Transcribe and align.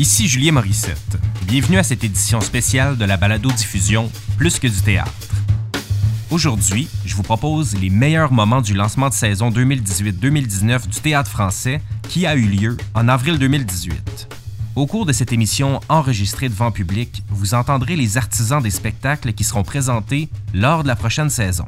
Ici 0.00 0.28
Julien 0.28 0.52
Morissette. 0.52 1.18
Bienvenue 1.46 1.76
à 1.76 1.82
cette 1.82 2.02
édition 2.04 2.40
spéciale 2.40 2.96
de 2.96 3.04
la 3.04 3.18
balado-diffusion 3.18 4.10
Plus 4.38 4.58
que 4.58 4.66
du 4.66 4.80
théâtre. 4.80 5.12
Aujourd'hui, 6.30 6.88
je 7.04 7.14
vous 7.14 7.22
propose 7.22 7.76
les 7.76 7.90
meilleurs 7.90 8.32
moments 8.32 8.62
du 8.62 8.72
lancement 8.72 9.10
de 9.10 9.14
saison 9.14 9.50
2018-2019 9.50 10.88
du 10.88 11.00
théâtre 11.00 11.30
français 11.30 11.82
qui 12.08 12.24
a 12.24 12.34
eu 12.34 12.46
lieu 12.46 12.78
en 12.94 13.08
avril 13.08 13.38
2018. 13.38 14.28
Au 14.74 14.86
cours 14.86 15.04
de 15.04 15.12
cette 15.12 15.34
émission 15.34 15.80
enregistrée 15.90 16.48
devant 16.48 16.70
public, 16.70 17.22
vous 17.28 17.52
entendrez 17.52 17.94
les 17.94 18.16
artisans 18.16 18.62
des 18.62 18.70
spectacles 18.70 19.34
qui 19.34 19.44
seront 19.44 19.64
présentés 19.64 20.30
lors 20.54 20.82
de 20.82 20.88
la 20.88 20.96
prochaine 20.96 21.28
saison. 21.28 21.66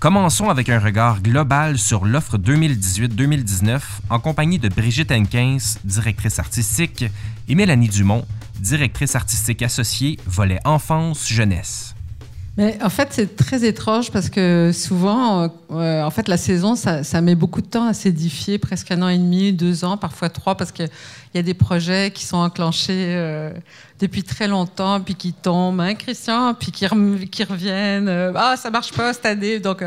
Commençons 0.00 0.48
avec 0.48 0.70
un 0.70 0.78
regard 0.78 1.20
global 1.20 1.76
sur 1.76 2.06
l'offre 2.06 2.38
2018-2019 2.38 3.80
en 4.08 4.18
compagnie 4.18 4.58
de 4.58 4.70
Brigitte 4.70 5.12
Henkins, 5.12 5.58
directrice 5.84 6.38
artistique, 6.38 7.04
et 7.48 7.54
Mélanie 7.54 7.90
Dumont, 7.90 8.24
directrice 8.60 9.14
artistique 9.14 9.60
associée, 9.60 10.18
volet 10.24 10.58
enfance-jeunesse. 10.64 11.94
Mais 12.56 12.76
en 12.82 12.90
fait, 12.90 13.08
c'est 13.12 13.36
très 13.36 13.64
étrange 13.64 14.10
parce 14.10 14.28
que 14.28 14.72
souvent, 14.74 15.50
euh, 15.70 16.02
en 16.02 16.10
fait, 16.10 16.26
la 16.28 16.36
saison, 16.36 16.74
ça, 16.74 17.20
met 17.20 17.34
beaucoup 17.36 17.60
de 17.60 17.66
temps 17.66 17.86
à 17.86 17.94
s'édifier, 17.94 18.58
presque 18.58 18.90
un 18.90 19.02
an 19.02 19.08
et 19.08 19.18
demi, 19.18 19.52
deux 19.52 19.84
ans, 19.84 19.96
parfois 19.96 20.28
trois, 20.28 20.56
parce 20.56 20.72
qu'il 20.72 20.88
y 21.34 21.38
a 21.38 21.42
des 21.42 21.54
projets 21.54 22.10
qui 22.10 22.24
sont 22.24 22.38
enclenchés 22.38 23.14
euh, 23.14 23.52
depuis 24.00 24.24
très 24.24 24.48
longtemps, 24.48 25.00
puis 25.00 25.14
qui 25.14 25.32
tombent, 25.32 25.80
hein, 25.80 25.94
Christian, 25.94 26.54
puis 26.54 26.72
qui, 26.72 26.86
reviennent. 26.86 28.08
Euh, 28.08 28.32
ah, 28.34 28.56
ça 28.56 28.70
marche 28.70 28.92
pas 28.92 29.12
cette 29.12 29.26
année. 29.26 29.60
Donc, 29.60 29.84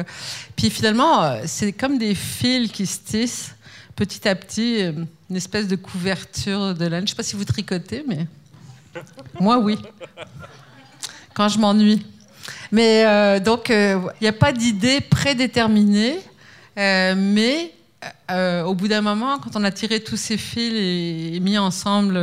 puis 0.55 0.69
finalement, 0.69 1.35
c'est 1.45 1.73
comme 1.73 1.97
des 1.97 2.15
fils 2.15 2.71
qui 2.71 2.85
se 2.85 2.99
tissent 2.99 3.55
petit 3.95 4.27
à 4.27 4.35
petit, 4.35 4.85
une 5.29 5.35
espèce 5.35 5.67
de 5.67 5.75
couverture 5.75 6.73
de 6.73 6.85
laine. 6.85 7.05
Je 7.05 7.09
sais 7.09 7.15
pas 7.15 7.23
si 7.23 7.35
vous 7.35 7.45
tricotez, 7.45 8.05
mais 8.07 8.25
moi, 9.39 9.57
oui. 9.57 9.77
Quand 11.33 11.49
je 11.49 11.59
m'ennuie. 11.59 12.05
Mais 12.71 13.05
euh, 13.05 13.39
donc, 13.39 13.69
il 13.69 13.75
euh, 13.75 13.99
n'y 14.21 14.27
a 14.27 14.33
pas 14.33 14.51
d'idée 14.51 15.01
prédéterminée, 15.01 16.19
euh, 16.77 17.15
mais 17.17 17.71
au 18.65 18.73
bout 18.73 18.87
d'un 18.89 19.01
moment, 19.01 19.39
quand 19.39 19.55
on 19.55 19.63
a 19.63 19.71
tiré 19.71 20.01
tous 20.01 20.17
ces 20.17 20.37
fils 20.37 20.73
et, 20.75 21.39
mis 21.39 21.57
ensemble 21.57 22.19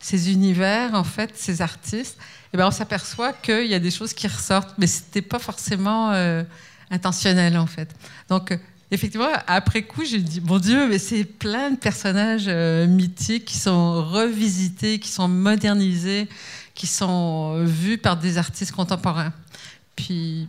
ces 0.00 0.30
univers, 0.30 0.92
en 0.94 1.04
fait, 1.04 1.30
ces 1.34 1.62
artistes, 1.62 2.18
eh 2.52 2.56
ben, 2.56 2.66
on 2.66 2.70
s'aperçoit 2.70 3.32
qu'il 3.32 3.66
y 3.66 3.74
a 3.74 3.78
des 3.78 3.90
choses 3.90 4.12
qui 4.12 4.26
ressortent, 4.26 4.74
mais 4.76 4.86
ce 4.86 5.00
n'était 5.00 5.22
pas 5.22 5.38
forcément 5.38 6.12
intentionnel, 6.90 7.56
en 7.56 7.66
fait. 7.66 7.88
Donc, 8.28 8.58
effectivement, 8.90 9.28
après 9.46 9.82
coup, 9.82 10.04
j'ai 10.04 10.18
dit, 10.18 10.42
mon 10.42 10.58
Dieu, 10.58 10.88
mais 10.88 10.98
c'est 10.98 11.24
plein 11.24 11.70
de 11.70 11.76
personnages 11.76 12.48
mythiques 12.88 13.46
qui 13.46 13.56
sont 13.56 14.04
revisités, 14.04 14.98
qui 14.98 15.08
sont 15.08 15.28
modernisés, 15.28 16.28
qui 16.78 16.86
sont 16.86 17.64
vus 17.64 17.98
par 17.98 18.16
des 18.16 18.38
artistes 18.38 18.70
contemporains. 18.70 19.32
Puis, 19.96 20.46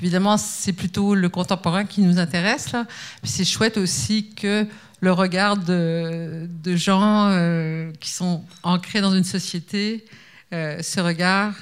évidemment, 0.00 0.36
c'est 0.36 0.72
plutôt 0.72 1.14
le 1.14 1.28
contemporain 1.28 1.84
qui 1.84 2.00
nous 2.00 2.18
intéresse. 2.18 2.72
Là. 2.72 2.84
c'est 3.22 3.44
chouette 3.44 3.76
aussi 3.76 4.30
que 4.34 4.66
le 5.00 5.12
regard 5.12 5.56
de, 5.56 6.48
gens 6.74 7.28
euh, 7.28 7.92
qui 8.00 8.10
sont 8.10 8.44
ancrés 8.64 9.00
dans 9.00 9.14
une 9.14 9.22
société, 9.22 10.04
euh, 10.52 10.82
ce 10.82 10.98
regard 10.98 11.54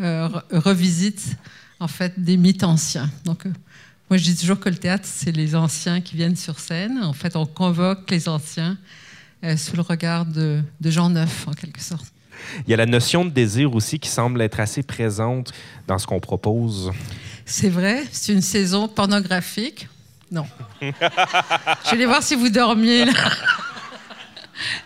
euh, 0.00 0.28
revisite 0.50 1.36
en 1.78 1.86
fait 1.86 2.18
des 2.18 2.36
mythes 2.36 2.64
anciens. 2.64 3.08
Donc, 3.24 3.44
moi, 3.44 4.16
je 4.16 4.24
dis 4.24 4.36
toujours 4.36 4.58
que 4.58 4.68
le 4.68 4.78
théâtre, 4.78 5.06
c'est 5.06 5.30
les 5.30 5.54
anciens 5.54 6.00
qui 6.00 6.16
viennent 6.16 6.34
sur 6.34 6.58
scène. 6.58 6.98
En 7.04 7.12
fait, 7.12 7.36
on 7.36 7.46
convoque 7.46 8.10
les 8.10 8.28
anciens 8.28 8.76
sous 9.56 9.76
le 9.76 9.82
regard 9.82 10.26
de 10.26 10.64
gens 10.80 11.08
neufs, 11.08 11.46
en 11.46 11.52
quelque 11.52 11.80
sorte. 11.80 12.12
Il 12.66 12.70
y 12.70 12.74
a 12.74 12.76
la 12.76 12.86
notion 12.86 13.24
de 13.24 13.30
désir 13.30 13.74
aussi 13.74 13.98
qui 13.98 14.08
semble 14.08 14.42
être 14.42 14.60
assez 14.60 14.82
présente 14.82 15.52
dans 15.86 15.98
ce 15.98 16.06
qu'on 16.06 16.20
propose. 16.20 16.90
C'est 17.44 17.68
vrai, 17.70 18.04
c'est 18.12 18.32
une 18.32 18.42
saison 18.42 18.88
pornographique? 18.88 19.88
Non. 20.30 20.46
Je 20.80 21.96
vais 21.96 22.06
voir 22.06 22.22
si 22.22 22.36
vous 22.36 22.48
dormiez 22.48 23.04
là. 23.04 23.12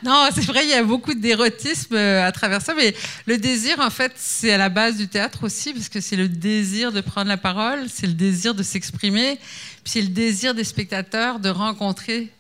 Non, 0.03 0.29
c'est 0.35 0.45
vrai, 0.45 0.65
il 0.65 0.71
y 0.71 0.75
a 0.75 0.83
beaucoup 0.83 1.15
d'érotisme 1.15 1.95
euh, 1.95 2.27
à 2.27 2.33
travers 2.33 2.63
ça, 2.63 2.75
mais 2.75 2.95
le 3.27 3.39
désir, 3.39 3.81
en 3.81 3.91
fait, 3.91 4.13
c'est 4.17 4.53
à 4.53 4.59
la 4.59 4.69
base 4.69 4.97
du 4.97 5.09
théâtre 5.09 5.45
aussi, 5.45 5.73
parce 5.73 5.89
que 5.89 6.01
c'est 6.01 6.17
le 6.17 6.29
désir 6.29 6.93
de 6.93 7.01
prendre 7.01 7.29
la 7.29 7.37
parole, 7.37 7.87
c'est 7.89 8.07
le 8.07 8.13
désir 8.13 8.55
de 8.55 8.63
s'exprimer, 8.63 9.37
puis 9.83 9.93
c'est 9.93 10.03
le 10.03 10.09
désir 10.09 10.55
des 10.55 10.65
spectateurs 10.65 11.41
de 11.41 11.49
rencontrer 11.49 12.31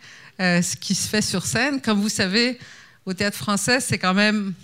euh, 0.41 0.63
ce 0.63 0.77
qui 0.77 0.95
se 0.95 1.09
fait 1.09 1.23
sur 1.23 1.47
scène. 1.47 1.81
Comme 1.81 2.01
vous 2.01 2.09
savez, 2.09 2.59
au 3.07 3.13
théâtre 3.13 3.37
français, 3.37 3.81
c'est 3.81 3.99
quand 3.99 4.15
même 4.15 4.55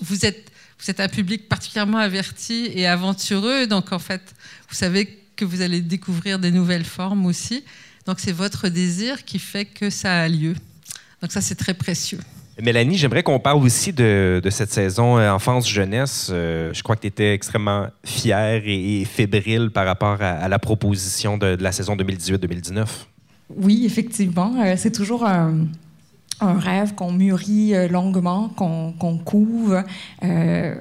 vous, 0.00 0.24
êtes, 0.24 0.50
vous 0.80 0.90
êtes 0.90 1.00
un 1.00 1.08
public 1.08 1.48
particulièrement 1.48 1.98
averti 1.98 2.70
et 2.74 2.86
aventureux, 2.86 3.66
donc 3.66 3.92
en 3.92 3.98
fait, 3.98 4.34
vous 4.68 4.74
savez 4.74 5.18
que 5.36 5.44
vous 5.44 5.60
allez 5.60 5.80
découvrir 5.80 6.38
des 6.38 6.50
nouvelles 6.50 6.84
formes 6.84 7.26
aussi. 7.26 7.64
Donc 8.06 8.20
c'est 8.20 8.32
votre 8.32 8.68
désir 8.68 9.24
qui 9.24 9.38
fait 9.38 9.64
que 9.64 9.90
ça 9.90 10.20
a 10.20 10.28
lieu. 10.28 10.54
Donc 11.22 11.32
ça, 11.32 11.40
c'est 11.40 11.54
très 11.54 11.74
précieux. 11.74 12.18
Mélanie, 12.60 12.96
j'aimerais 12.96 13.22
qu'on 13.22 13.38
parle 13.38 13.62
aussi 13.62 13.92
de, 13.92 14.40
cette 14.50 14.72
saison 14.72 15.16
euh, 15.16 15.30
enfance-jeunesse. 15.30 16.28
Euh, 16.32 16.72
je 16.72 16.82
crois 16.82 16.96
que 16.96 17.02
tu 17.02 17.06
étais 17.06 17.32
extrêmement 17.32 17.86
fière 18.04 18.62
et, 18.64 19.04
fébrile 19.04 19.70
par 19.70 19.86
rapport 19.86 20.20
à, 20.20 20.48
la 20.48 20.58
proposition 20.58 21.38
de, 21.38 21.54
de 21.54 21.62
la 21.62 21.70
saison 21.70 21.94
2018-2019. 21.94 22.86
Oui, 23.50 23.84
effectivement. 23.86 24.60
Euh, 24.60 24.74
c'est 24.76 24.90
toujours 24.90 25.24
un, 25.24 25.66
un 26.40 26.58
rêve 26.58 26.94
qu'on 26.94 27.12
mûrit 27.12 27.74
euh, 27.74 27.88
longuement, 27.88 28.48
qu'on 28.48 28.92
qu 28.92 29.24
couvre, 29.24 29.84
euh, 30.22 30.74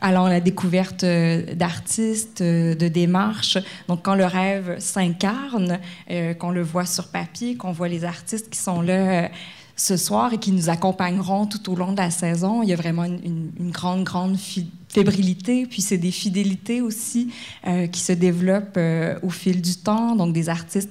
allant 0.00 0.26
à 0.26 0.30
la 0.30 0.40
découverte 0.40 1.04
euh, 1.04 1.54
d'artistes, 1.54 2.42
de 2.42 2.88
démarches. 2.88 3.58
Donc, 3.88 4.02
quand 4.02 4.14
le 4.14 4.26
rêve 4.26 4.76
s'incarne, 4.78 5.78
qu'on 6.38 6.50
le 6.50 6.62
voit 6.62 6.86
sur 6.86 7.08
papier, 7.08 7.56
qu'on 7.56 7.72
voit 7.72 7.88
les 7.88 8.04
artistes 8.04 8.50
qui 8.50 8.58
sont 8.58 8.82
là 8.82 9.30
ce 9.76 9.96
soir 9.96 10.32
et 10.32 10.38
qui 10.38 10.52
nous 10.52 10.70
accompagneront 10.70 11.46
tout 11.46 11.72
au 11.72 11.74
long 11.74 11.92
de 11.92 11.96
la 11.96 12.10
saison, 12.10 12.62
il 12.62 12.68
y 12.68 12.72
a 12.72 12.76
vraiment 12.76 13.04
une, 13.04 13.50
une 13.58 13.70
grande, 13.70 14.04
grande 14.04 14.36
fébrilité. 14.88 15.66
Puis, 15.66 15.82
c'est 15.82 15.98
des 15.98 16.12
fidélités 16.12 16.80
aussi 16.80 17.32
qui 17.90 18.00
se 18.00 18.12
développent 18.12 18.78
au 19.22 19.30
fil 19.30 19.62
du 19.62 19.76
temps. 19.76 20.14
Donc, 20.14 20.32
des 20.32 20.48
artistes 20.48 20.90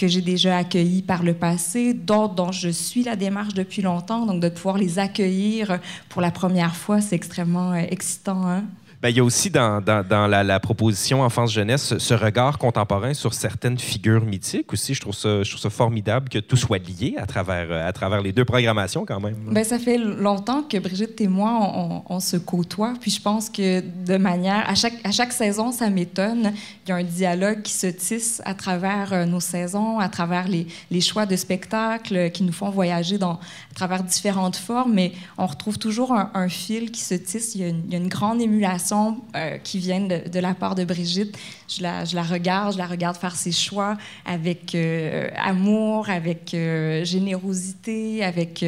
que 0.00 0.08
j'ai 0.08 0.22
déjà 0.22 0.56
accueillis 0.56 1.02
par 1.02 1.22
le 1.22 1.34
passé, 1.34 1.92
d'autres 1.92 2.34
dont 2.34 2.52
je 2.52 2.70
suis 2.70 3.02
la 3.02 3.16
démarche 3.16 3.52
depuis 3.52 3.82
longtemps. 3.82 4.24
Donc, 4.24 4.40
de 4.40 4.48
pouvoir 4.48 4.78
les 4.78 4.98
accueillir 4.98 5.78
pour 6.08 6.22
la 6.22 6.30
première 6.30 6.74
fois, 6.74 7.02
c'est 7.02 7.14
extrêmement 7.14 7.72
euh, 7.72 7.82
excitant. 7.90 8.46
Hein? 8.46 8.64
Ben, 9.02 9.08
il 9.08 9.16
y 9.16 9.20
a 9.20 9.24
aussi 9.24 9.48
dans, 9.48 9.80
dans, 9.80 10.26
la, 10.26 10.60
proposition 10.60 11.22
enfance-jeunesse 11.22 11.96
ce, 11.96 12.12
regard 12.12 12.58
contemporain 12.58 13.14
sur 13.14 13.32
certaines 13.32 13.78
figures 13.78 14.22
mythiques 14.26 14.74
aussi. 14.74 14.92
Je 14.92 15.00
trouve 15.00 15.14
ça, 15.14 15.42
je 15.42 15.48
trouve 15.48 15.60
ça 15.60 15.70
formidable 15.70 16.28
que 16.28 16.38
tout 16.38 16.56
soit 16.56 16.76
lié 16.86 17.14
à 17.16 17.24
travers, 17.24 17.68
euh, 17.70 17.88
à 17.88 17.94
travers 17.94 18.20
les 18.20 18.32
deux 18.32 18.44
programmations 18.44 19.06
quand 19.06 19.18
même. 19.18 19.36
Ben, 19.52 19.64
ça 19.64 19.78
fait 19.78 19.96
longtemps 19.96 20.64
que 20.64 20.76
Brigitte 20.76 21.18
et 21.22 21.28
moi, 21.28 22.02
on, 22.10 22.20
se 22.20 22.36
côtoie. 22.36 22.92
Puis 23.00 23.10
je 23.10 23.22
pense 23.22 23.48
que 23.48 23.80
de 23.80 24.18
manière... 24.18 24.68
À 24.68 24.74
chaque, 24.74 25.00
à 25.02 25.12
chaque 25.12 25.32
saison, 25.32 25.72
ça 25.72 25.88
m'étonne. 25.88 26.52
Il 26.84 26.90
y 26.90 26.92
a 26.92 26.96
un 26.96 27.02
dialogue 27.02 27.62
qui 27.62 27.72
se 27.72 27.86
tisse 27.86 28.42
à 28.44 28.52
travers 28.52 29.14
euh, 29.14 29.24
nos 29.24 29.40
saisons, 29.40 29.98
à 29.98 30.10
travers 30.10 30.46
les, 30.46 30.66
les 30.90 31.00
choix 31.00 31.24
de 31.24 31.36
spectacles 31.36 32.30
qui 32.32 32.42
nous 32.42 32.52
font 32.52 32.68
voyager 32.68 33.16
dans, 33.16 33.32
à 33.32 33.74
travers 33.74 34.02
différentes 34.02 34.56
formes. 34.56 34.92
Mais 34.92 35.12
on 35.38 35.46
retrouve 35.46 35.78
toujours 35.78 36.12
un, 36.12 36.48
fil 36.50 36.90
qui 36.90 37.00
se 37.00 37.14
tisse. 37.14 37.54
Il 37.54 37.62
y 37.62 37.94
a 37.94 37.96
une 37.96 38.08
grande 38.08 38.42
émulation 38.42 38.89
euh, 38.92 39.58
qui 39.58 39.78
viennent 39.78 40.08
de, 40.08 40.40
la 40.40 40.54
part 40.54 40.74
de 40.74 40.84
Brigitte. 40.84 41.36
Je 41.68 41.82
la, 41.82 42.22
regarde, 42.22 42.74
je 42.74 42.78
la 42.78 42.86
regarde 42.86 43.16
faire 43.16 43.36
ses 43.36 43.52
choix 43.52 43.96
avec 44.24 44.74
euh, 44.74 45.28
amour, 45.36 46.08
avec 46.10 46.54
euh, 46.54 47.04
générosité, 47.04 48.24
avec 48.24 48.64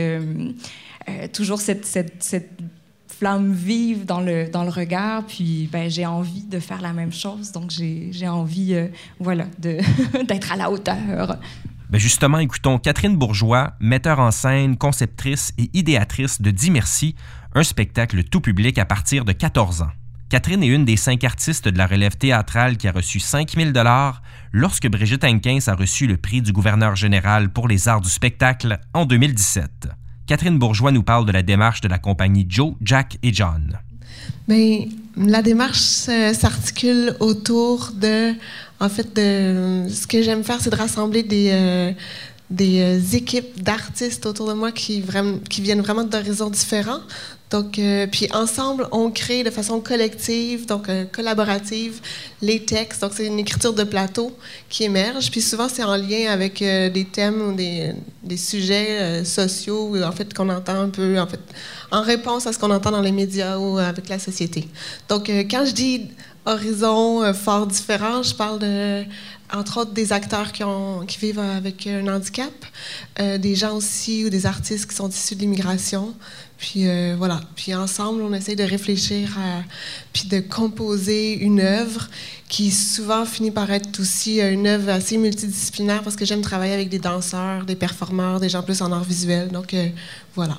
toujours 1.33 1.61
cette, 1.61 1.87
flamme 3.09 3.53
vive 3.53 4.05
dans 4.05 4.21
le, 4.21 4.49
dans 4.49 4.65
le 4.65 4.71
regard. 4.71 5.25
Puis 5.27 5.69
ben, 5.73 5.91
j'ai 5.91 6.07
envie 6.07 6.45
de 6.45 6.59
faire 6.59 6.81
la 6.81 6.93
même 6.93 7.13
chose. 7.13 7.53
Donc 7.53 7.71
j'ai 7.71 8.29
envie 8.29 8.77
voilà, 9.19 9.47
d'être 9.59 10.53
à 10.53 10.57
la 10.57 10.71
hauteur. 10.71 11.39
Ben 11.91 11.99
justement, 11.99 12.39
écoutons 12.39 12.79
Catherine 12.79 13.17
Bourgeois, 13.17 13.75
metteur 13.79 14.19
en 14.19 14.31
scène, 14.31 14.79
conceptrice 14.79 15.53
et 15.59 15.69
idéatrice 15.75 16.41
de 16.41 16.51
Dis 16.51 16.71
Merci, 16.71 17.15
un 17.55 17.63
spectacle 17.63 18.25
tout 18.25 18.41
public 18.41 18.79
à 18.79 18.87
partir 18.87 19.27
de 19.27 19.33
14 19.33 19.83
ans. 19.83 19.91
Catherine 20.32 20.62
est 20.62 20.69
une 20.69 20.87
des 20.87 20.96
cinq 20.96 21.25
artistes 21.25 21.69
de 21.69 21.76
la 21.76 21.87
relève 21.87 22.17
théâtrale 22.17 22.79
qui 22.79 22.88
a 22.88 22.93
reçu 22.93 23.20
5000 23.20 23.75
dollars 23.75 24.23
lorsque 24.50 24.88
Brigitte 24.88 25.25
Henkins 25.25 25.58
a 25.67 25.75
reçu 25.75 26.06
le 26.06 26.17
prix 26.17 26.40
du 26.40 26.52
gouverneur 26.52 26.96
général 26.96 27.52
pour 27.52 27.69
les 27.69 27.87
arts 27.87 28.00
du 28.00 28.08
spectacle 28.08 28.79
en 28.94 29.05
2017. 29.05 29.88
Catherine 30.26 30.58
Bourgeois 30.58 30.90
nous 30.90 31.02
parle 31.02 31.26
de 31.26 31.32
la 31.32 31.43
démarche 31.43 31.82
de 31.82 31.88
la 31.88 31.99
compagnie 31.99 32.46
Joe, 32.49 32.73
Jack 32.81 33.19
et 33.23 33.31
John. 33.31 33.79
Bien, 34.49 34.87
la 35.19 35.43
démarche 35.43 36.08
euh, 36.08 36.32
s'articule 36.32 37.14
autour 37.20 37.90
de, 37.94 38.32
en 38.81 38.88
fait, 38.88 39.14
de, 39.14 39.87
ce 39.90 40.06
que 40.06 40.23
j'aime 40.23 40.44
faire, 40.44 40.62
c'est 40.62 40.70
de 40.70 40.76
rassembler 40.76 41.25
des, 41.25 41.50
euh, 41.52 41.93
des 42.49 42.81
euh, 42.81 43.17
équipes 43.17 43.62
d'artistes 43.62 44.25
autour 44.25 44.49
de 44.49 44.55
moi 44.55 44.73
qui, 44.73 45.05
qui 45.50 45.61
viennent 45.61 45.82
vraiment 45.82 46.05
d'horizons 46.05 46.49
différents. 46.49 47.00
Donc, 47.52 47.78
euh, 47.78 48.06
puis 48.10 48.28
ensemble, 48.32 48.88
on 48.93 49.10
crée 49.10 49.44
de 49.44 49.50
façon 49.50 49.78
collective, 49.81 50.64
donc 50.64 50.88
euh, 50.88 51.04
collaborative, 51.04 52.00
les 52.40 52.64
textes. 52.64 53.02
Donc, 53.02 53.12
c'est 53.14 53.26
une 53.26 53.38
écriture 53.38 53.75
de 53.75 53.84
plateau 53.84 54.34
qui 54.70 54.84
émerge. 54.84 55.31
Puis 55.31 55.43
souvent, 55.43 55.69
c'est 55.69 55.84
en 55.84 55.96
lien 55.96 56.31
avec 56.31 56.60
des 56.60 57.06
thèmes 57.12 57.43
ou 57.43 57.52
des, 57.52 57.93
des 58.22 58.38
sujets 58.38 59.22
sociaux, 59.25 60.02
en 60.02 60.12
fait, 60.12 60.32
qu'on 60.32 60.49
entend 60.49 60.81
un 60.81 60.88
peu, 60.88 61.20
en 61.20 61.26
fait, 61.26 61.40
en 61.90 62.00
réponse 62.00 62.46
à 62.46 62.54
ce 62.54 62.58
qu'on 62.58 62.70
entend 62.70 62.90
dans 62.90 63.02
les 63.02 63.12
médias 63.12 63.58
ou 63.58 63.76
avec 63.76 64.08
la 64.08 64.19
société. 64.19 64.66
Donc, 65.10 65.28
quand 65.28 65.66
je 65.66 65.72
dis 65.72 66.08
horizon 66.46 67.32
fort 67.34 67.66
différent, 67.66 68.22
je 68.22 68.34
parle 68.34 68.58
de 68.58 69.04
entre 69.52 69.81
autres 69.81 69.93
des 69.93 70.12
acteurs 70.12 70.52
qui, 70.52 71.19
vivent 71.19 71.38
avec 71.38 71.87
un 71.87 72.06
handicap, 72.08 72.52
euh, 73.20 73.38
des 73.38 73.54
gens 73.54 73.76
aussi 73.76 74.25
ou 74.25 74.31
des 74.31 74.46
artistes 74.46 74.88
qui 74.88 74.96
sont 74.96 75.08
issus 75.08 75.34
de 75.34 75.40
l'immigration. 75.40 76.14
Puis 76.58 76.88
euh, 76.88 77.14
voilà. 77.19 77.40
Puis 77.56 77.75
ensemble, 77.75 78.22
on 78.22 78.32
essaie 78.32 78.56
de 78.56 78.64
réfléchir 78.64 79.37
à, 79.38 79.62
puis 80.12 80.28
de 80.28 80.40
composer 80.40 81.34
une 81.34 81.60
œuvre 81.60 82.08
qui 82.49 82.70
souvent 82.70 83.25
finit 83.25 83.50
par 83.50 83.70
être 83.70 84.00
aussi 84.00 84.40
une 84.40 84.66
œuvre 84.66 84.90
assez 84.90 85.16
multidisciplinaire 85.16 86.02
parce 86.02 86.16
que 86.16 86.25
j'aime 86.25 86.43
travailler 86.43 86.75
avec 86.75 86.88
des 86.88 86.99
danseurs, 86.99 87.64
des 87.64 87.76
performeurs, 87.76 88.40
des 88.40 88.49
gens 88.49 88.62
plus 88.62 88.81
en 88.81 88.93
art 88.93 89.04
visuel. 89.04 89.49
Donc 89.49 89.75
euh, 89.75 89.88
voilà. 90.34 90.58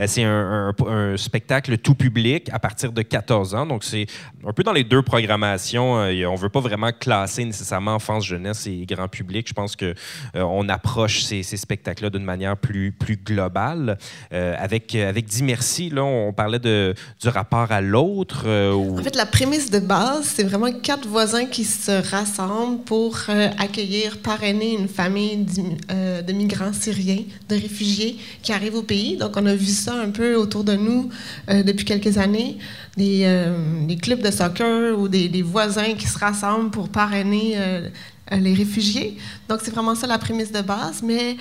Euh, 0.00 0.06
c'est 0.06 0.24
un, 0.24 0.72
spectacle 1.16 1.78
tout 1.78 1.94
public 1.94 2.48
à 2.52 2.58
partir 2.58 2.92
de 2.92 3.02
14 3.02 3.54
ans. 3.54 3.66
Donc, 3.66 3.84
c'est 3.84 4.06
un 4.46 4.52
peu 4.52 4.62
dans 4.62 4.72
les 4.72 4.84
deux 4.84 5.02
programmations. 5.02 5.98
Euh, 5.98 6.26
on 6.26 6.32
ne 6.32 6.38
veut 6.38 6.48
pas 6.48 6.60
vraiment 6.60 6.90
classer 6.92 7.44
nécessairement 7.44 7.94
enfance, 7.94 8.24
jeunesse 8.26 8.66
et 8.66 8.84
grand 8.86 9.08
public. 9.08 9.48
Je 9.48 9.54
pense 9.54 9.76
qu'on 9.76 9.92
euh, 10.36 10.42
on 10.42 10.68
approche 10.68 11.22
ces, 11.22 11.42
spectacles-là 11.42 12.10
d'une 12.10 12.24
manière 12.24 12.56
plus, 12.56 12.94
globale. 13.24 13.98
avec, 14.30 14.94
avec 14.94 15.26
Merci, 15.42 15.90
là, 15.90 16.04
on 16.04 16.32
parlait 16.32 16.58
du 16.58 17.28
rapport 17.28 17.70
à 17.70 17.80
l'autre. 17.80 18.46
En 18.48 19.02
fait, 19.02 19.16
la 19.16 19.26
prémisse 19.26 19.70
de 19.70 19.78
base, 19.78 20.24
c'est 20.34 20.42
vraiment 20.42 20.72
quatre 20.72 21.06
voisins 21.06 21.46
qui 21.46 21.64
se 21.64 22.10
rassemblent 22.10 22.82
pour 22.84 23.18
accueillir, 23.58 24.18
parrainer 24.18 24.74
une 24.78 24.88
famille 24.88 25.44
de 25.88 26.32
migrants 26.32 26.72
syriens, 26.72 27.22
de 27.48 27.54
réfugiés 27.54 28.16
qui 28.42 28.52
arrivent 28.52 28.76
au 28.76 28.82
pays. 28.82 29.16
Donc, 29.16 29.36
on 29.36 29.46
a 29.46 29.54
vu 29.54 29.73
ça 29.74 29.94
un 29.94 30.10
peu 30.10 30.34
autour 30.36 30.64
de 30.64 30.74
nous 30.74 31.10
euh, 31.50 31.62
depuis 31.62 31.84
quelques 31.84 32.18
années. 32.18 32.58
Des, 32.96 33.22
euh, 33.24 33.86
des, 33.86 33.96
clubs 33.96 34.20
de 34.20 34.30
soccer 34.30 34.98
ou 34.98 35.08
des, 35.08 35.28
des, 35.28 35.42
voisins 35.42 35.94
qui 35.94 36.06
se 36.06 36.18
rassemblent 36.18 36.70
pour 36.70 36.88
parrainer 36.88 37.54
euh, 37.56 37.88
les 38.30 38.54
réfugiés. 38.54 39.18
Donc, 39.48 39.60
c'est 39.62 39.70
vraiment 39.70 39.94
ça 39.94 40.06
la 40.06 40.18
prémisse 40.18 40.52
de 40.52 40.62
base. 40.62 41.02
Mais 41.02 41.36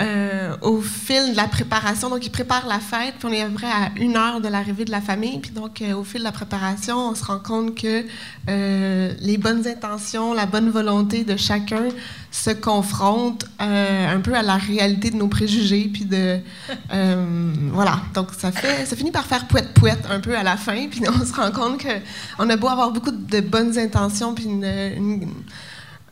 euh, 0.00 0.56
au 0.62 0.80
fil 0.80 1.32
de 1.32 1.36
la 1.36 1.48
préparation, 1.48 2.08
donc 2.08 2.24
ils 2.24 2.30
préparent 2.30 2.68
la 2.68 2.78
fête, 2.78 3.14
puis 3.18 3.28
on 3.28 3.32
est 3.32 3.42
à 3.42 3.48
à 3.48 3.90
une 3.96 4.16
heure 4.16 4.40
de 4.40 4.46
l'arrivée 4.46 4.84
de 4.84 4.92
la 4.92 5.00
famille. 5.00 5.40
Puis 5.40 5.50
donc, 5.50 5.82
euh, 5.82 5.94
au 5.94 6.04
fil 6.04 6.20
de 6.20 6.24
la 6.24 6.30
préparation, 6.30 7.10
on 7.10 7.14
se 7.16 7.24
rend 7.24 7.40
compte 7.40 7.74
que 7.74 8.04
euh, 8.48 9.12
les 9.20 9.38
bonnes 9.38 9.66
intentions, 9.66 10.34
la 10.34 10.46
bonne 10.46 10.70
volonté 10.70 11.24
de 11.24 11.36
chacun 11.36 11.88
se 12.30 12.50
confrontent 12.50 13.46
un 13.58 14.20
peu 14.20 14.34
à 14.34 14.42
la 14.42 14.56
réalité 14.56 15.10
de 15.10 15.16
nos 15.16 15.28
préjugés. 15.28 15.90
Puis 15.92 16.04
de. 16.04 16.38
voilà. 17.72 18.00
Donc, 18.14 18.28
ça, 18.38 18.52
fait, 18.52 18.86
ça 18.86 18.94
finit 18.94 19.10
par 19.10 19.26
faire 19.26 19.48
pouette-pouette 19.48 20.06
un 20.08 20.20
peu 20.20 20.36
à 20.36 20.44
la 20.44 20.56
fin. 20.56 20.86
Puis 20.88 21.02
on 21.08 21.24
se 21.24 21.34
rend 21.34 21.50
compte 21.50 21.82
qu'on 21.82 22.48
a 22.48 22.56
beau 22.56 22.68
avoir 22.68 22.92
beaucoup 22.92 23.10
de 23.10 23.40
bonnes 23.40 23.76
intentions, 23.76 24.32
puis 24.34 24.44
une 24.44 25.26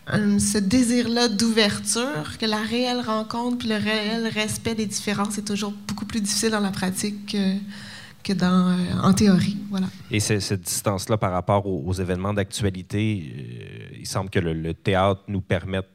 ce 0.08 0.58
désir-là 0.58 1.28
d'ouverture, 1.28 2.38
que 2.38 2.46
la 2.46 2.62
réelle 2.62 3.00
rencontre 3.00 3.58
puis 3.58 3.68
le 3.68 3.76
réel 3.76 4.28
respect 4.28 4.74
des 4.74 4.86
différences 4.86 5.38
est 5.38 5.46
toujours 5.46 5.72
beaucoup 5.86 6.04
plus 6.04 6.20
difficile 6.20 6.50
dans 6.50 6.60
la 6.60 6.70
pratique 6.70 7.32
que, 7.32 7.56
que 8.22 8.32
dans, 8.32 8.70
euh, 8.70 9.00
en 9.02 9.12
théorie. 9.12 9.56
Voilà. 9.70 9.88
Et 10.10 10.20
cette 10.20 10.62
distance-là 10.62 11.16
par 11.16 11.32
rapport 11.32 11.66
aux, 11.66 11.92
événements 11.92 12.34
d'actualité, 12.34 13.32
euh, 13.36 13.96
il 13.98 14.06
semble 14.06 14.30
que 14.30 14.38
le, 14.38 14.74
théâtre 14.74 15.22
nous 15.28 15.40
permette 15.40 15.88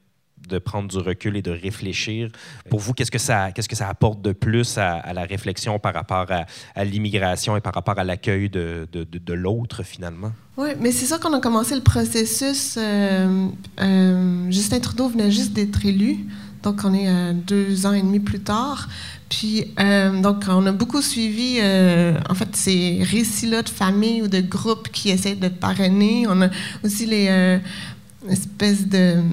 de 0.47 0.59
prendre 0.59 0.87
du 0.87 0.97
recul 0.97 1.35
et 1.37 1.41
de 1.41 1.51
réfléchir. 1.51 2.29
Pour 2.69 2.79
vous, 2.79 2.93
qu'est-ce 2.93 3.11
que 3.11 3.19
ça, 3.19 3.51
qu'est-ce 3.51 3.69
que 3.69 3.75
ça 3.75 3.87
apporte 3.87 4.21
de 4.21 4.31
plus 4.31 4.77
à, 4.77 5.13
la 5.13 5.23
réflexion 5.23 5.79
par 5.79 5.93
rapport 5.93 6.27
à, 6.75 6.83
l'immigration 6.83 7.57
et 7.57 7.61
par 7.61 7.73
rapport 7.73 7.97
à 7.97 8.03
l'accueil 8.03 8.49
de, 8.49 8.87
de, 8.91 9.33
l'autre, 9.33 9.83
finalement? 9.83 10.31
Oui, 10.57 10.69
mais 10.79 10.91
c'est 10.91 11.05
ça 11.05 11.17
qu'on 11.17 11.33
a 11.33 11.39
commencé 11.39 11.75
le 11.75 11.81
processus. 11.81 12.75
Euh, 12.77 13.47
euh, 13.79 14.51
Justin 14.51 14.79
Trudeau 14.79 15.07
venait 15.07 15.31
juste 15.31 15.53
d'être 15.53 15.85
élu, 15.85 16.25
donc 16.61 16.81
on 16.83 16.93
est 16.93 17.07
euh, 17.07 17.33
deux 17.33 17.85
ans 17.85 17.93
et 17.93 18.01
demi 18.01 18.19
plus 18.19 18.41
tard. 18.41 18.89
Puis, 19.29 19.73
donc, 20.21 20.43
on 20.49 20.65
a 20.65 20.73
beaucoup 20.73 21.01
suivi, 21.01 21.61
en 21.61 22.35
fait, 22.35 22.53
ces 22.53 22.99
récits-là 23.01 23.61
de 23.61 23.69
familles 23.69 24.23
ou 24.23 24.27
de 24.27 24.41
groupes 24.41 24.89
qui 24.89 25.09
essaient 25.09 25.35
de 25.35 25.47
parrainer. 25.47 26.25
On 26.27 26.41
a 26.41 26.49
aussi 26.83 27.05
les 27.05 27.61
espèces 28.27 28.89
de 28.89 29.23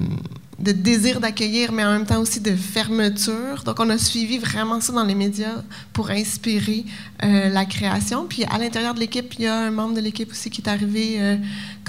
de 0.59 0.71
désir 0.71 1.19
d'accueillir, 1.19 1.71
mais 1.71 1.85
en 1.85 1.91
même 1.91 2.05
temps 2.05 2.19
aussi 2.19 2.41
de 2.41 2.55
fermeture. 2.55 3.63
Donc, 3.65 3.79
on 3.79 3.89
a 3.89 3.97
suivi 3.97 4.37
vraiment 4.37 4.81
ça 4.81 4.91
dans 4.91 5.03
les 5.03 5.15
médias 5.15 5.63
pour 5.93 6.09
inspirer 6.09 6.85
euh, 7.23 7.49
la 7.49 7.65
création. 7.65 8.25
Puis, 8.27 8.43
à 8.43 8.57
l'intérieur 8.57 8.93
de 8.93 8.99
l'équipe, 8.99 9.33
il 9.39 9.45
y 9.45 9.47
a 9.47 9.55
un 9.55 9.71
membre 9.71 9.95
de 9.95 10.01
l'équipe 10.01 10.31
aussi 10.31 10.49
qui 10.49 10.61
est 10.61 10.69
arrivé 10.69 11.15
euh, 11.19 11.37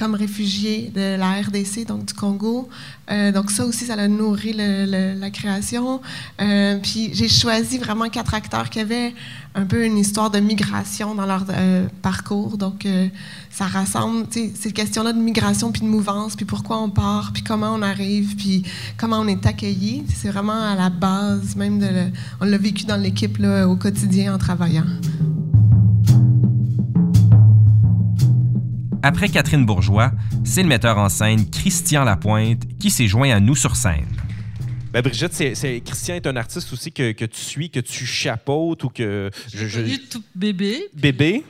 comme 0.01 0.15
réfugié 0.15 0.91
de 0.95 1.17
la 1.19 1.43
RDC, 1.43 1.87
donc 1.87 2.07
du 2.07 2.15
Congo. 2.15 2.71
Euh, 3.11 3.33
donc, 3.33 3.51
ça 3.51 3.67
aussi, 3.67 3.85
ça 3.85 3.93
a 3.95 4.09
nourri 4.09 4.55
la 4.55 5.31
création. 5.31 6.01
puis, 6.83 7.11
j'ai 7.13 7.29
choisi 7.29 7.77
vraiment 7.77 8.09
quatre 8.09 8.33
acteurs 8.33 8.71
qui 8.71 8.81
avaient 8.81 9.13
un 9.55 9.67
peu 9.67 9.85
une 9.85 9.99
histoire 9.99 10.31
de 10.31 10.41
migration 10.41 11.15
dans 11.15 11.27
leur 11.27 11.45
parcours. 12.01 12.57
Donc, 12.57 12.87
ça 13.51 13.67
rassemble 13.67 14.27
ces 14.31 14.73
questions-là 14.73 15.13
de 15.13 15.21
migration, 15.21 15.71
puis 15.71 15.83
de 15.83 15.87
mouvance, 15.87 16.35
puis 16.35 16.47
pourquoi 16.47 16.81
on 16.81 16.89
part, 16.89 17.33
puis 17.35 17.43
comment 17.43 17.75
on 17.75 17.83
arrive, 17.83 18.37
puis 18.37 18.63
comment 18.97 19.21
on 19.21 19.29
est 19.29 19.45
accueilli. 19.45 20.05
C'est 20.15 20.31
vraiment 20.31 20.65
à 20.65 20.77
la 20.77 20.89
base 20.89 21.57
même 21.57 21.79
de... 21.79 21.89
on 22.41 22.47
l'a 22.47 22.57
vécu 22.57 22.87
dans 22.87 22.97
l'équipe 22.97 23.39
au 23.69 23.77
quotidien 23.77 24.35
en 24.35 24.39
travaillant. 24.39 24.87
Après 29.03 29.29
Catherine 29.29 29.65
Bourgeois, 29.65 30.13
c'est 30.45 30.63
le 30.63 30.69
metteur 30.69 30.99
en 30.99 31.09
scène 31.09 31.49
Christian 31.49 32.05
Lapointe 32.05 32.63
qui 32.79 32.91
s'est 32.91 33.07
joint 33.07 33.31
à 33.35 33.41
nous 33.41 33.57
sur 33.57 33.75
scène. 33.75 34.07
Ben 34.93 35.01
Brigitte, 35.01 35.33
c'est, 35.33 35.81
Christian 35.81 36.17
est 36.17 36.27
un 36.27 36.37
artiste 36.37 36.71
aussi 36.73 36.93
que, 36.93 37.13
que, 37.13 37.25
tu 37.25 37.41
suis, 37.41 37.71
que 37.71 37.81
tu 37.81 38.05
chapeautes 38.05 38.85
ou 38.85 38.89
que... 38.89 39.31
Je, 39.55 39.67
je... 39.67 39.97
tout 40.11 40.23
bébé. 40.35 40.89
Bébé? 40.93 41.45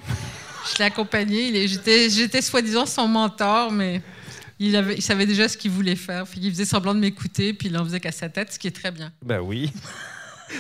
Je 0.73 0.79
l'ai 0.79 0.85
accompagné. 0.85 1.67
J'étais, 1.67 2.09
j'étais 2.09 2.43
soi-disant 2.43 2.87
son 2.87 3.09
mentor, 3.09 3.73
mais 3.73 4.01
il, 4.61 4.77
avait, 4.77 4.95
il 4.95 5.03
savait 5.03 5.27
déjà 5.27 5.49
ce 5.49 5.57
qu'il 5.57 5.73
voulait 5.73 5.97
faire. 5.97 6.27
Il 6.37 6.51
faisait 6.51 6.65
semblant 6.65 6.95
de 6.95 7.01
m'écouter, 7.01 7.53
puis 7.53 7.69
il 7.69 7.77
en 7.77 7.85
faisait 7.85 7.99
qu'à 7.99 8.13
sa 8.13 8.29
tête, 8.29 8.53
ce 8.53 8.59
qui 8.59 8.69
est 8.69 8.73
très 8.73 8.93
bien. 8.93 9.11
Ben 9.25 9.41
oui. 9.41 9.73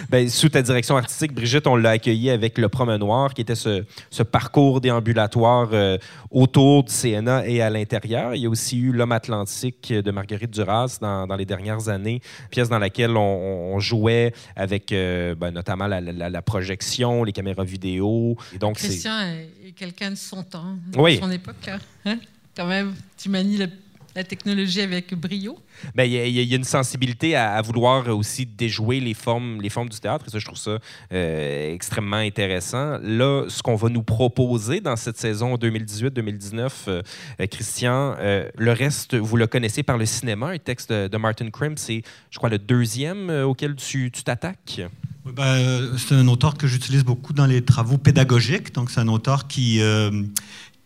Ben, 0.08 0.28
sous 0.28 0.48
ta 0.48 0.62
direction 0.62 0.96
artistique, 0.96 1.32
Brigitte, 1.32 1.66
on 1.66 1.76
l'a 1.76 1.90
accueilli 1.90 2.30
avec 2.30 2.58
Le 2.58 2.68
Promenoir, 2.68 3.34
qui 3.34 3.42
était 3.42 3.54
ce, 3.54 3.84
parcours 4.22 4.80
déambulatoire 4.80 5.70
euh, 5.72 5.98
autour 6.30 6.84
du 6.84 6.92
CNA 6.92 7.46
et 7.46 7.62
à 7.62 7.70
l'intérieur. 7.70 8.34
Il 8.34 8.42
y 8.42 8.46
a 8.46 8.48
aussi 8.48 8.78
eu 8.78 8.92
L'Homme 8.92 9.12
Atlantique 9.12 9.92
de 9.92 10.10
Marguerite 10.10 10.50
Duras 10.50 10.98
dans, 11.00 11.36
les 11.36 11.46
dernières 11.46 11.88
années, 11.88 12.20
pièce 12.50 12.68
dans 12.68 12.78
laquelle 12.78 13.16
on, 13.16 13.78
jouait 13.80 14.34
avec 14.56 14.92
euh, 14.92 15.34
ben, 15.34 15.50
notamment 15.50 15.86
la, 15.86 16.42
projection, 16.42 17.24
les 17.24 17.32
caméras 17.32 17.64
vidéo. 17.64 18.36
Et 18.54 18.58
donc, 18.58 18.76
Christian 18.76 19.18
est, 19.20 19.72
quelqu'un 19.72 20.10
de 20.10 20.16
son 20.16 20.42
temps, 20.42 20.76
de 20.86 21.16
son 21.18 21.30
époque. 21.30 21.70
Hein? 22.04 22.18
Quand 22.56 22.66
même, 22.66 22.94
tu 23.16 23.28
manies 23.28 23.56
le 23.56 23.68
la 24.14 24.24
technologie 24.24 24.80
avec 24.80 25.14
brio? 25.14 25.58
Bien, 25.94 26.04
il 26.04 26.30
y, 26.30 26.52
a 26.52 26.56
une 26.56 26.64
sensibilité 26.64 27.36
à, 27.36 27.60
vouloir 27.62 28.08
aussi 28.08 28.44
déjouer 28.46 29.00
les 29.00 29.14
formes, 29.14 29.60
les 29.60 29.70
formes 29.70 29.88
du 29.88 29.98
théâtre. 29.98 30.24
Et 30.26 30.30
ça, 30.30 30.38
je 30.38 30.44
trouve 30.44 30.58
ça 30.58 30.78
euh, 31.12 31.74
extrêmement 31.74 32.16
intéressant. 32.16 32.98
Là, 33.02 33.44
ce 33.48 33.62
qu'on 33.62 33.76
va 33.76 33.88
nous 33.88 34.02
proposer 34.02 34.80
dans 34.80 34.96
cette 34.96 35.18
saison 35.18 35.56
2018-2019, 35.56 36.70
euh, 36.88 37.02
Christian, 37.50 38.16
euh, 38.18 38.48
le 38.58 38.72
reste, 38.72 39.14
vous 39.14 39.36
le 39.36 39.46
connaissez 39.46 39.82
par 39.82 39.96
le 39.96 40.06
cinéma. 40.06 40.48
Un 40.48 40.58
texte 40.58 40.92
de, 40.92 41.16
Martin 41.16 41.50
Krimp, 41.50 41.78
c'est, 41.78 42.02
je 42.30 42.38
crois, 42.38 42.50
le 42.50 42.58
deuxième 42.58 43.30
auquel 43.44 43.76
tu 43.76 44.10
t'attaques? 44.10 44.80
Ben, 45.24 45.96
c'est 45.98 46.14
un 46.14 46.26
auteur 46.28 46.56
que 46.56 46.66
j'utilise 46.66 47.04
beaucoup 47.04 47.32
dans 47.32 47.46
les 47.46 47.62
travaux 47.62 47.98
pédagogiques. 47.98 48.74
Donc, 48.74 48.90
c'est 48.90 49.00
un 49.00 49.08
auteur 49.08 49.46
qui 49.46 49.80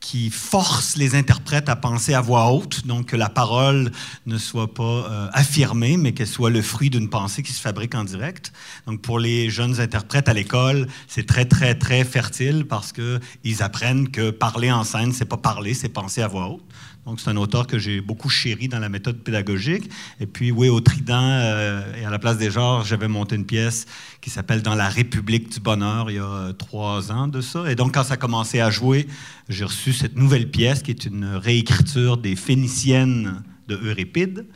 qui 0.04 0.28
force 0.28 0.96
les 0.96 1.14
interprètes 1.14 1.70
à 1.70 1.76
penser 1.76 2.12
à 2.12 2.20
voix 2.20 2.52
haute, 2.52 2.86
donc 2.86 3.06
que 3.06 3.16
la 3.16 3.30
parole 3.30 3.90
ne 4.26 4.36
soit 4.36 4.74
pas 4.74 4.82
euh, 4.82 5.28
affirmée, 5.32 5.96
mais 5.96 6.12
qu'elle 6.12 6.26
soit 6.26 6.50
le 6.50 6.60
fruit 6.60 6.90
d'une 6.90 7.08
pensée 7.08 7.42
qui 7.42 7.54
se 7.54 7.60
fabrique 7.60 7.94
en 7.94 8.04
direct. 8.04 8.52
Donc 8.86 9.00
pour 9.00 9.18
les 9.18 9.48
jeunes 9.48 9.80
interprètes 9.80 10.28
à 10.28 10.34
l'école, 10.34 10.88
c'est 11.08 11.26
très 11.26 11.46
très 11.46 11.74
très 11.74 12.04
fertile 12.04 12.66
parce 12.66 12.92
que 12.92 13.18
ils 13.44 13.62
apprennent 13.62 14.10
que 14.10 14.30
parler 14.30 14.70
en 14.70 14.84
scène, 14.84 15.12
c'est 15.12 15.24
pas 15.24 15.38
parler, 15.38 15.72
c'est 15.72 15.88
penser 15.88 16.20
à 16.20 16.28
voix 16.28 16.48
haute. 16.48 16.64
Donc, 17.06 17.20
c'est 17.20 17.28
un 17.28 17.36
auteur 17.36 17.66
que 17.66 17.78
j'ai 17.78 18.00
beaucoup 18.00 18.30
chéri 18.30 18.68
dans 18.68 18.78
la 18.78 18.88
méthode 18.88 19.18
pédagogique. 19.18 19.90
Et 20.20 20.26
puis, 20.26 20.50
oui, 20.50 20.68
au 20.68 20.80
Trident 20.80 21.20
euh, 21.20 22.00
et 22.00 22.04
à 22.04 22.10
la 22.10 22.18
place 22.18 22.38
des 22.38 22.50
genres, 22.50 22.84
j'avais 22.84 23.08
monté 23.08 23.36
une 23.36 23.44
pièce 23.44 23.86
qui 24.22 24.30
s'appelle 24.30 24.62
Dans 24.62 24.74
la 24.74 24.88
République 24.88 25.52
du 25.52 25.60
Bonheur 25.60 26.10
il 26.10 26.16
y 26.16 26.18
a 26.18 26.24
euh, 26.24 26.52
trois 26.52 27.12
ans 27.12 27.28
de 27.28 27.42
ça. 27.42 27.70
Et 27.70 27.74
donc, 27.74 27.94
quand 27.94 28.04
ça 28.04 28.14
a 28.14 28.16
commencé 28.16 28.60
à 28.60 28.70
jouer, 28.70 29.06
j'ai 29.48 29.64
reçu 29.64 29.92
cette 29.92 30.16
nouvelle 30.16 30.50
pièce 30.50 30.82
qui 30.82 30.90
est 30.90 31.04
une 31.04 31.26
réécriture 31.26 32.16
des 32.16 32.36
Phéniciennes 32.36 33.42
de 33.68 33.76
Euripide. 33.76 34.46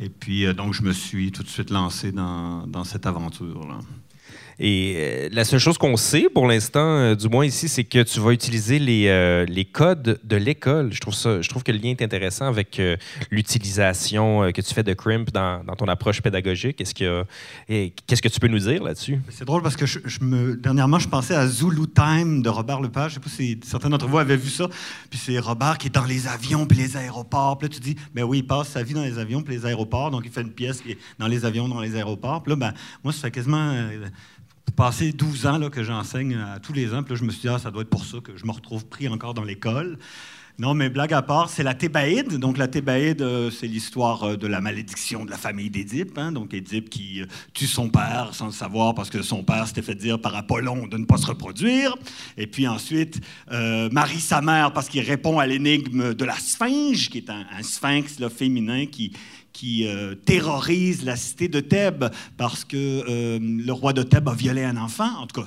Et 0.00 0.08
puis, 0.08 0.46
euh, 0.46 0.54
donc, 0.54 0.72
je 0.72 0.82
me 0.82 0.92
suis 0.92 1.30
tout 1.30 1.42
de 1.42 1.48
suite 1.48 1.70
lancé 1.70 2.10
dans, 2.10 2.66
dans 2.66 2.84
cette 2.84 3.04
aventure-là. 3.04 3.78
Et 4.58 4.94
euh, 4.96 5.28
la 5.32 5.44
seule 5.44 5.58
chose 5.58 5.78
qu'on 5.78 5.96
sait 5.96 6.28
pour 6.32 6.46
l'instant, 6.46 6.80
euh, 6.80 7.14
du 7.14 7.28
moins 7.28 7.44
ici, 7.44 7.68
c'est 7.68 7.84
que 7.84 8.02
tu 8.02 8.20
vas 8.20 8.32
utiliser 8.32 8.78
les, 8.78 9.08
euh, 9.08 9.44
les 9.46 9.64
codes 9.64 10.20
de 10.22 10.36
l'école. 10.36 10.92
Je 10.92 11.00
trouve 11.00 11.14
ça, 11.14 11.40
je 11.40 11.48
trouve 11.48 11.62
que 11.62 11.72
le 11.72 11.78
lien 11.78 11.90
est 11.90 12.02
intéressant 12.02 12.46
avec 12.46 12.80
l'utilisation 13.30 14.52
que 14.52 14.60
tu 14.60 14.74
fais 14.74 14.82
de 14.82 14.92
Crimp 14.94 15.30
dans, 15.32 15.62
ton 15.76 15.86
approche 15.86 16.20
pédagogique. 16.20 16.80
Est-ce 16.80 16.94
que, 16.94 17.24
qu'est-ce 17.66 18.22
que 18.22 18.28
tu 18.28 18.40
peux 18.40 18.48
nous 18.48 18.58
dire 18.58 18.82
là-dessus? 18.82 19.20
C'est 19.30 19.44
drôle 19.44 19.62
parce 19.62 19.76
que 19.76 19.84
dernièrement, 20.56 20.98
je 20.98 21.08
pensais 21.08 21.34
à 21.34 21.46
Zulu 21.46 21.88
Time 21.88 22.42
de 22.42 22.48
Robert 22.48 22.80
Lepage. 22.80 23.14
Je 23.14 23.18
ne 23.18 23.24
sais 23.24 23.30
pas 23.30 23.36
si 23.36 23.60
certains 23.64 23.90
d'entre 23.90 24.06
vous 24.06 24.18
avaient 24.18 24.36
vu 24.36 24.50
ça. 24.50 24.68
Puis 25.10 25.18
c'est 25.22 25.38
Robert 25.38 25.78
qui 25.78 25.88
est 25.88 25.94
dans 25.94 26.04
les 26.04 26.26
avions 26.26 26.66
puis 26.66 26.78
les 26.78 26.96
aéroports. 26.96 27.58
Puis 27.58 27.68
là, 27.68 27.74
tu 27.74 27.80
dis, 27.80 27.96
ben 28.14 28.24
oui, 28.24 28.38
il 28.38 28.46
passe 28.46 28.68
sa 28.68 28.82
vie 28.82 28.94
dans 28.94 29.02
les 29.02 29.18
avions 29.18 29.42
puis 29.42 29.54
les 29.54 29.66
aéroports. 29.66 30.10
Donc, 30.10 30.22
il 30.24 30.30
fait 30.30 30.42
une 30.42 30.52
pièce 30.52 30.80
qui 30.80 30.92
est 30.92 30.98
dans 31.18 31.28
les 31.28 31.44
avions, 31.44 31.68
dans 31.68 31.80
les 31.80 31.96
aéroports. 31.96 32.42
Puis 32.42 32.50
là, 32.50 32.56
ben, 32.56 32.74
moi, 33.02 33.12
ça 33.12 33.20
fait 33.20 33.30
quasiment 33.30 33.72
passé 34.76 35.12
12 35.12 35.46
ans 35.46 35.58
là, 35.58 35.70
que 35.70 35.82
j'enseigne 35.82 36.36
à 36.36 36.58
tous 36.58 36.72
les 36.72 36.94
ans. 36.94 37.02
Puis 37.02 37.14
là, 37.14 37.18
je 37.18 37.24
me 37.24 37.30
suis 37.30 37.42
dit, 37.42 37.48
ah, 37.48 37.58
ça 37.58 37.70
doit 37.70 37.82
être 37.82 37.90
pour 37.90 38.04
ça 38.04 38.18
que 38.18 38.36
je 38.36 38.46
me 38.46 38.52
retrouve 38.52 38.86
pris 38.86 39.08
encore 39.08 39.34
dans 39.34 39.44
l'école. 39.44 39.98
Non, 40.58 40.74
mais 40.74 40.90
blague 40.90 41.14
à 41.14 41.22
part, 41.22 41.48
c'est 41.48 41.62
la 41.62 41.74
Thébaïde. 41.74 42.34
Donc, 42.38 42.58
la 42.58 42.68
Thébaïde, 42.68 43.22
euh, 43.22 43.50
c'est 43.50 43.66
l'histoire 43.66 44.22
euh, 44.22 44.36
de 44.36 44.46
la 44.46 44.60
malédiction 44.60 45.24
de 45.24 45.30
la 45.30 45.38
famille 45.38 45.70
d'Édipe. 45.70 46.18
Hein. 46.18 46.30
Donc, 46.30 46.52
Édipe 46.52 46.90
qui 46.90 47.22
euh, 47.22 47.26
tue 47.54 47.66
son 47.66 47.88
père 47.88 48.30
sans 48.32 48.46
le 48.46 48.52
savoir 48.52 48.94
parce 48.94 49.08
que 49.08 49.22
son 49.22 49.42
père 49.44 49.66
s'était 49.66 49.82
fait 49.82 49.94
dire 49.94 50.20
par 50.20 50.36
Apollon 50.36 50.86
de 50.86 50.98
ne 50.98 51.06
pas 51.06 51.16
se 51.16 51.26
reproduire. 51.26 51.96
Et 52.36 52.46
puis 52.46 52.68
ensuite, 52.68 53.20
marie 53.50 54.20
sa 54.20 54.40
mère 54.40 54.72
parce 54.72 54.88
qu'il 54.88 55.02
répond 55.02 55.38
à 55.38 55.46
l'énigme 55.46 56.14
de 56.14 56.24
la 56.24 56.36
sphinge, 56.36 57.08
qui 57.08 57.18
est 57.18 57.30
un, 57.30 57.44
sphinx 57.62 58.20
là, 58.20 58.28
féminin 58.28 58.86
qui, 58.86 59.12
qui 59.52 59.86
euh, 59.86 60.14
terrorise 60.14 61.04
la 61.04 61.16
cité 61.16 61.48
de 61.48 61.60
Thèbes 61.60 62.06
parce 62.36 62.64
que 62.64 62.76
euh, 62.76 63.38
le 63.40 63.72
roi 63.72 63.92
de 63.92 64.02
Thèbes 64.02 64.28
a 64.28 64.34
violé 64.34 64.64
un 64.64 64.76
enfant. 64.76 65.10
En 65.18 65.26
tout 65.26 65.40
cas, 65.40 65.46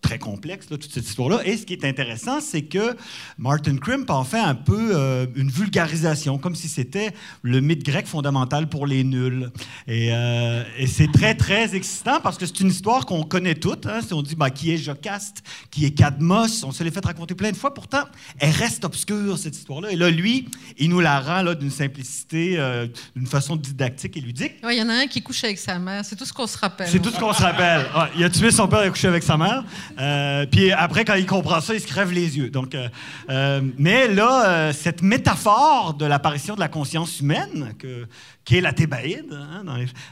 très 0.00 0.18
complexe, 0.18 0.66
toute 0.66 0.92
cette 0.92 1.06
histoire-là. 1.06 1.40
Et 1.44 1.56
ce 1.56 1.66
qui 1.66 1.74
est 1.74 1.84
intéressant, 1.84 2.40
c'est 2.40 2.62
que 2.62 2.96
Martin 3.38 3.76
Crimp 3.76 4.06
en 4.08 4.24
fait 4.24 4.38
un 4.38 4.54
peu 4.54 4.90
euh, 4.92 5.26
une 5.34 5.50
vulgarisation, 5.50 6.38
comme 6.38 6.54
si 6.54 6.68
c'était 6.68 7.12
le 7.42 7.60
mythe 7.60 7.84
grec 7.84 8.06
fondamental 8.06 8.68
pour 8.68 8.86
les 8.86 9.04
nuls. 9.04 9.50
Et, 9.86 10.12
euh, 10.12 10.64
c'est 10.86 11.12
très, 11.12 11.34
très 11.34 11.74
excitant 11.74 12.20
parce 12.20 12.38
que 12.38 12.46
c'est 12.46 12.60
une 12.60 12.68
histoire 12.68 13.06
qu'on 13.06 13.22
connaît 13.22 13.54
toutes. 13.54 13.86
Hein. 13.86 14.00
Si 14.06 14.12
on 14.14 14.22
dit 14.22 14.34
bah, 14.34 14.50
qui 14.50 14.72
est 14.72 14.78
Jocaste, 14.78 15.42
qui 15.70 15.84
est 15.84 15.90
Cadmos, 15.90 16.64
on 16.64 16.72
se 16.72 16.82
l'est 16.82 16.90
fait 16.90 17.04
raconter 17.04 17.34
plein 17.34 17.52
de 17.52 17.56
fois. 17.56 17.74
Pourtant, 17.74 18.04
elle 18.38 18.50
reste 18.50 18.84
obscure, 18.84 19.38
cette 19.38 19.56
histoire-là. 19.56 19.90
Et 19.92 19.96
là, 19.96 20.10
lui, 20.10 20.48
il 20.78 20.90
nous 20.90 21.00
la 21.00 21.20
rend 21.20 21.54
d'une 21.54 21.70
simplicité, 21.70 22.54
euh, 22.58 22.86
d'une 23.14 23.26
façon 23.26 23.56
didactique 23.56 24.16
et 24.16 24.20
ludique. 24.20 24.54
Il 24.68 24.78
y 24.78 24.82
en 24.82 24.88
a 24.88 24.94
un 24.94 25.06
qui 25.06 25.22
couche 25.22 25.44
avec 25.44 25.58
sa 25.58 25.78
mère. 25.78 26.04
C'est 26.04 26.16
tout 26.16 26.24
ce 26.24 26.32
qu'on 26.32 26.46
se 26.46 26.58
rappelle. 26.58 26.88
C'est 26.88 27.00
tout 27.00 27.10
ce 27.10 27.18
qu'on 27.18 27.32
se 27.32 27.42
rappelle. 27.42 27.86
il 28.16 28.24
a 28.24 28.30
tué 28.30 28.50
son 28.50 28.66
père 28.66 28.82
et 28.82 28.90
couché 28.90 29.08
avec 29.08 29.22
sa 29.22 29.36
mère. 29.36 29.64
Euh, 29.98 30.46
puis 30.46 30.72
après, 30.72 31.04
quand 31.04 31.14
il 31.14 31.26
comprend 31.26 31.60
ça, 31.60 31.74
il 31.74 31.80
se 31.80 31.86
crève 31.86 32.12
les 32.12 32.38
yeux. 32.38 32.50
Donc, 32.50 32.74
euh, 32.74 32.88
euh, 33.28 33.60
mais 33.78 34.08
là, 34.08 34.72
cette 34.72 35.02
métaphore 35.02 35.94
de 35.94 36.04
l'apparition 36.06 36.54
de 36.54 36.60
la 36.60 36.68
conscience 36.68 37.20
humaine, 37.20 37.74
que, 37.78 38.06
qui 38.44 38.56
est 38.56 38.60
la 38.60 38.72
thébaïde, 38.72 39.32
hein, 39.32 39.64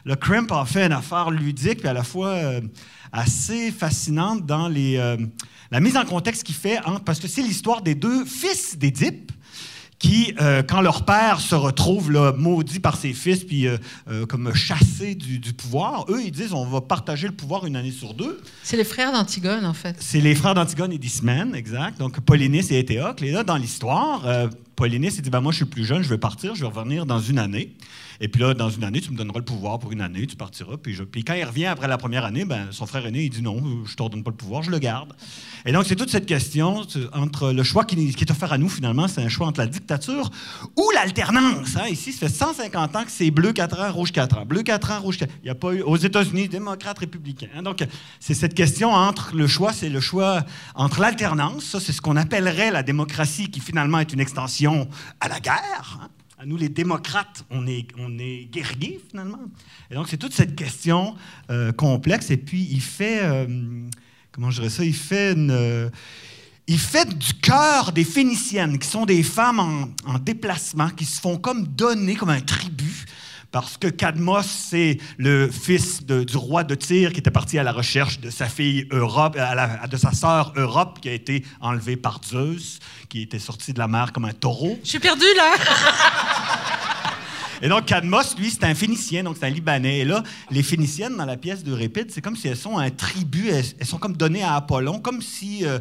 le 0.04 0.14
Crimp 0.16 0.52
a 0.52 0.64
fait 0.64 0.86
une 0.86 0.92
affaire 0.92 1.30
ludique, 1.30 1.80
puis 1.80 1.88
à 1.88 1.92
la 1.92 2.04
fois 2.04 2.36
assez 3.12 3.70
fascinante 3.70 4.44
dans 4.46 4.68
les, 4.68 4.96
la 5.70 5.80
mise 5.80 5.96
en 5.96 6.04
contexte 6.04 6.44
qu'il 6.44 6.54
fait, 6.54 6.78
parce 7.04 7.20
que 7.20 7.28
c'est 7.28 7.42
l'histoire 7.42 7.82
des 7.82 7.94
deux 7.94 8.24
fils 8.24 8.78
d'Édipe 8.78 9.32
qui, 9.98 10.32
euh, 10.40 10.62
quand 10.62 10.80
leur 10.80 11.04
père 11.04 11.40
se 11.40 11.54
retrouve 11.54 12.12
là, 12.12 12.32
maudit 12.32 12.78
par 12.78 12.96
ses 12.96 13.12
fils, 13.12 13.44
puis 13.44 13.66
euh, 13.66 13.78
euh, 14.08 14.26
comme 14.26 14.54
chassé 14.54 15.14
du, 15.14 15.40
pouvoir, 15.52 16.06
eux, 16.08 16.22
ils 16.24 16.30
disent 16.30 16.52
on 16.52 16.66
va 16.66 16.80
partager 16.80 17.26
le 17.26 17.32
pouvoir 17.32 17.66
une 17.66 17.74
année 17.74 17.90
sur 17.90 18.14
deux. 18.14 18.40
C'est 18.62 18.76
les 18.76 18.84
frères 18.84 19.12
d'Antigone, 19.12 19.66
en 19.66 19.74
fait. 19.74 19.96
C'est 19.98 20.20
les 20.20 20.34
frères 20.34 20.54
d'Antigone 20.54 20.92
et 20.92 20.98
d'Ismène, 20.98 21.54
exact. 21.54 21.98
Donc, 21.98 22.20
Polynice 22.20 22.70
et 22.70 22.78
Éthéocle. 22.78 23.24
Et 23.24 23.32
là, 23.32 23.42
dans 23.42 23.56
l'histoire, 23.56 24.22
Polynice, 24.76 25.16
il 25.16 25.22
dit 25.22 25.30
ben, 25.30 25.40
Moi, 25.40 25.52
je 25.52 25.58
suis 25.58 25.64
plus 25.64 25.84
jeune, 25.84 26.02
je 26.02 26.08
vais 26.08 26.18
partir, 26.18 26.54
je 26.54 26.60
vais 26.60 26.70
revenir 26.70 27.04
dans 27.04 27.20
une 27.20 27.38
année. 27.38 27.74
Et 28.20 28.28
puis 28.28 28.40
là, 28.40 28.52
dans 28.54 28.68
une 28.68 28.82
année, 28.82 29.00
tu 29.00 29.12
me 29.12 29.16
donneras 29.16 29.38
le 29.38 29.44
pouvoir 29.44 29.78
pour 29.78 29.92
une 29.92 30.00
année, 30.00 30.26
tu 30.26 30.34
partiras. 30.34 30.76
Puis, 30.76 31.24
quand 31.24 31.34
il 31.34 31.44
revient 31.44 31.66
après 31.66 31.86
la 31.86 31.98
première 31.98 32.24
année, 32.24 32.44
ben, 32.44 32.68
son 32.72 32.86
frère 32.86 33.06
aîné, 33.06 33.24
il 33.24 33.30
dit 33.30 33.42
non, 33.42 33.62
je 33.84 33.92
ne 33.92 33.96
t'ordonne 33.96 34.24
pas 34.24 34.30
le 34.30 34.36
pouvoir, 34.36 34.62
je 34.62 34.70
le 34.70 34.78
garde. 34.78 35.12
Et 35.64 35.72
donc, 35.72 35.84
c'est 35.86 35.94
toute 35.94 36.10
cette 36.10 36.26
question 36.26 36.84
entre 37.12 37.52
le 37.52 37.62
choix 37.62 37.84
qui, 37.84 37.96
est 37.96 38.30
offert 38.30 38.52
à 38.52 38.58
nous, 38.58 38.68
finalement, 38.68 39.06
c'est 39.06 39.22
un 39.22 39.28
choix 39.28 39.46
entre 39.46 39.60
la 39.60 39.66
dictature 39.66 40.30
ou 40.76 40.90
l'alternance. 40.94 41.76
Hein. 41.76 41.86
Ici, 41.88 42.12
ça 42.12 42.26
fait 42.26 42.34
150 42.34 42.96
ans 42.96 43.04
que 43.04 43.10
c'est 43.10 43.30
bleu 43.30 43.52
4 43.52 43.80
ans, 43.80 43.92
rouge 43.92 44.12
4 44.12 44.38
ans. 44.38 44.46
Bleu 44.46 44.62
4 44.62 44.90
ans, 44.92 45.00
rouge 45.00 45.18
4 45.18 45.30
ans. 45.30 45.34
Il 45.42 45.44
n'y 45.44 45.50
a 45.50 45.54
pas 45.54 45.72
eu, 45.72 45.82
aux 45.82 45.96
États-Unis, 45.96 46.48
démocrates, 46.48 46.98
républicains. 46.98 47.48
Hein. 47.54 47.62
Donc, 47.62 47.84
c'est 48.18 48.34
cette 48.34 48.54
question 48.54 48.90
entre 48.90 49.36
le 49.36 49.46
choix, 49.46 49.72
c'est 49.72 49.88
le 49.88 50.00
choix 50.00 50.44
entre 50.74 51.00
l'alternance, 51.00 51.64
ça, 51.64 51.80
c'est 51.80 51.92
ce 51.92 52.00
qu'on 52.00 52.16
appellerait 52.16 52.72
la 52.72 52.82
démocratie, 52.82 53.50
qui 53.50 53.60
finalement 53.60 54.00
est 54.00 54.12
une 54.12 54.20
extension 54.20 54.88
à 55.20 55.28
la 55.28 55.38
guerre. 55.38 56.00
Hein. 56.02 56.08
Nous, 56.46 56.56
les 56.56 56.68
démocrates, 56.68 57.44
on 57.50 57.66
est, 57.66 57.88
on 57.98 58.16
est 58.18 58.48
guerriers, 58.50 59.00
finalement. 59.10 59.40
Et 59.90 59.94
donc, 59.94 60.08
c'est 60.08 60.16
toute 60.16 60.32
cette 60.32 60.54
question 60.54 61.16
euh, 61.50 61.72
complexe. 61.72 62.30
Et 62.30 62.36
puis, 62.36 62.68
il 62.70 62.80
fait, 62.80 63.20
euh, 63.22 63.46
comment 64.30 64.50
je 64.50 64.60
dirais 64.60 64.70
ça, 64.70 64.84
il 64.84 64.94
fait 64.94 65.36
euh, 65.36 65.90
il 66.68 66.78
fait 66.78 67.08
du 67.08 67.32
cœur 67.34 67.92
des 67.92 68.04
Phéniciennes, 68.04 68.78
qui 68.78 68.86
sont 68.86 69.06
des 69.06 69.22
femmes 69.22 69.58
en, 69.58 70.18
déplacement, 70.18 70.90
qui 70.90 71.06
se 71.06 71.18
font 71.18 71.38
comme 71.38 71.66
donner 71.66 72.14
comme 72.14 72.28
un 72.28 72.42
tribut 72.42 73.06
parce 73.50 73.78
que 73.78 73.88
Cadmos, 73.88 74.44
c'est 74.44 74.98
le 75.16 75.50
fils 75.50 76.04
du 76.04 76.36
roi 76.36 76.64
de 76.64 76.74
Tyr 76.74 77.12
qui 77.12 77.20
était 77.20 77.30
parti 77.30 77.58
à 77.58 77.62
la 77.62 77.72
recherche 77.72 78.20
de 78.20 78.30
sa 78.30 78.46
fille 78.46 78.86
Europe, 78.90 79.38
de 79.90 79.96
sa 79.96 80.12
sœur 80.12 80.52
Europe, 80.56 80.98
qui 81.00 81.08
a 81.08 81.12
été 81.12 81.44
enlevée 81.60 81.96
par 81.96 82.20
Zeus, 82.24 82.78
qui 83.08 83.22
était 83.22 83.38
sorti 83.38 83.72
de 83.72 83.78
la 83.78 83.88
mer 83.88 84.12
comme 84.12 84.26
un 84.26 84.32
taureau. 84.32 84.78
Je 84.84 84.88
suis 84.90 84.98
perdu 84.98 85.24
là. 85.36 85.54
Et 87.60 87.68
donc, 87.68 87.86
Cadmos, 87.86 88.36
lui, 88.38 88.50
c'est 88.50 88.64
un 88.64 88.74
Phénicien, 88.74 89.24
donc 89.24 89.36
c'est 89.40 89.46
un 89.46 89.50
Libanais. 89.50 90.00
Et 90.00 90.04
là, 90.04 90.22
les 90.50 90.62
Phéniciennes, 90.62 91.16
dans 91.16 91.24
la 91.24 91.36
pièce 91.36 91.64
de 91.64 91.72
Répide, 91.72 92.10
c'est 92.10 92.20
comme 92.20 92.36
si 92.36 92.46
elles 92.46 92.56
sont 92.56 92.78
un 92.78 92.90
tribut, 92.90 93.48
elles, 93.48 93.86
sont 93.86 93.98
comme 93.98 94.16
données 94.16 94.44
à 94.44 94.54
Apollon, 94.54 95.00
comme 95.00 95.22
si 95.22 95.66
euh, 95.66 95.80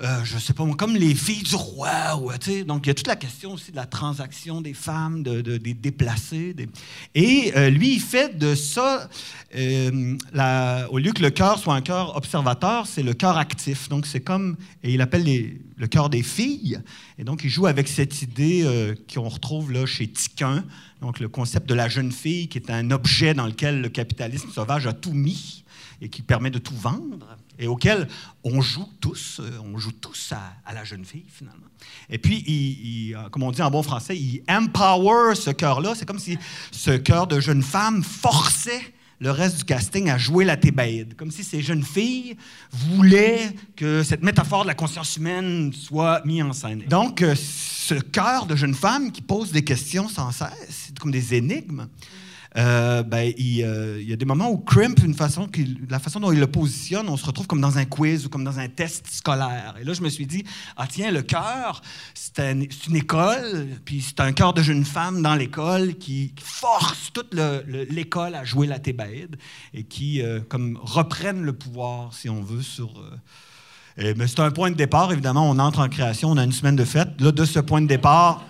euh, 0.00 0.20
je 0.22 0.38
sais 0.38 0.52
pas 0.52 0.64
comme 0.76 0.94
les 0.94 1.14
filles 1.14 1.42
du 1.42 1.56
roi. 1.56 2.16
Ou, 2.16 2.30
donc, 2.64 2.86
il 2.86 2.88
y 2.88 2.90
a 2.90 2.94
toute 2.94 3.08
la 3.08 3.16
question 3.16 3.54
aussi 3.54 3.72
de 3.72 3.76
la 3.76 3.86
transaction 3.86 4.60
des 4.60 4.74
femmes, 4.74 5.22
de, 5.22 5.40
des 5.40 5.74
déplacés. 5.74 6.54
Et 7.14 7.52
euh, 7.56 7.68
lui, 7.70 7.94
il 7.94 8.00
fait 8.00 8.38
de 8.38 8.54
ça, 8.54 9.08
euh, 9.56 10.16
au 10.90 10.98
lieu 10.98 11.12
que 11.12 11.22
le 11.22 11.30
cœur 11.30 11.58
soit 11.58 11.74
un 11.74 11.80
cœur 11.80 12.16
observateur, 12.16 12.86
c'est 12.86 13.02
le 13.02 13.14
cœur 13.14 13.38
actif. 13.38 13.88
Donc, 13.88 14.06
c'est 14.06 14.20
comme, 14.20 14.56
et 14.84 14.94
il 14.94 15.00
appelle 15.00 15.24
le 15.76 15.86
cœur 15.88 16.10
des 16.10 16.22
filles. 16.22 16.78
Et 17.18 17.24
donc, 17.24 17.42
il 17.42 17.50
joue 17.50 17.66
avec 17.66 17.88
cette 17.88 18.22
idée 18.22 18.94
qu'on 19.12 19.28
retrouve 19.28 19.72
là 19.72 19.84
chez 19.84 20.06
Tiquin, 20.06 20.64
donc 21.00 21.18
le 21.18 21.28
concept 21.28 21.68
de 21.68 21.74
la 21.74 21.88
jeune 21.88 22.12
fille, 22.12 22.48
qui 22.48 22.58
est 22.58 22.70
un 22.70 22.90
objet 22.92 23.34
dans 23.34 23.46
lequel 23.46 23.80
le 23.80 23.88
capitalisme 23.88 24.50
sauvage 24.50 24.86
a 24.86 24.92
tout 24.92 25.12
mis 25.12 25.64
et 26.00 26.08
qui 26.08 26.22
permet 26.22 26.50
de 26.50 26.58
tout 26.58 26.76
vendre 26.76 27.36
et 27.58 27.66
auquel 27.66 28.08
on 28.44 28.60
joue 28.60 28.88
tous, 29.00 29.40
euh, 29.40 29.50
on 29.64 29.78
joue 29.78 29.92
tous 29.92 30.32
à, 30.32 30.72
la 30.72 30.84
jeune 30.84 31.04
fille 31.04 31.26
finalement. 31.28 31.66
Et 32.08 32.18
puis, 32.18 32.44
il, 32.46 33.14
euh, 33.14 33.28
comme 33.30 33.42
on 33.42 33.50
dit 33.50 33.62
en 33.62 33.70
bon 33.70 33.82
français, 33.82 34.16
il 34.16 34.42
empower 34.48 35.34
ce 35.34 35.50
cœur-là. 35.50 35.94
C'est 35.96 36.06
comme 36.06 36.18
si 36.18 36.38
ce 36.70 36.92
cœur 36.92 37.26
de 37.26 37.40
jeune 37.40 37.62
femme 37.62 38.04
forçait 38.04 38.94
le 39.20 39.32
reste 39.32 39.58
du 39.58 39.64
casting 39.64 40.08
à 40.10 40.18
jouer 40.18 40.44
la 40.44 40.56
thébaïde, 40.56 41.16
comme 41.16 41.32
si 41.32 41.42
ces 41.42 41.60
jeunes 41.60 41.82
filles 41.82 42.36
voulaient 42.70 43.50
que 43.74 44.04
cette 44.04 44.22
métaphore 44.22 44.62
de 44.62 44.68
la 44.68 44.74
conscience 44.74 45.16
humaine 45.16 45.72
soit 45.72 46.24
mise 46.24 46.42
en 46.42 46.52
scène. 46.52 46.84
Donc, 46.88 47.22
euh, 47.22 47.34
ce 47.34 47.94
cœur 47.94 48.46
de 48.46 48.54
jeune 48.54 48.74
femme 48.74 49.10
qui 49.10 49.22
pose 49.22 49.50
des 49.50 49.64
questions 49.64 50.08
sans 50.08 50.30
cesse, 50.30 50.92
comme 51.00 51.10
des 51.10 51.34
énigmes, 51.34 51.88
euh, 52.58 53.02
ben, 53.04 53.32
il, 53.38 53.62
euh, 53.62 54.00
il 54.02 54.08
y 54.08 54.12
a 54.12 54.16
des 54.16 54.24
moments 54.24 54.50
où 54.50 54.58
Crimp, 54.58 54.98
une 55.04 55.14
façon 55.14 55.48
la 55.88 55.98
façon 56.00 56.18
dont 56.18 56.32
il 56.32 56.40
le 56.40 56.46
positionne, 56.48 57.08
on 57.08 57.16
se 57.16 57.24
retrouve 57.24 57.46
comme 57.46 57.60
dans 57.60 57.78
un 57.78 57.84
quiz 57.84 58.26
ou 58.26 58.28
comme 58.28 58.42
dans 58.42 58.58
un 58.58 58.68
test 58.68 59.06
scolaire. 59.08 59.76
Et 59.80 59.84
là, 59.84 59.92
je 59.92 60.02
me 60.02 60.08
suis 60.08 60.26
dit, 60.26 60.42
ah 60.76 60.86
tiens, 60.88 61.10
le 61.12 61.22
cœur, 61.22 61.80
c'est 62.14 62.40
un- 62.40 62.62
c'est 62.70 62.88
une 62.88 62.96
école, 62.96 63.68
puis 63.84 64.02
c'est 64.02 64.18
un 64.20 64.32
cœur 64.32 64.52
de 64.54 64.62
jeune 64.62 64.84
femme 64.84 65.22
dans 65.22 65.36
l'école 65.36 65.94
qui 65.94 66.32
force 66.42 67.12
toute 67.12 67.32
le- 67.32 67.62
le- 67.66 67.84
l'école 67.84 68.34
à 68.34 68.44
jouer 68.44 68.66
la 68.66 68.78
thébaïde 68.80 69.36
et 69.72 69.84
qui, 69.84 70.20
euh, 70.20 70.40
comme, 70.48 70.78
reprennent 70.82 71.42
le 71.42 71.52
pouvoir, 71.52 72.12
si 72.12 72.28
on 72.28 72.42
veut, 72.42 72.62
sur... 72.62 72.92
euh, 73.98 74.14
mais 74.16 74.26
c'est 74.26 74.40
un 74.40 74.50
point 74.50 74.70
de 74.70 74.76
départ, 74.76 75.12
évidemment, 75.12 75.48
on 75.48 75.58
entre 75.58 75.78
en 75.80 75.88
création, 75.88 76.30
on 76.30 76.36
a 76.36 76.44
une 76.44 76.52
semaine 76.52 76.76
de 76.76 76.84
fête. 76.84 77.20
Là, 77.20 77.30
de 77.30 77.44
ce 77.44 77.60
point 77.60 77.80
de 77.82 77.86
départ, 77.86 78.44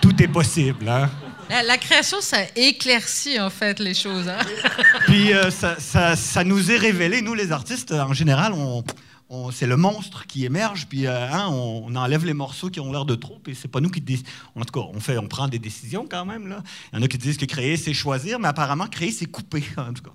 tout 0.00 0.22
est 0.22 0.28
possible, 0.28 0.88
hein? 0.88 1.10
La, 1.48 1.62
la 1.62 1.78
création, 1.78 2.20
ça 2.20 2.38
éclaircit 2.56 3.38
en 3.40 3.50
fait 3.50 3.78
les 3.78 3.94
choses. 3.94 4.28
hein. 4.28 4.38
Puis 5.06 5.32
euh, 5.32 5.50
ça, 5.50 5.76
ça- 5.78 6.16
ça 6.16 6.44
nous 6.44 6.70
est 6.72 6.76
révélé, 6.76 7.22
nous 7.22 7.34
les 7.34 7.52
artistes, 7.52 7.92
en 7.92 8.12
général, 8.12 8.52
on, 8.52 8.82
on- 9.30 9.52
c'est 9.52 9.66
le 9.68 9.76
monstre 9.76 10.26
qui 10.26 10.44
émerge, 10.44 10.86
puis 10.88 11.06
euh, 11.06 11.28
hein, 11.32 11.46
on, 11.50 11.84
on 11.86 11.94
enlève 11.94 12.24
les 12.24 12.34
morceaux 12.34 12.68
qui 12.68 12.80
ont 12.80 12.90
l'air 12.90 13.04
de 13.04 13.14
trop, 13.14 13.38
puis 13.44 13.54
c'est 13.60 13.68
pas 13.68 13.80
nous 13.80 13.90
qui 13.90 14.00
déc- 14.00 14.26
En 14.56 14.64
tout 14.64 14.80
cas, 14.80 14.86
on, 14.92 14.98
fait, 14.98 15.18
on 15.18 15.28
prend 15.28 15.46
des 15.46 15.60
décisions 15.60 16.06
quand 16.10 16.24
même. 16.24 16.48
Là. 16.48 16.62
Il 16.92 16.96
y 16.98 17.00
en 17.00 17.04
a 17.04 17.08
qui 17.08 17.16
disent 17.18 17.36
que 17.36 17.44
créer, 17.44 17.76
c'est 17.76 17.94
choisir, 17.94 18.40
mais 18.40 18.48
apparemment, 18.48 18.88
créer, 18.88 19.12
c'est 19.12 19.26
couper. 19.26 19.62
En 19.76 19.92
tout 19.92 20.02
cas. 20.02 20.10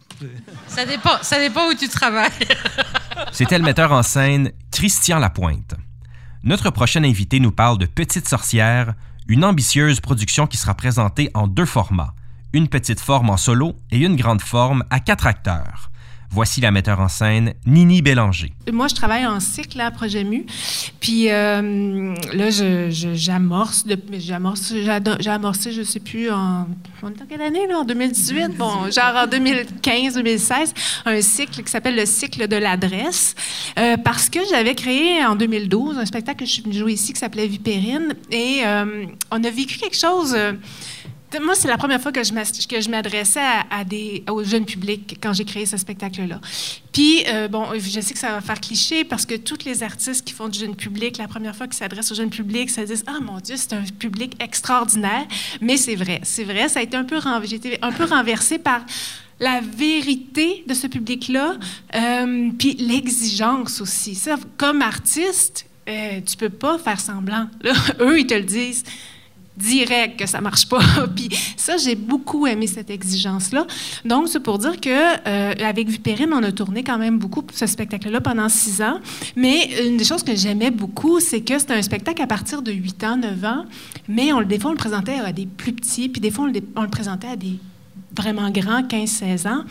Ça 0.67 0.85
dépend, 0.85 1.17
ça 1.21 1.39
dépend 1.39 1.69
où 1.69 1.73
tu 1.73 1.87
travailles. 1.87 2.29
C'était 3.31 3.57
le 3.57 3.63
metteur 3.63 3.93
en 3.93 4.03
scène 4.03 4.51
Christian 4.71 5.17
Lapointe. 5.19 5.75
Notre 6.43 6.71
prochain 6.71 7.03
invité 7.05 7.39
nous 7.39 7.51
parle 7.51 7.77
de 7.77 7.85
Petite 7.85 8.27
sorcière, 8.27 8.95
une 9.27 9.45
ambitieuse 9.45 9.99
production 9.99 10.47
qui 10.47 10.57
sera 10.57 10.73
présentée 10.73 11.29
en 11.33 11.47
deux 11.47 11.65
formats, 11.65 12.13
une 12.53 12.67
petite 12.67 12.99
forme 12.99 13.29
en 13.29 13.37
solo 13.37 13.75
et 13.91 13.99
une 13.99 14.15
grande 14.15 14.41
forme 14.41 14.83
à 14.89 14.99
quatre 14.99 15.27
acteurs. 15.27 15.90
Voici 16.33 16.61
la 16.61 16.71
metteur 16.71 17.01
en 17.01 17.09
scène 17.09 17.53
Nini 17.65 18.01
Bélanger. 18.01 18.53
Moi, 18.71 18.87
je 18.87 18.95
travaille 18.95 19.25
en 19.25 19.41
cycle 19.41 19.81
à 19.81 19.91
Projet 19.91 20.23
Mu. 20.23 20.45
Puis 21.01 21.29
euh, 21.29 22.15
là, 22.33 22.49
j'amorce, 23.13 23.85
j'amorce, 24.13 24.73
j'ai 25.19 25.29
amorcé, 25.29 25.73
je 25.73 25.83
sais 25.83 25.99
plus, 25.99 26.31
en 26.31 26.67
quelle 27.27 27.41
année, 27.41 27.67
là? 27.67 27.79
En 27.79 27.83
2018? 27.83 28.55
Bon, 28.57 28.89
genre 28.89 29.15
en 29.15 29.27
2015, 29.27 30.15
2016, 30.15 30.73
un 31.05 31.21
cycle 31.21 31.63
qui 31.63 31.71
s'appelle 31.71 31.95
le 31.95 32.05
cycle 32.05 32.47
de 32.47 32.55
l'adresse. 32.55 33.35
Euh, 33.77 33.97
parce 33.97 34.29
que 34.29 34.39
j'avais 34.49 34.75
créé 34.75 35.25
en 35.25 35.35
2012 35.35 35.97
un 35.97 36.05
spectacle 36.05 36.39
que 36.39 36.45
je 36.45 36.51
suis 36.51 36.61
venue 36.61 36.75
jouer 36.75 36.93
ici 36.93 37.11
qui 37.11 37.19
s'appelait 37.19 37.47
Vipérine. 37.47 38.13
Et 38.31 38.61
euh, 38.63 39.05
on 39.31 39.43
a 39.43 39.49
vécu 39.49 39.77
quelque 39.77 39.97
chose. 39.97 40.35
Moi, 41.39 41.55
c'est 41.55 41.67
la 41.67 41.77
première 41.77 42.01
fois 42.01 42.11
que 42.11 42.23
je 42.23 42.89
m'adressais 42.89 43.39
à, 43.69 43.83
des, 43.83 44.23
au 44.29 44.43
jeune 44.43 44.65
public 44.65 45.17
quand 45.21 45.33
j'ai 45.33 45.45
créé 45.45 45.65
ce 45.65 45.77
spectacle-là. 45.77 46.39
Puis, 46.91 47.23
euh, 47.27 47.47
bon, 47.47 47.67
je 47.75 48.01
sais 48.01 48.13
que 48.13 48.19
ça 48.19 48.31
va 48.31 48.41
faire 48.41 48.59
cliché 48.59 49.03
parce 49.03 49.25
que 49.25 49.35
tous 49.35 49.63
les 49.65 49.83
artistes 49.83 50.25
qui 50.25 50.33
font 50.33 50.49
du 50.49 50.59
jeune 50.59 50.75
public, 50.75 51.17
la 51.17 51.27
première 51.27 51.55
fois 51.55 51.67
qu'ils 51.67 51.77
s'adressent 51.77 52.11
au 52.11 52.15
jeune 52.15 52.29
public, 52.29 52.69
ça 52.69 52.83
disent 52.83 53.03
Ah 53.07 53.19
mon 53.21 53.39
Dieu, 53.39 53.55
c'est 53.57 53.73
un 53.73 53.83
public 53.99 54.35
extraordinaire. 54.41 55.25
Mais 55.61 55.77
c'est 55.77 55.95
vrai, 55.95 56.19
c'est 56.23 56.43
vrai. 56.43 56.67
Ça 56.69 56.79
a 56.79 56.83
été 56.83 56.97
un 56.97 57.03
peu, 57.03 57.17
j'ai 57.43 57.55
été 57.55 57.77
un 57.81 57.91
peu 57.91 58.05
renversée 58.05 58.59
par 58.59 58.81
la 59.39 59.59
vérité 59.59 60.63
de 60.67 60.73
ce 60.73 60.85
public-là, 60.85 61.55
euh, 61.95 62.49
puis 62.59 62.75
l'exigence 62.75 63.81
aussi. 63.81 64.13
Ça, 64.13 64.37
comme 64.57 64.83
artiste, 64.83 65.65
euh, 65.89 66.21
tu 66.21 66.37
peux 66.37 66.49
pas 66.49 66.77
faire 66.77 66.99
semblant. 66.99 67.47
Eux, 67.99 68.19
ils 68.19 68.27
te 68.27 68.35
le 68.35 68.43
disent 68.43 68.83
direct 69.57 70.19
que 70.19 70.25
ça 70.25 70.41
marche 70.41 70.67
pas. 70.67 70.79
Puis 71.15 71.29
ça, 71.57 71.77
j'ai 71.77 71.95
beaucoup 71.95 72.47
aimé 72.47 72.67
cette 72.67 72.89
exigence-là. 72.89 73.65
Donc, 74.05 74.27
c'est 74.27 74.39
pour 74.39 74.57
dire 74.57 74.79
que 74.79 74.89
euh, 74.89 75.53
avec 75.63 75.87
Vipérine, 75.87 76.31
on 76.33 76.43
a 76.43 76.51
tourné 76.51 76.83
quand 76.83 76.97
même 76.97 77.17
beaucoup 77.17 77.43
ce 77.53 77.65
spectacle-là 77.65 78.21
pendant 78.21 78.49
six 78.49 78.81
ans. 78.81 78.99
Mais 79.35 79.85
une 79.85 79.97
des 79.97 80.05
choses 80.05 80.23
que 80.23 80.35
j'aimais 80.35 80.71
beaucoup, 80.71 81.19
c'est 81.19 81.41
que 81.41 81.57
c'était 81.59 81.73
un 81.73 81.81
spectacle 81.81 82.21
à 82.21 82.27
partir 82.27 82.61
de 82.61 82.71
8 82.71 83.03
ans, 83.03 83.17
9 83.17 83.45
ans. 83.45 83.65
Mais 84.07 84.33
on, 84.33 84.41
des 84.41 84.59
fois, 84.59 84.69
on 84.69 84.73
le 84.73 84.79
présentait 84.79 85.19
à 85.19 85.31
des 85.31 85.45
plus 85.45 85.73
petits, 85.73 86.09
puis 86.09 86.21
des 86.21 86.31
fois, 86.31 86.47
on 86.75 86.81
le 86.81 86.89
présentait 86.89 87.27
à 87.27 87.35
des 87.35 87.59
vraiment 88.15 88.49
grands, 88.49 88.81
15-16 88.83 89.47
ans. 89.47 89.63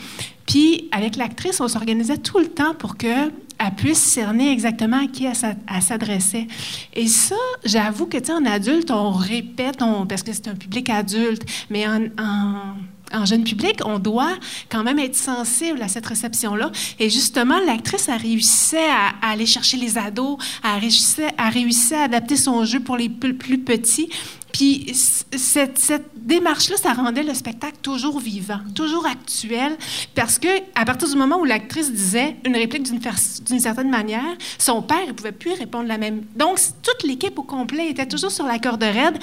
Puis, 0.47 0.89
avec 0.91 1.15
l'actrice, 1.15 1.61
on 1.61 1.67
s'organisait 1.67 2.17
tout 2.17 2.39
le 2.39 2.47
temps 2.47 2.73
pour 2.73 2.97
que 2.97 3.31
elle 3.63 3.75
puisse 3.75 3.99
cerner 3.99 4.51
exactement 4.51 5.03
à 5.03 5.07
qui 5.07 5.25
elle 5.25 5.35
s'a- 5.35 5.53
elle 5.73 5.81
s'adressait. 5.83 6.47
Et 6.93 7.07
ça, 7.07 7.35
j'avoue 7.63 8.07
que, 8.07 8.17
tu 8.17 8.25
sais, 8.25 8.33
en 8.33 8.45
adulte, 8.45 8.89
on 8.89 9.11
répète, 9.11 9.77
parce 10.09 10.23
que 10.23 10.33
c'est 10.33 10.47
un 10.47 10.55
public 10.55 10.89
adulte, 10.89 11.43
mais 11.69 11.85
en, 11.87 13.25
jeune 13.25 13.43
public, 13.43 13.81
on 13.85 13.99
doit 13.99 14.33
quand 14.69 14.83
même 14.83 14.97
être 14.97 15.15
sensible 15.15 15.81
à 15.83 15.87
cette 15.89 16.05
réception-là. 16.05 16.71
Et 16.97 17.09
justement, 17.09 17.59
l'actrice, 17.65 18.09
elle 18.09 18.21
réussissait 18.21 18.89
à, 18.89 19.31
aller 19.31 19.45
chercher 19.45 19.77
les 19.77 19.97
ados, 19.97 20.37
elle 20.63 20.79
réussissait, 20.79 21.27
réussissait 21.37 21.97
à 21.97 22.03
adapter 22.03 22.37
son 22.37 22.65
jeu 22.65 22.79
pour 22.79 22.97
les 22.97 23.09
plus 23.09 23.59
petits. 23.59 24.09
Puis 24.53 24.91
cette, 24.93 26.03
démarche-là, 26.15 26.77
ça 26.77 26.93
rendait 26.93 27.23
le 27.23 27.33
spectacle 27.33 27.77
toujours 27.81 28.19
vivant, 28.19 28.59
toujours 28.75 29.05
actuel, 29.05 29.77
parce 30.15 30.39
que 30.39 30.47
à 30.75 30.85
partir 30.85 31.09
du 31.09 31.15
moment 31.15 31.37
où 31.37 31.45
l'actrice 31.45 31.91
disait 31.91 32.35
une 32.45 32.55
réplique 32.55 32.83
d'une 32.83 33.59
certaine 33.59 33.89
manière, 33.89 34.35
son 34.57 34.81
père 34.81 35.07
ne 35.07 35.13
pouvait 35.13 35.31
plus 35.31 35.53
répondre 35.53 35.87
la 35.87 35.97
même. 35.97 36.23
Donc 36.35 36.59
toute 36.83 37.03
l'équipe 37.07 37.37
au 37.39 37.43
complet 37.43 37.89
était 37.89 38.05
toujours 38.05 38.31
sur 38.31 38.45
la 38.45 38.59
corde 38.59 38.83
raide. 38.83 39.17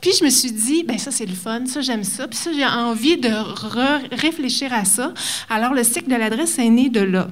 Puis 0.00 0.12
je 0.18 0.24
me 0.24 0.30
suis 0.30 0.52
dit, 0.52 0.84
ben 0.84 0.98
ça 0.98 1.10
c'est 1.10 1.26
le 1.26 1.34
fun, 1.34 1.66
ça 1.66 1.80
j'aime 1.80 2.04
ça, 2.04 2.28
puis 2.28 2.38
ça 2.38 2.52
j'ai 2.52 2.66
envie 2.66 3.16
de 3.16 3.30
réfléchir 4.14 4.72
à 4.72 4.84
ça. 4.84 5.12
Alors 5.48 5.72
le 5.72 5.82
cycle 5.82 6.10
de 6.10 6.16
l'adresse 6.16 6.58
est 6.58 6.70
né 6.70 6.88
de 6.88 7.00
là. 7.00 7.28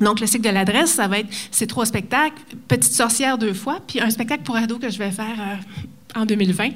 Donc, 0.00 0.20
le 0.20 0.26
cycle 0.26 0.44
de 0.44 0.50
l'adresse, 0.50 0.92
ça 0.92 1.08
va 1.08 1.20
être 1.20 1.28
ces 1.50 1.66
trois 1.66 1.86
spectacles, 1.86 2.36
Petite 2.68 2.92
sorcière 2.92 3.38
deux 3.38 3.54
fois, 3.54 3.80
puis 3.86 4.00
un 4.00 4.10
spectacle 4.10 4.42
pour 4.42 4.56
ados 4.56 4.78
que 4.78 4.90
je 4.90 4.98
vais 4.98 5.10
faire 5.10 5.36
euh, 5.38 5.86
en 6.16 6.26
2020. 6.26 6.70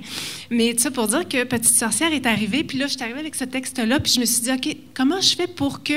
Mais 0.50 0.76
ça 0.78 0.90
pour 0.90 1.08
dire 1.08 1.26
que 1.26 1.44
Petite 1.44 1.74
sorcière 1.74 2.12
est 2.12 2.26
arrivée, 2.26 2.62
puis 2.62 2.78
là, 2.78 2.86
je 2.86 2.92
suis 2.92 3.02
arrivée 3.02 3.20
avec 3.20 3.34
ce 3.34 3.44
texte-là, 3.44 3.98
puis 3.98 4.12
je 4.12 4.20
me 4.20 4.24
suis 4.24 4.42
dit, 4.42 4.52
OK, 4.52 4.76
comment 4.94 5.20
je 5.20 5.34
fais 5.34 5.46
pour 5.46 5.82
que 5.82 5.94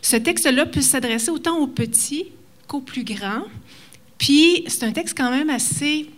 ce 0.00 0.16
texte-là 0.16 0.66
puisse 0.66 0.88
s'adresser 0.88 1.30
autant 1.30 1.58
aux 1.58 1.66
petits 1.66 2.26
qu'aux 2.66 2.80
plus 2.80 3.04
grands? 3.04 3.44
Puis, 4.16 4.64
c'est 4.68 4.84
un 4.84 4.92
texte 4.92 5.16
quand 5.16 5.30
même 5.30 5.50
assez, 5.50 6.08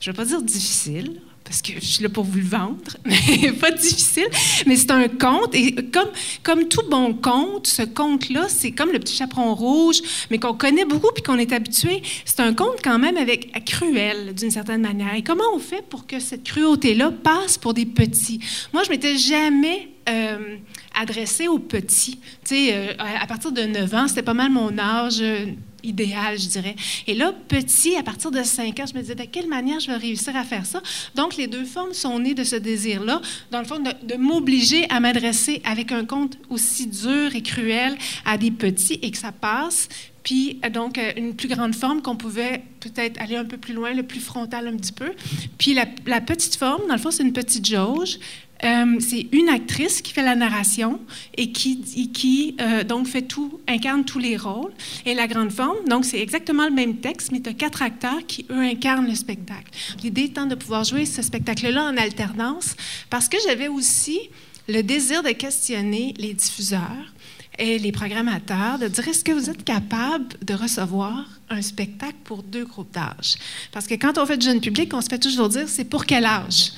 je 0.00 0.10
ne 0.10 0.12
vais 0.12 0.16
pas 0.16 0.24
dire 0.24 0.42
difficile, 0.42 1.20
parce 1.50 1.62
que 1.62 1.72
je 1.80 1.84
suis 1.84 2.02
là 2.04 2.08
pour 2.08 2.22
vous 2.22 2.38
le 2.38 2.44
vendre, 2.44 2.96
mais 3.04 3.50
pas 3.50 3.72
difficile. 3.72 4.28
Mais 4.66 4.76
c'est 4.76 4.92
un 4.92 5.08
conte, 5.08 5.52
et 5.52 5.74
comme, 5.74 6.10
comme 6.44 6.68
tout 6.68 6.88
bon 6.88 7.12
conte, 7.12 7.66
ce 7.66 7.82
conte-là, 7.82 8.46
c'est 8.48 8.70
comme 8.70 8.92
le 8.92 9.00
petit 9.00 9.16
chaperon 9.16 9.56
rouge, 9.56 10.00
mais 10.30 10.38
qu'on 10.38 10.54
connaît 10.54 10.84
beaucoup 10.84 11.10
puis 11.12 11.24
qu'on 11.24 11.38
est 11.38 11.52
habitué. 11.52 12.02
C'est 12.24 12.38
un 12.38 12.54
conte 12.54 12.76
quand 12.84 13.00
même 13.00 13.16
avec 13.16 13.64
cruel, 13.64 14.32
d'une 14.32 14.52
certaine 14.52 14.82
manière. 14.82 15.12
Et 15.16 15.22
comment 15.22 15.42
on 15.52 15.58
fait 15.58 15.82
pour 15.82 16.06
que 16.06 16.20
cette 16.20 16.44
cruauté-là 16.44 17.10
passe 17.10 17.58
pour 17.58 17.74
des 17.74 17.84
petits? 17.84 18.38
Moi, 18.72 18.84
je 18.84 18.90
m'étais 18.90 19.16
jamais 19.16 19.88
euh, 20.08 20.56
adressée 20.94 21.48
aux 21.48 21.58
petits. 21.58 22.20
Tu 22.44 22.54
sais, 22.54 22.74
euh, 22.74 22.92
à 22.96 23.26
partir 23.26 23.50
de 23.50 23.62
9 23.62 23.94
ans, 23.94 24.06
c'était 24.06 24.22
pas 24.22 24.34
mal 24.34 24.52
mon 24.52 24.78
âge 24.78 25.18
euh, 25.20 25.46
idéal, 25.82 26.38
je 26.38 26.48
dirais. 26.48 26.76
Et 27.06 27.14
là, 27.14 27.32
petit, 27.48 27.96
à 27.96 28.02
partir 28.02 28.30
de 28.30 28.42
5 28.42 28.80
ans, 28.80 28.84
je 28.86 28.94
me 28.94 29.00
disais, 29.00 29.14
de 29.14 29.24
quelle 29.24 29.48
manière 29.48 29.80
je 29.80 29.88
vais 29.88 29.96
réussir 29.96 30.36
à 30.36 30.44
faire 30.44 30.66
ça? 30.66 30.82
Donc, 31.14 31.36
les 31.36 31.46
deux 31.46 31.64
formes 31.64 31.92
sont 31.92 32.18
nées 32.18 32.34
de 32.34 32.44
ce 32.44 32.56
désir-là, 32.56 33.20
dans 33.50 33.60
le 33.60 33.64
fond, 33.64 33.78
de, 33.78 34.16
m'obliger 34.16 34.88
à 34.90 35.00
m'adresser 35.00 35.62
avec 35.64 35.92
un 35.92 36.04
conte 36.04 36.38
aussi 36.48 36.86
dur 36.86 37.34
et 37.34 37.42
cruel 37.42 37.96
à 38.24 38.36
des 38.36 38.50
petits 38.50 38.98
et 39.02 39.10
que 39.10 39.18
ça 39.18 39.32
passe. 39.32 39.88
Puis, 40.22 40.60
donc, 40.72 40.98
euh, 40.98 41.12
une 41.16 41.34
plus 41.34 41.48
grande 41.48 41.74
forme 41.74 42.02
qu'on 42.02 42.16
pouvait 42.16 42.62
peut-être 42.80 43.20
aller 43.20 43.36
un 43.36 43.44
peu 43.44 43.56
plus 43.56 43.72
loin, 43.72 43.94
le 43.94 44.02
plus 44.02 44.20
frontal 44.20 44.68
un 44.68 44.76
petit 44.76 44.92
peu. 44.92 45.12
Puis, 45.58 45.74
la, 45.74 45.86
la 46.06 46.20
petite 46.20 46.56
forme, 46.56 46.86
dans 46.88 46.94
le 46.94 47.00
fond, 47.00 47.10
c'est 47.10 47.22
une 47.22 47.32
petite 47.32 47.66
jauge. 47.66 48.18
Euh, 48.64 48.96
c'est 49.00 49.26
une 49.32 49.48
actrice 49.48 50.02
qui 50.02 50.12
fait 50.12 50.22
la 50.22 50.36
narration 50.36 51.00
et 51.36 51.50
qui, 51.50 52.56
euh, 52.60 52.84
donc 52.84 53.06
fait 53.06 53.22
tout, 53.22 53.60
incarne 53.66 54.04
tous 54.04 54.18
les 54.18 54.36
rôles. 54.36 54.72
Et 55.06 55.14
la 55.14 55.26
grande 55.26 55.50
forme, 55.50 55.76
donc 55.88 56.04
c'est 56.04 56.20
exactement 56.20 56.66
le 56.66 56.74
même 56.74 56.96
texte, 56.96 57.32
mais 57.32 57.40
tu 57.40 57.48
as 57.50 57.54
quatre 57.54 57.82
acteurs 57.82 58.26
qui, 58.26 58.46
eux, 58.50 58.60
incarnent 58.60 59.08
le 59.08 59.14
spectacle. 59.14 59.70
L'idée 60.02 60.22
étant 60.22 60.46
de 60.46 60.54
pouvoir 60.54 60.84
jouer 60.84 61.06
ce 61.06 61.22
spectacle-là 61.22 61.84
en 61.84 61.96
alternance, 61.96 62.76
parce 63.08 63.28
que 63.28 63.38
j'avais 63.46 63.68
aussi 63.68 64.20
le 64.68 64.82
désir 64.82 65.22
de 65.22 65.30
questionner 65.30 66.14
les 66.18 66.34
diffuseurs 66.34 67.14
et 67.58 67.78
les 67.78 67.92
programmateurs, 67.92 68.78
de 68.78 68.88
dire 68.88 69.08
est-ce 69.08 69.24
que 69.24 69.32
vous 69.32 69.50
êtes 69.50 69.64
capable 69.64 70.26
de 70.42 70.54
recevoir 70.54 71.26
un 71.50 71.60
spectacle 71.60 72.16
pour 72.24 72.42
deux 72.42 72.64
groupes 72.64 72.92
d'âge? 72.92 73.34
Parce 73.72 73.86
que 73.86 73.94
quand 73.94 74.16
on 74.18 74.26
fait 74.26 74.36
du 74.36 74.46
jeune 74.46 74.60
public, 74.60 74.92
on 74.94 75.00
se 75.00 75.08
fait 75.08 75.18
toujours 75.18 75.48
dire 75.48 75.68
c'est 75.68 75.84
pour 75.84 76.06
quel 76.06 76.24
âge? 76.24 76.72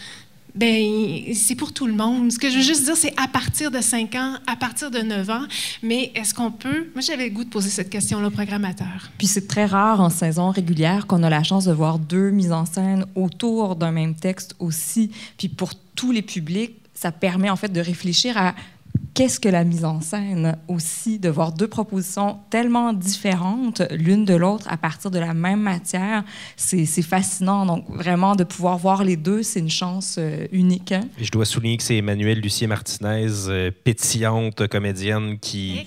Ben, 0.54 1.34
c'est 1.34 1.54
pour 1.54 1.72
tout 1.72 1.86
le 1.86 1.94
monde. 1.94 2.30
Ce 2.30 2.38
que 2.38 2.50
je 2.50 2.56
veux 2.56 2.62
juste 2.62 2.84
dire, 2.84 2.96
c'est 2.96 3.14
à 3.18 3.26
partir 3.26 3.70
de 3.70 3.80
5 3.80 4.14
ans, 4.16 4.34
à 4.46 4.56
partir 4.56 4.90
de 4.90 4.98
9 4.98 5.30
ans. 5.30 5.44
Mais 5.82 6.12
est-ce 6.14 6.34
qu'on 6.34 6.50
peut? 6.50 6.90
Moi, 6.94 7.00
j'avais 7.00 7.28
le 7.28 7.34
goût 7.34 7.44
de 7.44 7.48
poser 7.48 7.70
cette 7.70 7.88
question-là 7.88 8.28
au 8.28 8.30
programmateur. 8.30 9.10
Puis 9.16 9.26
c'est 9.26 9.48
très 9.48 9.64
rare 9.64 10.00
en 10.00 10.10
saison 10.10 10.50
régulière 10.50 11.06
qu'on 11.06 11.22
a 11.22 11.30
la 11.30 11.42
chance 11.42 11.64
de 11.64 11.72
voir 11.72 11.98
deux 11.98 12.30
mises 12.30 12.52
en 12.52 12.66
scène 12.66 13.06
autour 13.14 13.76
d'un 13.76 13.92
même 13.92 14.14
texte 14.14 14.54
aussi. 14.58 15.10
Puis 15.38 15.48
pour 15.48 15.72
tous 15.94 16.12
les 16.12 16.22
publics, 16.22 16.76
ça 16.94 17.10
permet 17.10 17.50
en 17.50 17.56
fait 17.56 17.72
de 17.72 17.80
réfléchir 17.80 18.36
à 18.36 18.54
qu'est-ce 19.14 19.40
que 19.40 19.48
la 19.48 19.64
mise 19.64 19.84
en 19.84 20.00
scène 20.00 20.56
aussi, 20.68 21.18
de 21.18 21.28
voir 21.28 21.52
deux 21.52 21.68
propositions 21.68 22.38
tellement 22.50 22.92
différentes 22.92 23.82
l'une 23.90 24.24
de 24.24 24.34
l'autre 24.34 24.66
à 24.68 24.76
partir 24.76 25.10
de 25.10 25.18
la 25.18 25.34
même 25.34 25.60
matière, 25.60 26.24
c'est 26.56 26.86
fascinant. 27.02 27.66
Donc 27.66 27.84
vraiment, 27.88 28.34
de 28.36 28.44
pouvoir 28.44 28.78
voir 28.78 29.04
les 29.04 29.16
deux, 29.16 29.42
c'est 29.42 29.60
une 29.60 29.70
chance 29.70 30.16
euh, 30.18 30.46
unique. 30.52 30.92
Hein? 30.92 31.02
je 31.20 31.30
dois 31.30 31.44
souligner 31.44 31.76
que 31.76 31.82
c'est 31.82 31.96
Emmanuel 31.96 32.40
Lucier 32.40 32.66
Martinez, 32.66 33.48
euh, 33.48 33.70
pétillante 33.84 34.66
comédienne 34.68 35.38
qui, 35.38 35.86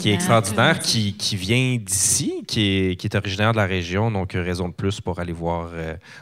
qui 0.00 0.10
est 0.10 0.14
extraordinaire, 0.14 0.78
qui, 0.78 1.14
qui 1.14 1.36
vient 1.36 1.76
d'ici, 1.80 2.44
qui 2.46 2.60
est, 2.60 2.96
qui 2.96 3.06
est 3.06 3.16
originaire 3.16 3.52
de 3.52 3.56
la 3.56 3.66
région, 3.66 4.10
donc 4.10 4.34
euh, 4.34 4.42
raison 4.42 4.68
de 4.68 4.74
plus 4.74 5.00
pour 5.00 5.18
aller 5.18 5.32
voir, 5.32 5.70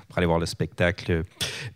pour 0.08 0.18
aller 0.18 0.26
voir 0.26 0.38
le 0.38 0.46
spectacle 0.46 1.24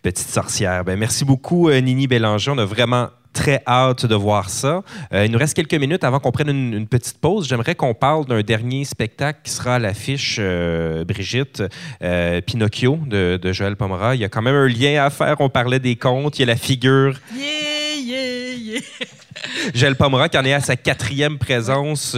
Petite 0.02 0.28
sorcière. 0.28 0.84
Ben, 0.84 0.98
merci 0.98 1.24
beaucoup, 1.24 1.70
Nini 1.70 2.06
Bélanger. 2.06 2.50
On 2.50 2.58
a 2.58 2.64
vraiment 2.64 3.08
très 3.34 3.62
hâte 3.66 4.06
de 4.06 4.14
voir 4.14 4.48
ça. 4.48 4.82
Euh, 5.12 5.26
il 5.26 5.32
nous 5.32 5.38
reste 5.38 5.54
quelques 5.54 5.74
minutes 5.74 6.04
avant 6.04 6.20
qu'on 6.20 6.30
prenne 6.30 6.48
une, 6.48 6.86
petite 6.86 7.18
pause. 7.18 7.46
J'aimerais 7.46 7.74
qu'on 7.74 7.92
parle 7.92 8.24
d'un 8.24 8.40
dernier 8.40 8.84
spectacle 8.84 9.40
qui 9.44 9.50
sera 9.50 9.74
à 9.74 9.78
l'affiche, 9.78 10.36
euh, 10.38 11.04
Brigitte, 11.04 11.62
euh, 12.02 12.40
Pinocchio 12.40 12.98
de, 13.06 13.38
de, 13.42 13.52
Joël 13.52 13.76
Pomera. 13.76 14.14
Il 14.14 14.20
y 14.20 14.24
a 14.24 14.28
quand 14.28 14.42
même 14.42 14.54
un 14.54 14.68
lien 14.68 15.04
à 15.04 15.10
faire. 15.10 15.36
On 15.40 15.50
parlait 15.50 15.80
des 15.80 15.96
contes. 15.96 16.38
Il 16.38 16.42
y 16.42 16.44
a 16.44 16.46
la 16.46 16.56
figure. 16.56 17.18
Yeah, 17.36 17.96
yeah, 18.00 18.54
yeah. 18.54 18.80
Joël 19.74 19.96
Pomera 19.96 20.28
qui 20.28 20.38
en 20.38 20.44
est 20.44 20.52
à 20.52 20.60
sa 20.60 20.76
quatrième 20.76 21.38
présence 21.38 22.16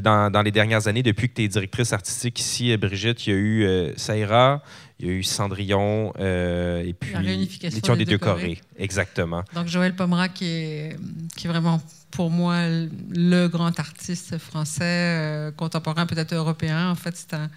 dans, 0.00 0.30
dans, 0.30 0.42
les 0.42 0.52
dernières 0.52 0.86
années 0.86 1.02
depuis 1.02 1.28
que 1.28 1.34
tu 1.34 1.42
es 1.42 1.48
directrice 1.48 1.92
artistique 1.92 2.38
ici, 2.38 2.74
Brigitte. 2.76 3.26
Il 3.26 3.30
y 3.30 3.36
a 3.36 3.38
eu 3.38 3.92
Saïra, 3.96 4.62
il 4.98 5.06
y 5.06 5.10
a 5.10 5.12
eu 5.12 5.22
Cendrillon 5.22 6.12
euh, 6.18 6.82
et 6.82 6.94
puis 6.94 7.14
l'étion 7.62 7.96
des, 7.96 8.06
deux 8.06 8.16
Corées. 8.16 8.60
Exactement. 8.78 9.44
Donc 9.54 9.66
Joël 9.68 9.94
Pomera 9.94 10.28
qui 10.28 10.46
est, 10.46 10.96
qui 11.36 11.46
est 11.46 11.50
vraiment 11.50 11.82
pour 12.10 12.30
moi 12.30 12.62
le 13.10 13.46
grand 13.48 13.78
artiste 13.78 14.38
français 14.38 14.84
euh, 14.84 15.50
contemporain, 15.50 16.06
peut-être 16.06 16.32
européen. 16.32 16.90
En 16.90 16.94
fait, 16.94 17.14
c'est 17.14 17.34
un, 17.34 17.50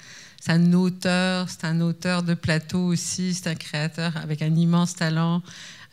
un, 0.48 0.74
auteur, 0.74 1.50
c'est 1.50 1.64
un 1.64 1.80
auteur 1.80 2.24
de 2.24 2.34
plateau 2.34 2.88
aussi, 2.88 3.34
c'est 3.34 3.48
un 3.48 3.56
créateur 3.56 4.18
avec 4.18 4.42
un 4.42 4.54
immense 4.54 4.96
talent, 4.96 5.42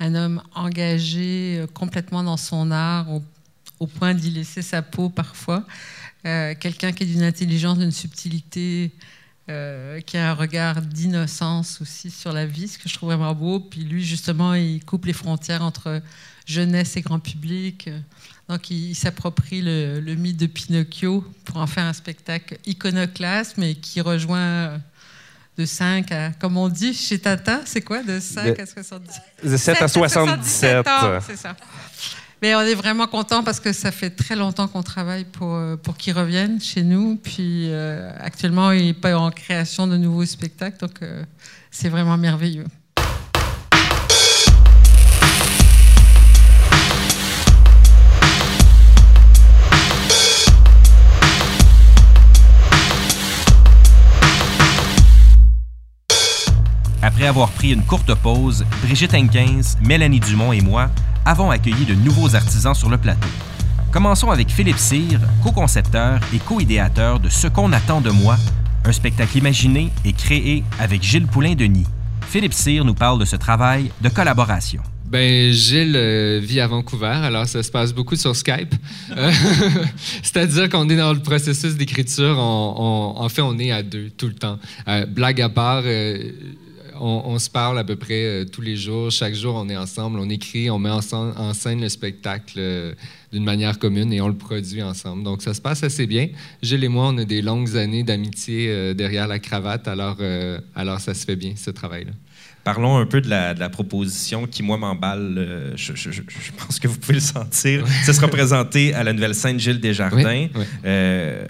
un 0.01 0.17
homme 0.17 0.43
engagé 0.53 1.59
euh, 1.61 1.67
complètement 1.69 2.25
dans 2.25 2.37
son 2.37 2.73
art 2.73 3.09
au, 3.09 3.23
au 3.79 3.87
point 3.87 4.15
d'y 4.15 4.31
laisser 4.31 4.63
sa 4.63 4.83
peau 4.83 5.11
parfois. 5.11 5.65
Quelqu'un 6.59 6.91
qui 6.91 7.05
est 7.05 7.07
d'une 7.07 7.23
intelligence, 7.23 7.79
d'une 7.79 7.93
subtilité 7.93 8.91
euh, 9.49 10.01
qui 10.01 10.17
a 10.17 10.31
un 10.31 10.35
regard 10.35 10.83
d'innocence 10.83 11.81
aussi 11.81 12.11
sur 12.11 12.33
la 12.33 12.47
vie, 12.47 12.69
ce 12.69 12.79
que 12.79 12.89
je 12.89 12.95
trouve 12.95 13.11
vraiment 13.11 13.35
beau. 13.35 13.61
Puis 13.61 13.83
lui, 13.83 14.05
justement, 14.05 14.55
il 14.55 14.85
coupe 14.85 15.07
les 15.07 15.13
frontières 15.13 15.63
entre 15.63 16.03
jeunesse 16.47 16.97
et 16.97 17.01
grand 17.01 17.21
public. 17.21 17.89
Donc, 18.49 18.71
il, 18.71 18.95
s'approprie 18.95 19.63
le, 19.63 20.15
mythe 20.15 20.37
de 20.37 20.47
Pinocchio 20.47 21.25
pour 21.45 21.59
en 21.59 21.67
faire 21.67 21.85
un 21.85 21.93
spectacle 21.93 22.59
iconoclaste, 22.67 23.57
mais 23.57 23.75
qui 23.75 24.01
rejoint 24.01 24.81
de 25.57 25.65
5 25.65 26.13
à, 26.13 26.31
comme 26.33 26.57
on 26.57 26.69
dit 26.69 26.93
chez 26.93 27.19
Tata, 27.19 27.61
c'est 27.65 27.81
quoi, 27.81 28.03
de 28.03 28.21
5 28.21 28.59
à 28.59 28.67
77 28.67 29.23
De 29.51 29.57
7 29.57 29.83
à 29.83 29.89
77. 29.89 30.87
C'est 31.27 31.37
ça. 31.37 31.57
Mais 32.43 32.55
on 32.55 32.61
est 32.61 32.75
vraiment 32.75 33.07
content 33.07 33.43
parce 33.43 33.61
que 33.61 33.73
ça 33.73 33.91
fait 33.91 34.11
très 34.11 34.37
longtemps 34.37 34.69
qu'on 34.69 34.83
travaille 34.83 35.25
pour, 35.25 35.55
euh, 35.55 35.77
pour 35.77 35.97
qu'ils 35.97 36.13
reviennent 36.13 36.61
chez 36.61 36.83
nous. 36.83 37.17
Puis 37.17 37.71
euh, 37.71 38.11
actuellement, 38.21 38.73
il 38.73 38.95
pas 38.95 39.17
en 39.17 39.31
création 39.31 39.87
de 39.87 39.97
nouveaux 39.97 40.27
spectacles, 40.27 40.79
donc 40.79 41.03
euh, 41.03 41.25
c'est 41.71 41.89
vraiment 41.89 42.19
merveilleux. 42.19 42.67
Après 57.01 57.29
avoir 57.29 57.51
pris 57.51 57.73
une 57.73 57.83
courte 57.83 58.15
pause, 58.15 58.67
Brigitte 58.83 59.15
Henkins, 59.15 59.63
Mélanie 59.81 60.21
Dumont 60.21 60.53
et 60.53 60.61
moi 60.61 60.91
avons 61.27 61.51
accueilli 61.51 61.85
de 61.85 61.95
nouveaux 61.95 62.37
artisans 62.37 62.75
sur 62.75 62.89
le 62.89 62.97
plateau. 62.97 63.29
Commençons 63.91 64.31
avec 64.31 64.49
Philippe 64.49 64.79
Cyr, 64.79 65.19
co-concepteur 65.43 66.21
et 66.33 66.39
co-idéateur 66.39 67.19
de 67.19 67.29
Ce 67.29 67.49
qu'on 67.49 67.73
attend 67.73 68.01
de 68.01 68.11
moi, 68.11 68.37
un 68.85 68.93
spectacle 68.93 69.37
imaginé 69.37 69.91
et 70.05 70.13
créé 70.13 70.63
avec 70.79 71.03
Gilles 71.03 71.27
Poulain-Denis. 71.27 71.87
Philippe 72.29 72.55
Cyr 72.55 72.85
nous 72.85 72.95
parle 72.95 73.19
de 73.19 73.25
ce 73.25 73.35
travail 73.35 73.91
de 74.01 74.09
collaboration. 74.09 74.83
Ben, 75.09 75.53
Gilles 75.53 75.97
euh, 75.97 76.41
vit 76.43 76.61
à 76.61 76.67
Vancouver, 76.69 77.07
alors 77.07 77.47
ça 77.47 77.63
se 77.63 77.71
passe 77.71 77.93
beaucoup 77.93 78.17
sur 78.17 78.35
Skype. 78.35 78.75
Euh, 79.17 79.33
c'est-à-dire 80.23 80.69
qu'on 80.69 80.89
est 80.89 80.97
dans 80.97 81.13
le 81.13 81.21
processus 81.21 81.75
d'écriture. 81.75 82.39
en 82.39 83.29
fait, 83.29 83.43
on 83.43 83.59
est 83.59 83.73
à 83.73 83.83
deux 83.83 84.11
tout 84.11 84.27
le 84.27 84.35
temps. 84.35 84.59
Euh, 84.87 85.07
blague 85.07 85.41
à 85.41 85.49
part, 85.49 85.83
on, 87.01 87.39
se 87.39 87.51
parle 87.51 87.79
à 87.79 87.85
peu 87.85 87.97
près 87.97 88.25
euh, 88.25 88.45
tous 88.45 88.61
les 88.61 88.77
jours. 88.77 89.11
Chaque 89.11 89.35
jour, 89.35 89.55
on 89.57 89.69
est 89.69 89.77
ensemble, 89.77 90.19
on 90.19 90.29
écrit, 90.29 90.71
on 90.71 90.79
met 90.79 90.91
en, 90.91 91.01
scène 91.55 91.81
le 91.81 91.89
spectacle 91.89 92.55
euh, 92.59 92.95
d'une 93.33 93.45
manière 93.45 93.79
commune 93.79 94.13
et 94.13 94.21
on 94.21 94.29
le 94.29 94.37
produit 94.37 94.83
ensemble. 94.83 95.23
Donc, 95.23 95.43
ça 95.43 95.55
se 95.55 95.61
passe 95.61 95.83
assez 95.83 96.07
bien. 96.07 96.29
Gilles 96.63 96.85
et 96.85 96.89
moi, 96.89 97.09
on 97.09 97.19
a 97.19 97.25
des 97.25 97.43
longues 97.43 97.77
années 97.77 98.03
d'amitié 98.03 98.69
euh, 98.69 98.95
derrière 98.95 99.29
la 99.29 99.39
cravate, 99.39 99.89
alors, 99.89 100.19
alors 100.75 101.01
ça 101.01 101.15
se 101.15 101.25
fait 101.25 101.37
bien, 101.37 101.53
ce 101.57 101.71
travail-là. 101.71 102.13
Parlons 102.67 102.97
un 102.97 103.07
peu 103.07 103.21
de 103.21 103.31
la, 103.31 103.69
proposition 103.69 104.49
qui, 104.49 104.65
moi, 104.65 104.77
m'emballe. 104.77 105.73
Je, 105.77 105.93
pense 106.59 106.81
que 106.81 106.89
vous 106.89 106.99
pouvez 106.99 107.15
le 107.15 107.21
sentir. 107.21 107.85
Ça 108.05 108.13
sera 108.13 108.27
présenté 108.27 108.93
à 108.93 109.05
la 109.05 109.13
nouvelle 109.13 109.37
scène 109.37 109.61
Gilles 109.61 109.79
Desjardins. 109.79 110.49
Euh, 110.85 111.47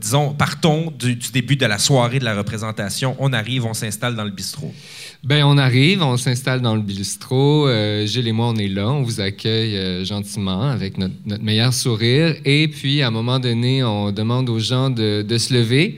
disons, 0.00 0.34
partons 0.34 0.92
du, 0.98 1.14
début 1.14 1.54
de 1.54 1.66
la 1.66 1.78
soirée 1.78 2.18
de 2.18 2.24
la 2.24 2.34
représentation. 2.34 3.14
On 3.20 3.32
arrive, 3.32 3.64
on 3.64 3.74
s'installe 3.74 4.16
dans 4.16 4.24
le 4.24 4.32
bistrot. 4.32 4.74
Ben, 5.22 5.44
on 5.44 5.56
arrive, 5.56 6.02
on 6.02 6.16
s'installe 6.16 6.62
dans 6.62 6.74
le 6.74 6.82
bistrot. 6.82 7.68
Euh, 7.68 8.04
Gilles 8.06 8.26
et 8.26 8.32
moi, 8.32 8.48
on 8.48 8.56
est 8.56 8.66
là. 8.66 8.88
On 8.88 9.02
vous 9.02 9.20
accueille 9.20 9.76
euh, 9.76 10.04
gentiment 10.04 10.62
avec 10.62 10.98
notre, 10.98 11.14
meilleur 11.40 11.72
sourire. 11.72 12.34
Et 12.44 12.66
puis, 12.66 13.02
à 13.02 13.06
un 13.06 13.12
moment 13.12 13.38
donné, 13.38 13.84
on 13.84 14.10
demande 14.10 14.50
aux 14.50 14.58
gens 14.58 14.90
de, 14.90 15.22
de 15.22 15.38
se 15.38 15.54
lever 15.54 15.96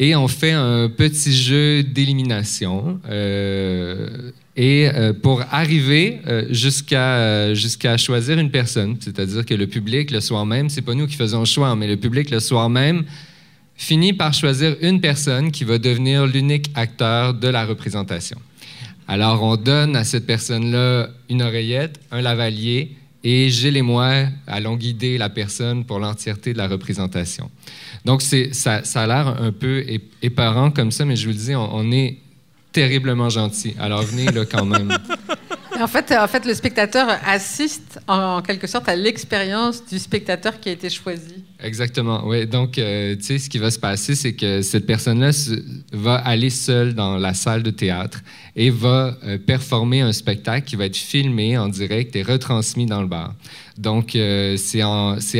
et 0.00 0.16
on 0.16 0.28
fait 0.28 0.52
un 0.52 0.88
petit 0.88 1.32
jeu 1.32 1.82
d'élimination. 1.82 2.98
Euh, 3.10 4.32
et 4.56 4.88
euh, 4.88 5.12
pour 5.12 5.42
arriver 5.50 6.20
euh, 6.26 6.46
jusqu'à 6.50 7.96
choisir 7.98 8.38
une 8.38 8.50
personne, 8.50 8.96
c'est-à-dire 8.98 9.44
que 9.44 9.52
le 9.52 9.66
public 9.66 10.10
le 10.10 10.20
soir 10.20 10.46
même, 10.46 10.70
c'est 10.70 10.80
pas 10.80 10.94
nous 10.94 11.06
qui 11.06 11.16
faisons 11.16 11.40
le 11.40 11.44
choix, 11.44 11.76
mais 11.76 11.86
le 11.86 11.98
public 11.98 12.30
le 12.30 12.40
soir 12.40 12.70
même 12.70 13.04
finit 13.76 14.14
par 14.14 14.32
choisir 14.32 14.74
une 14.80 15.02
personne 15.02 15.52
qui 15.52 15.64
va 15.64 15.76
devenir 15.76 16.26
l'unique 16.26 16.70
acteur 16.74 17.34
de 17.34 17.48
la 17.48 17.66
représentation. 17.66 18.38
Alors 19.06 19.42
on 19.42 19.56
donne 19.56 19.96
à 19.96 20.04
cette 20.04 20.26
personne-là 20.26 21.10
une 21.28 21.42
oreillette, 21.42 22.00
un 22.10 22.22
lavalier, 22.22 22.96
et 23.22 23.50
Gilles 23.50 23.76
et 23.76 23.82
moi 23.82 24.26
allons 24.46 24.76
guider 24.76 25.18
la 25.18 25.28
personne 25.28 25.84
pour 25.84 25.98
l'entièreté 25.98 26.52
de 26.52 26.58
la 26.58 26.68
représentation. 26.68 27.50
Donc, 28.04 28.22
ça, 28.22 28.84
ça 28.84 29.02
a 29.02 29.06
l'air 29.06 29.42
un 29.42 29.52
peu 29.52 29.84
éparant 30.22 30.70
comme 30.70 30.90
ça, 30.90 31.04
mais 31.04 31.16
je 31.16 31.26
vous 31.26 31.32
le 31.32 31.38
dis, 31.38 31.54
on, 31.54 31.92
est 31.92 32.16
terriblement 32.72 33.28
gentil. 33.28 33.74
Alors, 33.78 34.02
venez 34.02 34.26
là 34.26 34.44
quand 34.44 34.64
même. 34.64 34.90
En 35.80 35.86
fait, 35.86 36.12
en 36.12 36.28
fait, 36.28 36.44
le 36.44 36.52
spectateur 36.52 37.08
assiste 37.24 38.00
en, 38.06 38.42
quelque 38.42 38.66
sorte 38.66 38.88
à 38.88 38.96
l'expérience 38.96 39.84
du 39.86 39.98
spectateur 39.98 40.60
qui 40.60 40.68
a 40.68 40.72
été 40.72 40.90
choisi. 40.90 41.42
Exactement, 41.62 42.26
oui. 42.26 42.46
Donc, 42.46 42.78
euh, 42.78 43.16
tu 43.16 43.22
sais, 43.22 43.38
ce 43.38 43.48
qui 43.48 43.58
va 43.58 43.70
se 43.70 43.78
passer, 43.78 44.14
c'est 44.14 44.34
que 44.34 44.60
cette 44.60 44.86
personne-là 44.86 45.30
va 45.92 46.16
aller 46.16 46.50
seule 46.50 46.94
dans 46.94 47.16
la 47.16 47.32
salle 47.32 47.62
de 47.62 47.70
théâtre 47.70 48.20
et 48.56 48.68
va 48.68 49.16
euh, 49.24 49.38
performer 49.38 50.02
un 50.02 50.12
spectacle 50.12 50.66
qui 50.66 50.76
va 50.76 50.84
être 50.84 50.96
filmé 50.96 51.56
en 51.56 51.68
direct 51.68 52.14
et 52.14 52.22
retransmis 52.22 52.86
dans 52.86 53.00
le 53.00 53.08
bar. 53.08 53.34
Donc, 53.78 54.14
euh, 54.16 54.56
c'est 54.58 54.80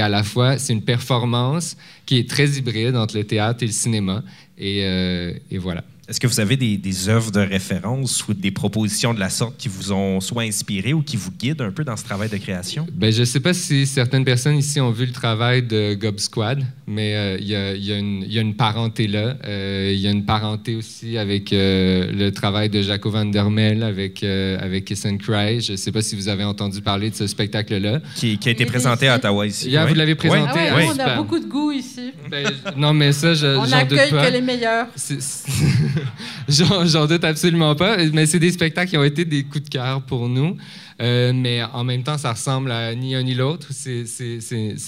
à 0.01 0.09
la 0.09 0.23
fois, 0.23 0.57
c'est 0.57 0.73
une 0.73 0.85
performance 0.85 1.77
qui 2.07 2.19
est 2.19 2.29
très 2.29 2.49
hybride 2.49 2.97
entre 2.97 3.17
le 3.17 3.25
théâtre 3.25 3.63
et 3.63 3.67
le 3.67 3.73
cinéma. 3.73 4.23
Et 4.59 5.59
voilà. 5.59 5.85
Est-ce 6.11 6.19
que 6.19 6.27
vous 6.27 6.41
avez 6.41 6.57
des, 6.57 6.77
des, 6.77 7.09
œuvres 7.09 7.31
de 7.31 7.39
référence 7.39 8.27
ou 8.27 8.35
des 8.35 8.51
propositions 8.51 9.15
de 9.15 9.21
la 9.21 9.31
sorte 9.31 9.57
qui 9.57 9.69
vous 9.69 9.93
ont 9.93 10.21
soit 10.21 10.43
inspiré 10.43 10.93
ou 10.93 11.03
qui 11.03 11.17
vous 11.17 11.31
guident 11.31 11.61
un 11.61 11.71
peu 11.71 11.85
dans 11.85 11.97
ce 11.97 12.03
travail 12.03 12.29
de 12.29 12.37
création? 12.37 12.85
Ben, 12.93 13.13
je 13.13 13.21
ne 13.21 13.25
sais 13.25 13.39
pas 13.39 13.55
si 13.55 13.87
certaines 13.87 14.25
personnes 14.25 14.57
ici 14.57 14.81
ont 14.81 14.91
vu 14.91 15.07
le 15.07 15.13
travail 15.13 15.63
de 15.63 15.95
Gob 15.95 16.19
Squad, 16.19 16.65
mais 16.89 17.15
euh, 17.15 17.37
il 17.39 17.47
y, 17.47 18.35
y, 18.35 18.39
a 18.39 18.41
une 18.41 18.57
parenté 18.57 19.07
là. 19.07 19.37
Euh, 19.47 19.93
il 19.95 20.01
y 20.01 20.09
a 20.09 20.11
une 20.11 20.25
parenté 20.25 20.75
aussi 20.75 21.17
avec 21.17 21.53
euh, 21.53 22.11
le 22.11 22.33
travail 22.33 22.71
de 22.71 22.83
Jaco 22.83 23.09
van 23.09 23.27
der 23.27 23.49
Mel, 23.49 23.85
avec, 23.85 24.25
avec 24.25 24.87
Kiss 24.87 25.07
and 25.07 25.19
Cry. 25.19 25.61
Je 25.61 25.73
ne 25.73 25.77
sais 25.77 25.93
pas 25.93 26.03
si 26.03 26.17
vous 26.17 26.27
avez 26.27 26.43
entendu 26.43 26.83
parler 26.83 27.11
de 27.11 27.15
ce 27.15 27.29
spectacle-là. 27.29 28.01
Qui, 28.17 28.37
qui, 28.37 28.49
a 28.49 28.53
été 28.53 28.67
présenté 28.67 29.07
à 29.07 29.15
Ottawa 29.15 29.47
ici. 29.47 29.77
Vous 29.87 29.95
l'avez 29.95 30.17
présenté. 30.17 30.59
Ah 30.71 30.75
oui. 30.77 30.87
On 30.93 30.99
a 30.99 31.15
beaucoup 31.19 31.39
de 31.39 31.47
goût 31.47 31.71
ici. 31.71 32.11
Ben, 32.29 32.49
non, 32.77 32.93
mais 32.93 33.13
ça, 33.13 33.33
je, 33.33 33.47
On 33.47 33.65
n'accueille 33.65 34.11
que 34.11 34.33
les 34.33 34.41
meilleurs. 34.41 34.89
J'en 36.49 37.07
doute 37.07 37.25
absolument 37.25 37.75
pas. 37.75 37.97
Mais 38.13 38.27
c'est 38.27 38.39
des 38.39 38.53
spectacles 38.53 38.91
qui 38.91 38.97
ont 38.97 39.05
été 39.05 39.25
des 39.25 39.45
coups 39.45 39.65
de 39.65 39.69
cœur 39.69 40.03
pour 40.03 40.29
nous. 40.29 40.57
Euh, 41.01 41.33
mais 41.35 41.63
en 41.63 41.85
même 41.85 42.03
temps, 42.03 42.19
ça 42.19 42.33
ressemble 42.33 42.71
à 42.71 42.95
ni 42.95 43.15
un 43.15 43.23
ni 43.23 43.35
l'autre. 43.35 43.69
C'est 43.73 44.05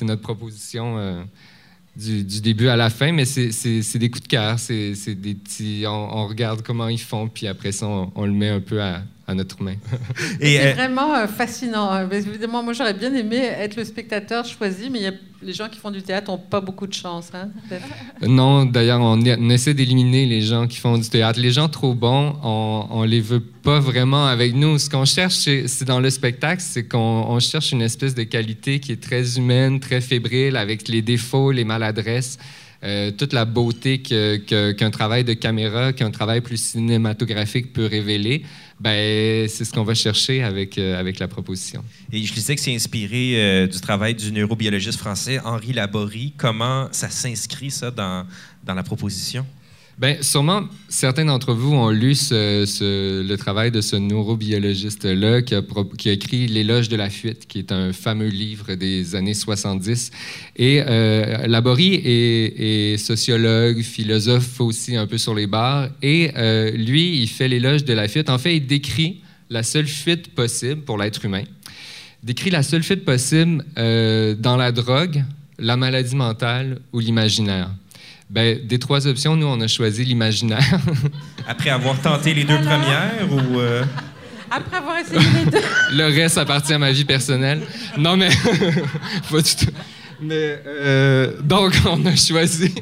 notre 0.03 0.23
proposition. 0.23 0.99
Euh, 0.99 1.23
du, 1.97 2.41
début 2.41 2.69
à 2.69 2.77
la 2.77 2.91
fin, 2.91 3.13
mais 3.13 3.25
c'est 3.25 3.99
des 3.99 4.11
coups 4.11 4.25
de 4.25 4.29
cœur. 4.29 4.59
C'est 4.59 5.15
des 5.15 5.35
petits. 5.35 5.85
On, 5.87 6.27
regarde 6.27 6.63
comment 6.63 6.89
ils 6.89 7.01
font, 7.01 7.29
puis 7.29 7.47
après 7.47 7.73
ça, 7.73 7.87
on, 7.87 8.27
le 8.27 8.33
met 8.33 8.49
un 8.49 8.61
peu 8.61 8.81
à, 8.83 9.03
notre 9.35 9.63
main. 9.63 9.77
c'est 10.41 10.61
euh, 10.61 10.73
vraiment 10.75 11.15
euh, 11.15 11.27
fascinant. 11.27 11.91
Hein. 11.91 12.09
Évidemment, 12.11 12.63
moi, 12.63 12.75
j'aurais 12.75 12.93
bien 12.95 13.15
aimé 13.15 13.37
être 13.37 13.77
le 13.77 13.85
spectateur 13.85 14.45
choisi, 14.45 14.91
mais 14.91 15.01
les 15.43 15.53
gens 15.53 15.69
qui 15.69 15.79
font 15.79 15.91
du 15.91 16.03
théâtre 16.03 16.31
n'ont 16.31 16.39
pas 16.39 16.61
beaucoup 16.61 16.87
de 16.87 16.93
chance. 16.93 17.31
Hein, 17.35 17.49
non, 18.23 18.65
d'ailleurs, 18.65 19.01
on, 19.01 19.21
essaie 19.51 19.75
d'éliminer 19.75 20.27
les 20.27 20.41
gens 20.41 20.67
qui 20.67 20.79
font 20.79 20.97
du 20.97 21.09
théâtre. 21.09 21.41
Les 21.41 21.51
gens 21.51 21.69
trop 21.69 21.95
bons, 21.95 22.37
on, 22.43 23.03
ne 23.03 23.07
les 23.07 23.21
veut 23.21 23.41
pas 23.41 23.81
vraiment 23.81 24.27
avec 24.27 24.55
nous. 24.55 24.79
Ce 24.79 24.89
qu'on 24.89 25.05
cherche, 25.05 25.35
c'est 25.35 25.85
dans 25.85 26.01
le 26.01 26.11
spectacle, 26.11 26.63
c'est 26.65 26.87
qu'on 26.87 27.39
cherche 27.41 27.73
une 27.73 27.83
espèce 27.83 28.15
de 28.15 28.23
qualité 28.23 28.81
qui 28.81 28.93
est 28.93 29.03
très 29.03 29.39
humaine, 29.39 29.81
très 29.81 30.01
fébrile, 30.01 30.57
avec 30.57 30.89
les 30.89 31.03
défauts, 31.03 31.51
les 31.51 31.65
maladresses. 31.65 32.39
Euh, 32.85 33.13
toute 33.13 33.33
la 33.33 33.45
beauté 33.45 34.03
qu'un 34.03 34.91
travail 34.91 35.23
de 35.23 35.35
caméra, 35.35 35.93
qu'un 35.93 36.11
travail 36.11 36.41
plus 36.41 36.57
cinématographique 36.57 37.73
peut 37.73 37.87
révéler, 37.87 38.43
ben, 38.81 39.49
c'est 39.49 39.65
ce 39.65 39.73
qu'on 39.73 39.85
va 39.85 39.95
chercher 39.95 40.43
avec, 40.43 40.77
euh, 40.79 40.99
avec 40.99 41.21
la 41.21 41.29
proposition. 41.29 41.85
Et 42.13 42.25
je 42.25 42.33
disais 42.33 42.57
que 42.57 42.61
c'est 42.61 42.75
inspiré 42.75 43.35
euh, 43.37 43.67
du 43.69 43.81
travail 43.81 44.17
du 44.17 44.33
neurobiologiste 44.33 44.99
français 44.99 45.39
Henri 45.45 45.73
Laborie. 45.73 46.35
Comment 46.37 46.89
ça 46.91 47.09
s'inscrit, 47.09 47.71
ça, 47.71 47.93
dans, 47.93 48.27
dans 48.65 48.75
la 48.75 48.83
proposition? 48.83 49.47
Bien, 50.03 50.17
sûrement, 50.21 50.65
certains 50.89 51.27
d'entre 51.27 51.55
vous 51.55 51.75
ont 51.75 51.91
lu 51.91 52.17
le 52.33 53.35
travail 53.37 53.71
de 53.71 53.81
ce 53.81 53.95
neurobiologiste-là 53.95 55.43
qui 55.43 55.55
a, 55.55 55.63
écrit 56.07 56.49
L'éloge 56.49 56.89
de 56.89 56.97
la 56.97 57.09
fuite, 57.09 57.47
qui 57.47 57.61
est 57.61 57.71
un 57.71 57.93
fameux 57.93 58.27
livre 58.27 58.75
des 58.75 59.15
années 59.15 59.33
70. 59.33 60.11
Et 60.57 60.83
euh, 60.85 61.47
Laborie 61.47 62.03
est, 62.05 62.97
sociologue, 62.97 63.81
philosophe 63.83 64.61
aussi 64.61 64.97
un 64.97 65.07
peu 65.07 65.19
sur 65.19 65.37
les 65.37 65.47
bars. 65.47 65.89
Et 66.03 66.33
euh, 66.37 66.73
lui, 66.73 67.23
il 67.23 67.29
fait 67.29 67.47
l'éloge 67.47 67.85
de 67.85 67.93
la 67.93 68.09
fuite. 68.09 68.29
En 68.29 68.39
fait, 68.39 68.57
il 68.57 68.67
décrit 68.67 69.21
la 69.51 69.63
seule 69.63 69.87
fuite 69.87 70.35
possible 70.35 70.81
pour 70.81 70.99
l'être 70.99 71.25
humain. 71.25 71.45
Décrit 72.25 72.51
la 72.51 72.65
seule 72.65 72.83
fuite 72.83 73.05
possible 73.05 73.65
euh, 73.79 74.35
dans 74.35 74.57
la 74.57 74.73
drogue, 74.73 75.23
la 75.61 75.77
maladie 75.77 76.17
mentale 76.17 76.81
ou 76.93 76.99
l'imaginaire. 76.99 77.71
Ben, 78.33 78.67
des 78.67 78.79
trois 78.79 79.07
options, 79.07 79.37
nous, 79.37 79.47
on 79.47 79.61
a 79.61 79.69
choisi 79.69 80.07
l'imaginaire. 80.07 80.65
Après 81.47 81.69
avoir 81.69 82.01
tenté 82.01 82.33
les 82.33 82.45
deux 82.45 82.57
premières 82.57 83.29
ou. 83.31 83.61
Euh? 83.61 83.85
Après 84.51 84.79
avoir 84.79 84.97
essayé 84.97 85.21
les 85.45 85.51
deux. 85.51 85.61
Le 85.93 86.05
reste 86.05 86.39
appartient 86.39 86.73
à 86.73 86.79
ma 86.79 86.93
vie 86.93 87.05
personnelle. 87.05 87.61
Non, 87.99 88.17
mais. 88.17 88.31
Mais 90.25 90.63
euh, 90.67 91.33
donc 91.43 91.75
on 91.85 92.07
a 92.07 92.15
choisi, 92.15 92.73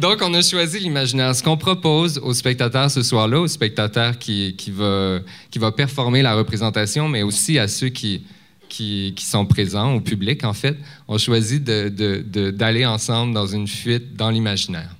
donc 0.00 0.22
on 0.22 0.32
a 0.32 0.40
choisi 0.40 0.78
l'imaginaire. 0.78 1.36
Ce 1.36 1.42
qu'on 1.42 1.58
propose 1.58 2.16
aux 2.16 2.32
spectateurs 2.32 2.90
ce 2.90 3.02
soir-là, 3.02 3.40
aux 3.40 3.48
spectateurs 3.48 4.18
qui, 4.18 4.54
qui 4.56 4.70
va 4.70 5.18
qui 5.50 5.58
va 5.58 5.72
performer 5.72 6.22
la 6.22 6.34
représentation, 6.34 7.06
mais 7.06 7.22
aussi 7.22 7.58
à 7.58 7.68
ceux 7.68 7.90
qui 7.90 8.22
qui, 8.68 9.14
sont 9.18 9.46
présents 9.46 9.94
au 9.94 10.00
public, 10.00 10.44
en 10.44 10.52
fait, 10.52 10.76
ont 11.08 11.18
choisi 11.18 11.60
d'aller 11.60 12.86
ensemble 12.86 13.34
dans 13.34 13.46
une 13.46 13.66
fuite 13.66 14.16
dans 14.16 14.30
l'imaginaire. 14.30 14.94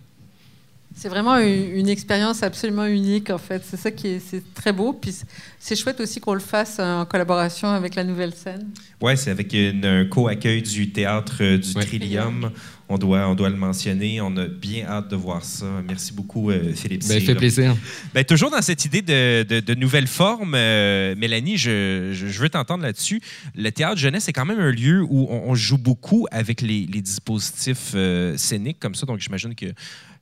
C'est 0.96 1.08
vraiment 1.08 1.36
une, 1.38 1.88
expérience 1.88 2.42
absolument 2.42 2.86
unique, 2.86 3.28
en 3.28 3.38
fait. 3.38 3.62
C'est 3.64 3.76
ça 3.76 3.90
qui 3.90 4.08
est, 4.08 4.54
très 4.54 4.72
beau. 4.72 4.92
Puis 4.92 5.14
c'est 5.58 5.74
chouette 5.74 6.00
aussi 6.00 6.20
qu'on 6.20 6.34
le 6.34 6.40
fasse 6.40 6.78
en 6.78 7.04
collaboration 7.04 7.68
avec 7.68 7.96
la 7.96 8.04
Nouvelle 8.04 8.32
Scène. 8.32 8.68
Oui, 9.00 9.16
c'est 9.16 9.30
avec 9.30 9.52
un 9.54 10.06
co-accueil 10.06 10.62
du 10.62 10.92
théâtre 10.92 11.38
euh, 11.40 11.58
du 11.58 11.74
Trillium 11.74 12.50
on 12.88 12.98
doit, 12.98 13.28
on 13.28 13.34
doit 13.34 13.48
le 13.48 13.56
mentionner. 13.56 14.20
On 14.20 14.36
a 14.36 14.46
bien 14.46 14.86
hâte 14.86 15.08
de 15.08 15.16
voir 15.16 15.44
ça. 15.44 15.66
Merci 15.86 16.12
beaucoup, 16.12 16.50
euh, 16.50 16.72
Philippe. 16.74 17.02
Ça 17.02 17.14
ben, 17.14 17.24
fait 17.24 17.34
plaisir. 17.34 17.76
Ben, 18.12 18.24
toujours 18.24 18.50
dans 18.50 18.60
cette 18.62 18.84
idée 18.84 19.02
de, 19.02 19.42
de, 19.60 19.74
nouvelles 19.74 20.06
formes, 20.06 20.54
euh, 20.54 21.14
Mélanie, 21.16 21.56
je, 21.56 22.10
je, 22.12 22.40
veux 22.40 22.48
t'entendre 22.48 22.82
là-dessus. 22.82 23.20
Le 23.54 23.70
théâtre 23.70 23.98
jeunesse 23.98 24.28
est 24.28 24.32
quand 24.32 24.44
même 24.44 24.60
un 24.60 24.70
lieu 24.70 25.02
où 25.02 25.28
on, 25.30 25.54
joue 25.54 25.78
beaucoup 25.78 26.26
avec 26.30 26.60
les, 26.60 26.86
les 26.86 27.00
dispositifs 27.00 27.92
euh, 27.94 28.36
scéniques 28.36 28.78
comme 28.80 28.94
ça. 28.94 29.06
Donc, 29.06 29.20
j'imagine 29.20 29.54
que 29.54 29.66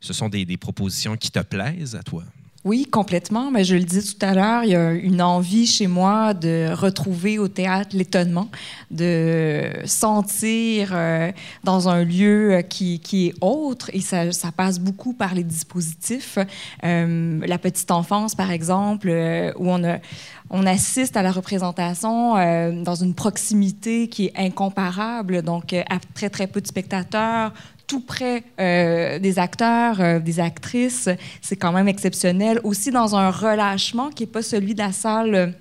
ce 0.00 0.12
sont 0.12 0.28
des, 0.28 0.44
des 0.44 0.56
propositions 0.56 1.16
qui 1.16 1.30
te 1.30 1.40
plaisent 1.40 1.96
à 1.96 2.02
toi. 2.02 2.24
Oui, 2.64 2.86
complètement. 2.86 3.50
Mais 3.50 3.64
je 3.64 3.74
le 3.74 3.82
disais 3.82 4.02
tout 4.02 4.24
à 4.24 4.34
l'heure, 4.34 4.62
il 4.62 4.70
y 4.70 4.76
a 4.76 4.92
une 4.92 5.20
envie 5.20 5.66
chez 5.66 5.88
moi 5.88 6.32
de 6.32 6.72
retrouver 6.72 7.40
au 7.40 7.48
théâtre 7.48 7.96
l'étonnement, 7.96 8.48
de 8.92 9.68
sentir 9.84 10.90
euh, 10.92 11.32
dans 11.64 11.88
un 11.88 12.04
lieu 12.04 12.62
qui, 12.68 13.00
qui, 13.00 13.28
est 13.28 13.34
autre, 13.40 13.90
et 13.92 14.00
ça, 14.00 14.30
passe 14.56 14.78
beaucoup 14.78 15.12
par 15.12 15.34
les 15.34 15.42
dispositifs. 15.42 16.38
Euh, 16.84 17.40
la 17.44 17.58
petite 17.58 17.90
enfance, 17.90 18.36
par 18.36 18.52
exemple, 18.52 19.08
euh, 19.10 19.52
où 19.56 19.68
on 19.68 20.66
assiste 20.66 21.16
à 21.16 21.22
la 21.22 21.32
représentation 21.32 22.34
dans 22.82 22.94
une 22.94 23.14
proximité 23.14 24.06
qui 24.08 24.26
est 24.26 24.32
incomparable, 24.36 25.42
donc 25.42 25.72
à 25.72 25.98
très 26.14 26.30
très 26.30 26.46
peu 26.46 26.60
de 26.60 26.66
spectateurs, 26.66 27.52
tout 27.92 28.00
près 28.00 28.44
euh, 28.58 29.18
des 29.18 29.38
acteurs, 29.38 30.00
euh, 30.00 30.18
des 30.18 30.40
actrices. 30.40 31.10
C'est 31.42 31.56
quand 31.56 31.72
même 31.72 31.88
exceptionnel. 31.88 32.58
Aussi 32.64 32.90
dans 32.90 33.14
un 33.16 33.28
relâchement 33.30 34.08
qui 34.08 34.22
n'est 34.22 34.30
pas 34.30 34.40
celui 34.40 34.72
de 34.72 34.78
la 34.78 34.92
salle 34.92 35.52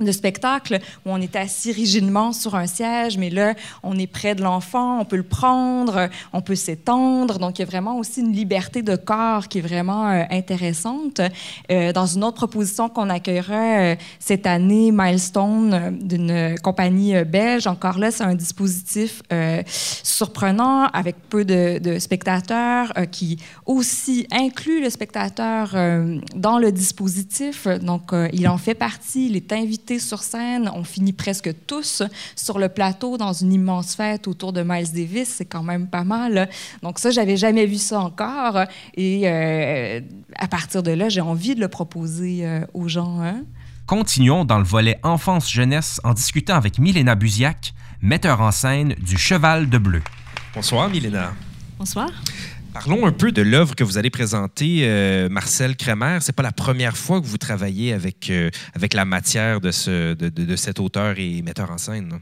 de 0.00 0.12
spectacle 0.12 0.78
où 1.04 1.10
on 1.10 1.20
est 1.20 1.36
assis 1.36 1.72
rigidement 1.72 2.32
sur 2.32 2.54
un 2.54 2.66
siège, 2.66 3.18
mais 3.18 3.30
là, 3.30 3.54
on 3.82 3.98
est 3.98 4.06
près 4.06 4.34
de 4.34 4.42
l'enfant, 4.42 5.00
on 5.00 5.04
peut 5.04 5.16
le 5.16 5.22
prendre, 5.22 6.08
on 6.32 6.40
peut 6.40 6.54
s'étendre. 6.54 7.38
Donc, 7.38 7.58
il 7.58 7.62
y 7.62 7.64
a 7.64 7.66
vraiment 7.66 7.98
aussi 7.98 8.20
une 8.20 8.32
liberté 8.32 8.82
de 8.82 8.96
corps 8.96 9.48
qui 9.48 9.58
est 9.58 9.62
vraiment 9.62 10.08
euh, 10.08 10.22
intéressante. 10.30 11.20
Euh, 11.70 11.92
dans 11.92 12.06
une 12.06 12.24
autre 12.24 12.36
proposition 12.36 12.88
qu'on 12.88 13.10
accueillera 13.10 13.54
euh, 13.54 13.96
cette 14.18 14.46
année, 14.46 14.90
Milestone, 14.92 15.98
d'une 16.00 16.56
compagnie 16.62 17.24
belge, 17.24 17.66
encore 17.66 17.98
là, 17.98 18.10
c'est 18.10 18.24
un 18.24 18.34
dispositif 18.34 19.22
surprenant 19.66 20.86
avec 20.86 21.16
peu 21.28 21.44
de, 21.44 21.78
de 21.78 21.98
spectateurs 21.98 22.92
qui 23.10 23.38
aussi 23.66 24.26
inclut 24.30 24.82
le 24.82 24.90
spectateur 24.90 25.74
dans 26.34 26.58
le 26.58 26.72
dispositif. 26.72 27.66
Donc, 27.66 28.10
il 28.32 28.48
en 28.48 28.58
fait 28.58 28.74
partie, 28.74 29.26
il 29.26 29.36
est 29.36 29.52
invité 29.52 29.87
sur 29.98 30.22
scène. 30.22 30.70
On 30.74 30.84
finit 30.84 31.14
presque 31.14 31.50
tous 31.66 32.02
sur 32.36 32.58
le 32.58 32.68
plateau 32.68 33.16
dans 33.16 33.32
une 33.32 33.54
immense 33.54 33.94
fête 33.94 34.28
autour 34.28 34.52
de 34.52 34.62
Miles 34.62 34.92
Davis. 34.92 35.28
C'est 35.28 35.46
quand 35.46 35.62
même 35.62 35.86
pas 35.86 36.04
mal. 36.04 36.50
Donc 36.82 36.98
ça, 36.98 37.10
j'avais 37.10 37.38
jamais 37.38 37.64
vu 37.64 37.76
ça 37.76 38.00
encore. 38.00 38.60
Et 38.94 39.22
euh, 39.24 40.00
à 40.36 40.48
partir 40.48 40.82
de 40.82 40.90
là, 40.90 41.08
j'ai 41.08 41.22
envie 41.22 41.54
de 41.54 41.60
le 41.60 41.68
proposer 41.68 42.44
euh, 42.44 42.60
aux 42.74 42.88
gens. 42.88 43.22
Hein. 43.22 43.44
Continuons 43.86 44.44
dans 44.44 44.58
le 44.58 44.64
volet 44.64 45.00
enfance-jeunesse 45.02 46.00
en 46.04 46.12
discutant 46.12 46.56
avec 46.56 46.78
Milena 46.78 47.14
Buziak, 47.14 47.72
metteur 48.02 48.42
en 48.42 48.50
scène 48.50 48.94
du 48.98 49.16
Cheval 49.16 49.70
de 49.70 49.78
Bleu. 49.78 50.02
Bonsoir, 50.54 50.90
Milena. 50.90 51.32
Bonsoir. 51.78 52.10
Parlons 52.72 53.06
un 53.06 53.12
peu 53.12 53.32
de 53.32 53.42
l'œuvre 53.42 53.74
que 53.74 53.82
vous 53.82 53.98
allez 53.98 54.10
présenter, 54.10 54.80
euh, 54.82 55.28
Marcel 55.28 55.76
Kremer. 55.76 56.18
C'est 56.20 56.34
pas 56.34 56.42
la 56.42 56.52
première 56.52 56.96
fois 56.96 57.20
que 57.20 57.26
vous 57.26 57.38
travaillez 57.38 57.92
avec, 57.92 58.30
euh, 58.30 58.50
la 58.92 59.04
matière 59.04 59.60
de, 59.60 59.70
ce, 59.70 60.14
de, 60.14 60.28
de, 60.28 60.56
cet 60.56 60.78
auteur 60.78 61.18
et 61.18 61.42
metteur 61.42 61.70
en 61.70 61.78
scène. 61.78 62.20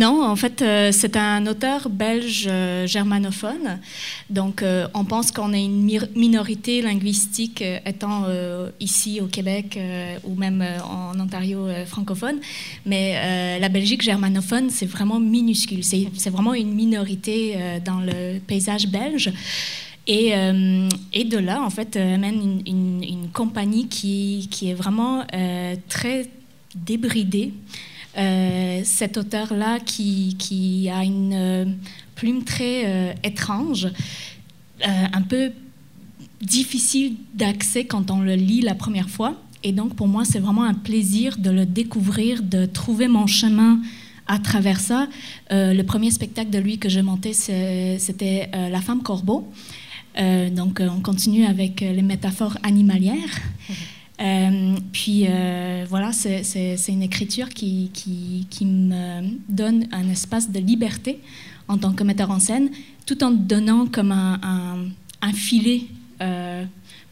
En 0.00 0.36
fait, 0.36 0.62
euh, 0.62 0.90
c'est 0.90 1.16
un 1.16 1.46
auteur 1.46 1.90
belge 1.90 2.48
germanophone. 2.86 3.78
Donc, 4.30 4.64
on 4.94 5.04
pense 5.04 5.30
qu'on 5.30 5.52
est 5.52 5.64
une 5.64 5.84
minorité 6.16 6.80
linguistique 6.80 7.62
étant 7.84 8.26
ici 8.80 9.20
au 9.20 9.26
Québec 9.26 9.78
ou 10.24 10.34
même 10.34 10.64
en 10.84 11.18
Ontario 11.20 11.66
francophone. 11.86 12.40
Mais 12.86 13.58
la 13.58 13.68
Belgique 13.68 14.02
germanophone, 14.02 14.70
c'est 14.70 14.86
vraiment 14.86 15.20
minuscule. 15.20 15.84
C'est 15.84 16.30
vraiment 16.30 16.54
une 16.54 16.72
minorité 16.72 17.56
dans 17.84 18.00
le 18.00 18.38
paysage 18.38 18.86
belge. 18.86 19.30
Et, 20.06 20.30
de 20.30 21.38
là, 21.38 21.62
en 21.62 21.70
fait, 21.70 21.96
amène 21.96 22.62
une, 22.66 23.04
une, 23.04 23.28
compagnie 23.32 23.88
qui, 23.88 24.48
est 24.62 24.74
vraiment 24.74 25.24
très 25.88 26.28
débridée. 26.74 27.52
Euh, 28.18 28.82
cet 28.84 29.16
auteur-là 29.16 29.80
qui, 29.80 30.90
a 30.92 31.02
une 31.02 31.32
euh, 31.32 31.64
plume 32.14 32.44
très 32.44 32.84
euh, 32.84 33.12
étrange, 33.24 33.88
un 34.84 35.22
peu 35.22 35.52
difficile 36.40 37.14
d'accès 37.34 37.84
quand 37.84 38.10
on 38.10 38.18
le 38.18 38.34
lit 38.34 38.60
la 38.60 38.74
première 38.74 39.08
fois. 39.08 39.40
Et 39.62 39.70
donc, 39.70 39.94
pour 39.94 40.08
moi, 40.08 40.24
c'est 40.24 40.40
vraiment 40.40 40.64
un 40.64 40.74
plaisir 40.74 41.38
de 41.38 41.50
le 41.50 41.66
découvrir, 41.66 42.42
de 42.42 42.66
trouver 42.66 43.06
mon 43.06 43.28
chemin 43.28 43.80
à 44.26 44.40
travers 44.40 44.80
ça. 44.80 45.06
le 45.50 45.82
premier 45.82 46.10
spectacle 46.10 46.50
de 46.50 46.58
lui 46.58 46.78
que 46.78 46.88
j'ai 46.88 47.02
monté, 47.02 47.32
c'était 47.32 48.50
La 48.52 48.80
femme 48.80 49.04
corbeau. 49.04 49.52
donc, 50.50 50.80
on 50.80 51.00
continue 51.00 51.44
avec 51.44 51.80
les 51.80 52.02
métaphores 52.02 52.58
animalières. 52.64 53.38
puis 54.92 55.26
voilà, 55.88 56.12
c'est 56.12 56.88
une 56.88 57.02
écriture 57.02 57.48
qui, 57.48 57.90
me 58.62 59.36
donne 59.48 59.86
un 59.92 60.08
espace 60.08 60.50
de 60.50 60.58
liberté 60.58 61.20
en 61.68 61.78
tant 61.78 61.92
que 61.92 62.04
metteur 62.04 62.30
en 62.30 62.38
scène, 62.38 62.70
tout 63.06 63.22
en 63.24 63.30
donnant 63.30 63.86
comme 63.86 64.12
un, 64.12 65.32
filet 65.32 65.82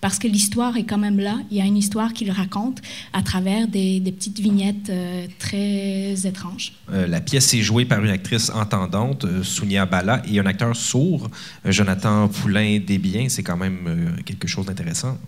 parce 0.01 0.19
que 0.19 0.27
l'histoire 0.27 0.77
est 0.77 0.85
quand 0.85 0.99
même 0.99 1.19
là. 1.19 1.39
Il 1.51 1.57
y 1.57 1.61
a 1.61 1.65
une 1.65 1.77
histoire 1.77 2.13
qu'il 2.13 2.31
raconte 2.31 2.81
à 3.13 3.23
travers 3.23 3.69
des, 3.69 4.01
petites 4.01 4.41
vignettes 4.41 4.91
euh, 4.91 5.27
très 5.39 6.27
étranges. 6.27 6.73
Euh, 6.93 7.07
la 7.07 7.21
pièce 7.21 7.53
est 7.55 7.63
jouée 7.63 7.85
par 7.85 8.03
une 8.05 8.11
actrice 8.11 8.51
entendante, 8.51 9.25
euh, 9.25 9.43
Sounia 9.43 9.87
Bala, 9.87 10.23
et 10.31 10.39
un 10.41 10.47
acteur 10.47 10.75
sourd, 10.75 11.31
Jonathan 11.65 12.29
Poulain-Desbiens. 12.29 13.29
C'est 13.29 13.43
quand 13.43 13.57
même 13.57 14.17
quelque 14.25 14.49
chose 14.49 14.67
d'intéressant. 14.67 15.19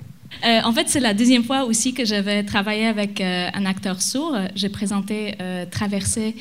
Euh, 0.45 0.61
en 0.65 0.73
fait, 0.73 0.89
c'est 0.89 1.01
la 1.01 1.15
deuxième 1.15 1.45
fois 1.45 1.65
aussi 1.65 1.95
que 1.95 2.05
j'avais 2.05 2.43
travaillé 2.43 2.87
avec 2.87 3.21
euh, 3.21 3.49
un 3.55 3.65
acteur 3.65 4.03
sourd. 4.03 4.37
J'ai 4.55 4.69
présenté 4.69 5.35
euh, 5.41 5.65
Traversée 5.71 6.35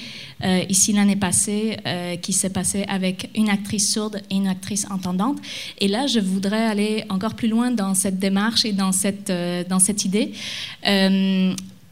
ici 0.69 0.91
l'année 0.91 1.15
passée, 1.15 1.77
qui 2.23 2.34
s'est 2.34 2.49
passé 2.49 2.84
avec 2.88 3.30
une 3.36 3.47
actrice 3.47 3.93
sourde 3.93 4.23
et 4.32 4.36
une 4.36 4.47
actrice 4.47 4.88
entendante. 4.89 5.38
Et 5.80 5.88
là, 5.88 6.08
je 6.08 6.19
voudrais 6.19 6.65
aller 6.65 7.04
encore 7.10 7.36
plus 7.36 7.47
loin 7.47 7.69
dans 7.69 7.93
cette 7.93 8.17
démarche 8.17 8.65
et 8.65 8.71
dans 8.71 8.91
cette, 8.91 9.32
dans 9.69 9.77
cette 9.77 10.04
idée 10.04 10.34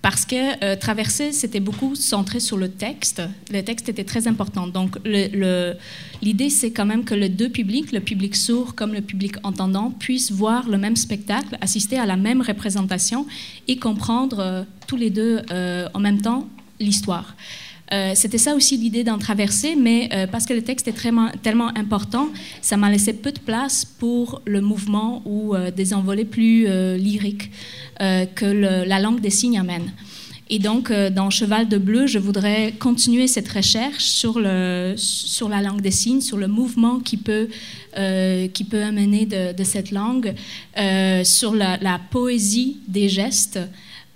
parce 0.02 0.26
que 0.26 0.64
euh, 0.64 1.32
c'était 1.32 1.60
beaucoup 1.60 1.96
centré 1.96 2.40
sur 2.40 2.58
le 2.58 2.70
texte. 2.70 3.22
Le 3.52 3.62
texte 3.62 3.90
était 3.90 4.06
très 4.06 4.28
important. 4.28 4.68
Donc, 4.68 4.98
l'idée, 5.06 6.50
c'est 6.50 6.72
quand 6.72 6.86
même 6.86 7.04
que 7.04 7.16
les 7.16 7.30
deux 7.30 7.50
publics, 7.50 7.92
le 7.92 8.00
public 8.00 8.36
sourd 8.36 8.76
comme 8.76 8.94
le 8.94 9.02
public 9.02 9.36
entendant, 9.44 9.92
puissent 9.92 10.32
voir 10.32 10.70
le 10.70 10.78
même 10.78 10.96
spectacle, 10.96 11.58
assister 11.62 11.98
à 12.00 12.06
la 12.06 12.16
même 12.16 12.42
représentation 12.42 13.26
et 13.68 13.78
comprendre 13.78 14.40
euh, 14.40 14.64
tous 14.88 14.96
les 14.96 15.10
deux 15.10 15.42
euh, 15.52 15.88
en 15.94 16.00
même 16.00 16.22
temps 16.22 16.48
l'histoire. 16.80 17.36
C'était 18.14 18.38
ça 18.38 18.54
aussi 18.54 18.78
l'idée 18.78 19.04
d'en 19.04 19.18
traverser, 19.18 19.76
mais 19.76 20.10
parce 20.32 20.46
que 20.46 20.54
le 20.54 20.62
texte 20.62 20.88
est 20.88 20.96
tellement 21.42 21.70
important, 21.76 22.30
ça 22.62 22.78
m'a 22.78 22.92
laissé 22.92 23.14
peu 23.14 23.32
de 23.32 23.40
place 23.40 23.84
pour 23.84 24.42
le 24.46 24.62
mouvement 24.62 25.24
ou 25.26 25.56
des 25.76 25.94
envolées 25.94 26.26
plus 26.26 26.68
lyriques. 26.98 27.50
Euh, 28.02 28.26
que 28.26 28.46
la 28.46 29.00
langue 29.02 29.20
des 29.20 29.30
signes 29.30 29.60
amène. 29.60 29.92
Et 30.50 30.60
donc, 30.60 30.90
euh, 30.90 31.10
dans 31.10 31.30
Cheval 31.30 31.68
de 31.68 31.78
Bleu, 31.78 32.08
je 32.08 32.18
voudrais 32.18 32.72
continuer 32.80 33.28
cette 33.28 33.50
recherche 33.50 34.06
sur, 34.06 34.40
la 34.40 34.96
langue 35.62 35.82
des 35.82 35.92
signes, 35.92 36.22
sur 36.22 36.38
le 36.38 36.48
mouvement 36.48 37.02
qui 37.02 37.18
peut, 37.18 37.50
euh, 37.98 38.48
qui 38.48 38.64
peut 38.64 38.82
amener 38.82 39.26
de, 39.26 39.64
cette 39.66 39.92
langue, 39.92 40.34
sur 41.26 41.54
la, 41.54 42.00
poésie 42.10 42.78
des 42.88 43.10
gestes 43.10 43.60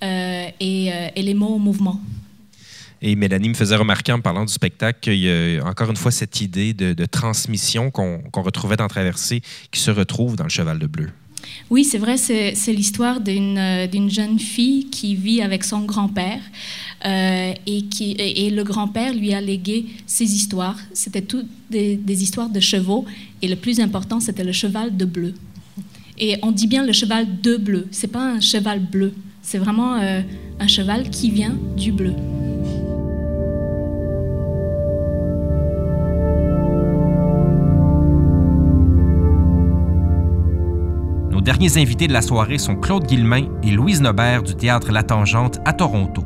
et, 0.01 0.91
les 1.17 1.33
mots 1.33 1.55
au 1.55 1.59
mouvement. 1.59 1.99
Et 3.05 3.17
Mélanie 3.17 3.49
me 3.49 3.53
faisait 3.53 3.75
remarquer 3.75 4.13
en 4.13 4.21
parlant 4.21 4.45
du 4.45 4.53
spectacle 4.53 4.99
qu'il 5.01 5.19
y 5.19 5.29
a 5.29 5.61
encore 5.65 5.89
une 5.89 5.97
fois 5.97 6.09
cette 6.09 6.39
idée 6.39 6.73
de, 6.73 7.05
transmission 7.05 7.91
qu'on 7.91 8.21
retrouvait 8.33 8.77
dans 8.77 8.87
Traversée 8.87 9.41
qui 9.71 9.81
se 9.81 9.91
retrouve 9.91 10.37
dans 10.37 10.45
le 10.45 10.49
Cheval 10.49 10.79
de 10.79 10.87
Bleu. 10.87 11.09
Oui, 11.69 11.83
c'est 11.83 11.97
vrai, 11.97 12.15
c'est 12.15 12.53
l'histoire 12.67 13.19
euh, 13.27 13.87
d'une 13.87 14.09
jeune 14.09 14.39
fille 14.39 14.89
qui 14.89 15.15
vit 15.15 15.41
avec 15.41 15.65
son 15.65 15.81
grand-père 15.81 16.39
euh, 17.05 17.53
et, 17.67 17.83
et 18.47 18.49
le 18.49 18.63
grand-père 18.63 19.13
lui 19.13 19.33
a 19.33 19.41
légué 19.41 19.85
ses 20.05 20.33
histoires. 20.33 20.77
C'était 20.93 21.21
toutes 21.21 21.49
des, 21.69 22.23
histoires 22.23 22.49
de 22.49 22.61
chevaux 22.61 23.03
et 23.41 23.49
le 23.49 23.57
plus 23.57 23.81
important, 23.81 24.21
c'était 24.21 24.45
le 24.45 24.53
cheval 24.53 24.95
de 24.95 25.03
bleu. 25.03 25.33
Et 26.17 26.37
on 26.41 26.51
dit 26.51 26.67
bien 26.67 26.85
le 26.85 26.93
cheval 26.93 27.41
de 27.41 27.57
bleu, 27.57 27.87
c'est 27.91 28.11
pas 28.11 28.23
un 28.23 28.39
cheval 28.39 28.79
bleu, 28.79 29.13
c'est 29.41 29.57
vraiment 29.57 29.95
euh, 29.95 30.21
un 30.59 30.67
cheval 30.67 31.09
qui 31.09 31.31
vient 31.31 31.57
du 31.75 31.91
bleu. 31.91 32.13
Derniers 41.43 41.77
invités 41.77 42.07
de 42.07 42.13
la 42.13 42.21
soirée 42.21 42.57
sont 42.57 42.75
Claude 42.75 43.05
Guillemin 43.05 43.49
et 43.63 43.71
Louise 43.71 44.01
Nobert 44.01 44.43
du 44.43 44.55
théâtre 44.55 44.93
La 44.93 45.03
Tangente 45.03 45.59
à 45.65 45.73
Toronto. 45.73 46.23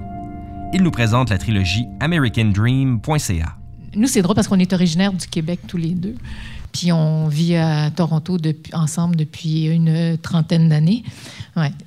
Ils 0.74 0.84
nous 0.84 0.92
présentent 0.92 1.32
la 1.32 1.40
trilogie 1.40 1.88
AmericanDream.ca. 2.00 3.58
Nous, 3.96 4.08
c'est 4.08 4.22
drôle 4.22 4.36
parce 4.36 4.48
qu'on 4.48 4.60
est 4.60 4.74
originaires 4.74 5.14
du 5.14 5.26
Québec 5.26 5.62
tous 5.68 5.78
les 5.78 5.96
deux. 5.96 6.14
Puis 6.72 6.92
on 6.92 7.28
vit 7.30 7.56
à 7.56 7.90
Toronto 7.90 8.38
ensemble 8.74 9.16
depuis 9.16 9.66
une 9.66 10.20
trentaine 10.22 10.70
d'années. 10.70 11.04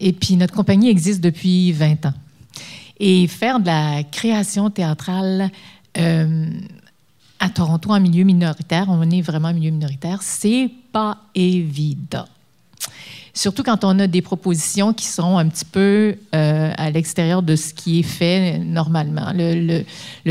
Et 0.01 0.13
puis 0.13 0.35
notre 0.35 0.55
compagnie 0.55 0.89
existe 0.89 1.21
depuis 1.21 1.71
20 1.71 2.07
ans. 2.07 2.15
Et 2.99 3.29
faire 3.29 3.61
de 3.61 3.67
la 3.67 4.03
création 4.03 4.71
théâtrale 4.71 5.51
euh, 5.99 6.51
à 7.39 7.49
Toronto 7.49 7.91
en 7.91 8.01
milieu 8.01 8.25
minoritaire, 8.25 8.87
on 8.89 9.09
est 9.09 9.23
vraiment 9.23 9.49
en 9.49 9.55
milieu 9.55 9.71
minoritaire, 9.71 10.21
c'est 10.21 10.69
pas 10.93 11.19
évident. 11.37 12.27
Surtout 13.33 13.63
quand 13.63 13.85
on 13.85 13.99
a 13.99 14.07
des 14.07 14.23
propositions 14.23 14.93
qui 14.93 15.07
sont 15.07 15.39
un 15.39 15.49
petit 15.49 15.65
peu 15.65 16.17
euh, 16.35 16.73
à 16.77 16.91
l'extérieur 16.91 17.43
de 17.43 17.57
ce 17.57 17.73
qui 17.73 18.01
est 18.01 18.05
fait 18.05 18.59
normalement. 18.59 19.33
Le, 19.35 19.85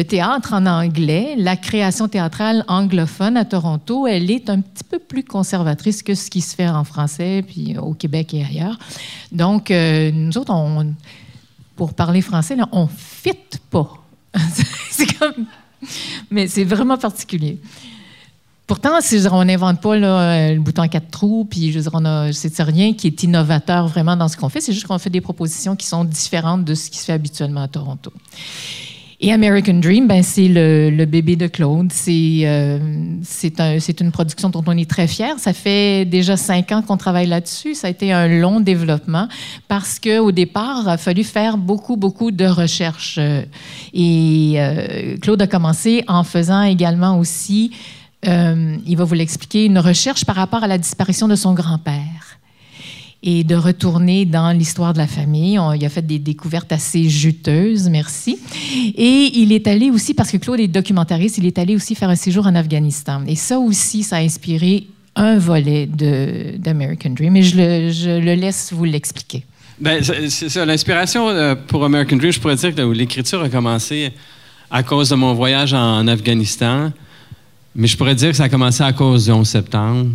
théâtre 0.03 0.53
en 0.53 0.65
anglais, 0.65 1.35
la 1.37 1.55
création 1.55 2.07
théâtrale 2.07 2.65
anglophone 2.67 3.37
à 3.37 3.45
Toronto, 3.45 4.07
elle 4.07 4.29
est 4.31 4.49
un 4.49 4.59
petit 4.61 4.83
peu 4.83 4.99
plus 4.99 5.23
conservatrice 5.23 6.03
que 6.03 6.13
ce 6.13 6.29
qui 6.29 6.41
se 6.41 6.55
fait 6.55 6.67
en 6.67 6.83
français, 6.83 7.43
puis 7.47 7.77
au 7.77 7.93
Québec 7.93 8.33
et 8.33 8.43
ailleurs. 8.43 8.77
Donc, 9.31 9.71
euh, 9.71 10.11
nous 10.11 10.37
autres, 10.37 10.53
pour 11.75 11.93
parler 11.93 12.21
français, 12.21 12.55
là, 12.55 12.67
on 12.71 12.87
fit 12.87 13.31
pas. 13.69 14.03
Mais 16.31 16.47
c'est 16.47 16.63
vraiment 16.63 16.97
particulier. 16.97 17.59
Pourtant, 18.69 18.99
on 19.31 19.45
n'invente 19.45 19.81
pas 19.81 19.95
euh, 19.95 20.53
le 20.53 20.59
bouton 20.59 20.83
à 20.83 20.87
quatre 20.87 21.09
trous, 21.09 21.43
puis 21.43 21.71
je 21.71 21.79
c'est 22.33 22.61
rien 22.61 22.93
qui 22.93 23.07
est 23.07 23.23
innovateur 23.23 23.87
vraiment 23.87 24.15
dans 24.15 24.27
ce 24.27 24.37
qu'on 24.37 24.47
fait. 24.47 24.61
C'est 24.61 24.73
juste 24.73 24.85
qu'on 24.85 24.99
fait 24.99 25.09
des 25.09 25.21
propositions 25.21 25.75
qui 25.75 25.87
sont 25.87 26.05
différentes 26.05 26.65
de 26.65 26.75
ce 26.75 26.91
qui 26.91 26.99
se 26.99 27.05
fait 27.05 27.13
habituellement 27.13 27.63
à 27.63 27.67
Toronto. 27.67 28.13
Et 29.21 29.33
American 29.33 29.79
Dream, 29.79 30.07
ben, 30.07 30.21
c'est 30.21 30.47
le, 30.47 31.05
bébé 31.05 31.35
de 31.35 31.47
Claude. 31.47 31.91
C'est 31.91 32.41
euh, 32.43 32.77
c'est 33.23 34.01
une 34.01 34.11
production 34.11 34.49
dont 34.49 34.63
on 34.67 34.77
est 34.77 34.89
très 34.89 35.07
fier. 35.07 35.39
Ça 35.39 35.51
fait 35.51 36.05
déjà 36.05 36.37
cinq 36.37 36.71
ans 36.71 36.83
qu'on 36.83 36.97
travaille 36.97 37.27
là-dessus. 37.27 37.73
Ça 37.73 37.87
a 37.87 37.89
été 37.89 38.13
un 38.13 38.27
long 38.27 38.61
développement 38.61 39.27
parce 39.67 39.99
qu'au 39.99 40.31
départ, 40.31 40.83
il 40.83 40.89
a 40.89 40.97
fallu 40.97 41.23
faire 41.23 41.57
beaucoup, 41.57 41.97
beaucoup 41.97 42.29
de 42.29 42.45
recherches. 42.45 43.19
Et 43.95 44.53
euh, 44.57 45.17
Claude 45.17 45.41
a 45.41 45.47
commencé 45.47 46.03
en 46.07 46.23
faisant 46.23 46.61
également 46.61 47.17
aussi 47.17 47.71
euh, 48.27 48.75
il 48.85 48.97
va 48.97 49.03
vous 49.03 49.13
l'expliquer, 49.13 49.65
une 49.65 49.79
recherche 49.79 50.25
par 50.25 50.35
rapport 50.35 50.63
à 50.63 50.67
la 50.67 50.77
disparition 50.77 51.27
de 51.27 51.35
son 51.35 51.53
grand-père 51.53 52.39
et 53.21 53.43
de 53.43 53.55
retourner 53.55 54.25
dans 54.25 54.51
l'histoire 54.51 54.93
de 54.93 54.97
la 54.97 55.07
famille. 55.07 55.59
il 55.75 55.85
a 55.85 55.89
fait 55.89 56.05
des 56.05 56.19
découvertes 56.19 56.71
assez 56.71 57.09
juteuses, 57.09 57.89
merci. 57.89 58.39
Et 58.95 59.31
il 59.35 59.51
est 59.51 59.67
allé 59.67 59.89
aussi, 59.89 60.13
parce 60.13 60.31
que 60.31 60.37
Claude 60.37 60.59
est 60.59 60.69
documentariste, 60.69 61.37
il 61.37 61.45
est 61.45 61.57
allé 61.57 61.75
aussi 61.75 61.95
faire 61.95 62.09
un 62.09 62.15
séjour 62.15 62.47
en 62.47 62.55
Afghanistan. 62.55 63.21
Et 63.27 63.35
ça 63.35 63.59
aussi, 63.59 64.03
ça 64.03 64.17
a 64.17 64.19
inspiré 64.19 64.87
un 65.15 65.37
volet 65.37 65.85
d'American 65.85 67.09
Dream. 67.09 67.35
Et 67.35 67.43
je 67.43 67.57
le, 68.19 68.35
laisse 68.35 68.71
vous 68.71 68.85
l'expliquer. 68.85 69.43
Ben, 69.79 70.01
c'est 70.01 70.49
ça. 70.49 70.65
L'inspiration 70.65 71.29
euh, 71.29 71.55
pour 71.55 71.83
American 71.83 72.15
Dream, 72.15 72.31
je 72.31 72.39
pourrais 72.39 72.55
dire 72.55 72.73
que 72.73 72.81
l'écriture 72.81 73.41
a 73.41 73.49
commencé 73.49 74.11
à 74.71 74.83
cause 74.83 75.09
de 75.09 75.15
mon 75.15 75.33
voyage 75.33 75.73
en 75.73 76.07
Afghanistan. 76.07 76.91
Mais 77.75 77.87
je 77.87 77.95
pourrais 77.95 78.15
dire 78.15 78.29
que 78.29 78.35
ça 78.35 78.45
a 78.45 78.49
commencé 78.49 78.83
à 78.83 78.93
cause 78.93 79.25
du 79.25 79.31
11 79.31 79.47
septembre. 79.47 80.09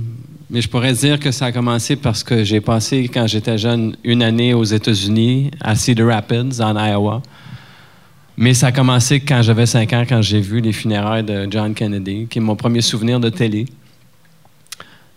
Mais 0.50 0.60
je 0.60 0.68
pourrais 0.68 0.92
dire 0.92 1.18
que 1.18 1.30
ça 1.30 1.46
a 1.46 1.52
commencé 1.52 1.96
parce 1.96 2.22
que 2.22 2.44
j'ai 2.44 2.60
passé, 2.60 3.10
quand 3.12 3.26
j'étais 3.26 3.58
jeune, 3.58 3.96
une 4.04 4.22
année 4.22 4.54
aux 4.54 4.64
États-Unis, 4.64 5.50
à 5.60 5.74
Cedar 5.74 6.08
Rapids, 6.08 6.60
en 6.60 6.76
Iowa. 6.76 7.22
Mais 8.36 8.52
ça 8.52 8.68
a 8.68 8.72
commencé 8.72 9.20
quand 9.20 9.42
j'avais 9.42 9.66
5 9.66 9.92
ans, 9.92 10.04
quand 10.08 10.20
j'ai 10.20 10.40
vu 10.40 10.60
les 10.60 10.72
funérailles 10.72 11.22
de 11.22 11.46
John 11.50 11.72
Kennedy, 11.72 12.26
qui 12.28 12.38
est 12.38 12.42
mon 12.42 12.56
premier 12.56 12.82
souvenir 12.82 13.20
de 13.20 13.30
télé. 13.30 13.66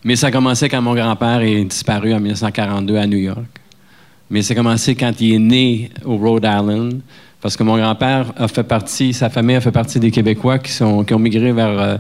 Mais 0.04 0.16
ça 0.16 0.28
a 0.28 0.32
commencé 0.32 0.70
quand 0.70 0.82
mon 0.82 0.94
grand-père 0.94 1.42
est 1.42 1.66
disparu 1.66 2.14
en 2.14 2.20
1942 2.20 2.96
à 2.96 3.08
New 3.08 3.18
York. 3.18 3.60
Mais 4.30 4.42
ça 4.42 4.54
a 4.54 4.56
commencé 4.56 4.96
quand 4.96 5.20
il 5.20 5.34
est 5.34 5.40
né 5.40 5.90
au 6.06 6.18
Rhode 6.18 6.46
Island, 6.46 7.02
parce 7.42 7.56
que 7.56 7.64
mon 7.64 7.78
grand-père 7.78 8.34
a 8.36 8.48
fait 8.48 8.64
partie, 8.64 9.14
sa 9.14 9.30
famille 9.30 9.56
a 9.56 9.62
fait 9.62 9.72
partie 9.72 10.00
des 10.00 10.12
Québécois 10.12 10.60
qui, 10.60 10.72
sont, 10.72 11.04
qui 11.04 11.14
ont 11.14 11.20
migré 11.20 11.52
vers 11.52 12.00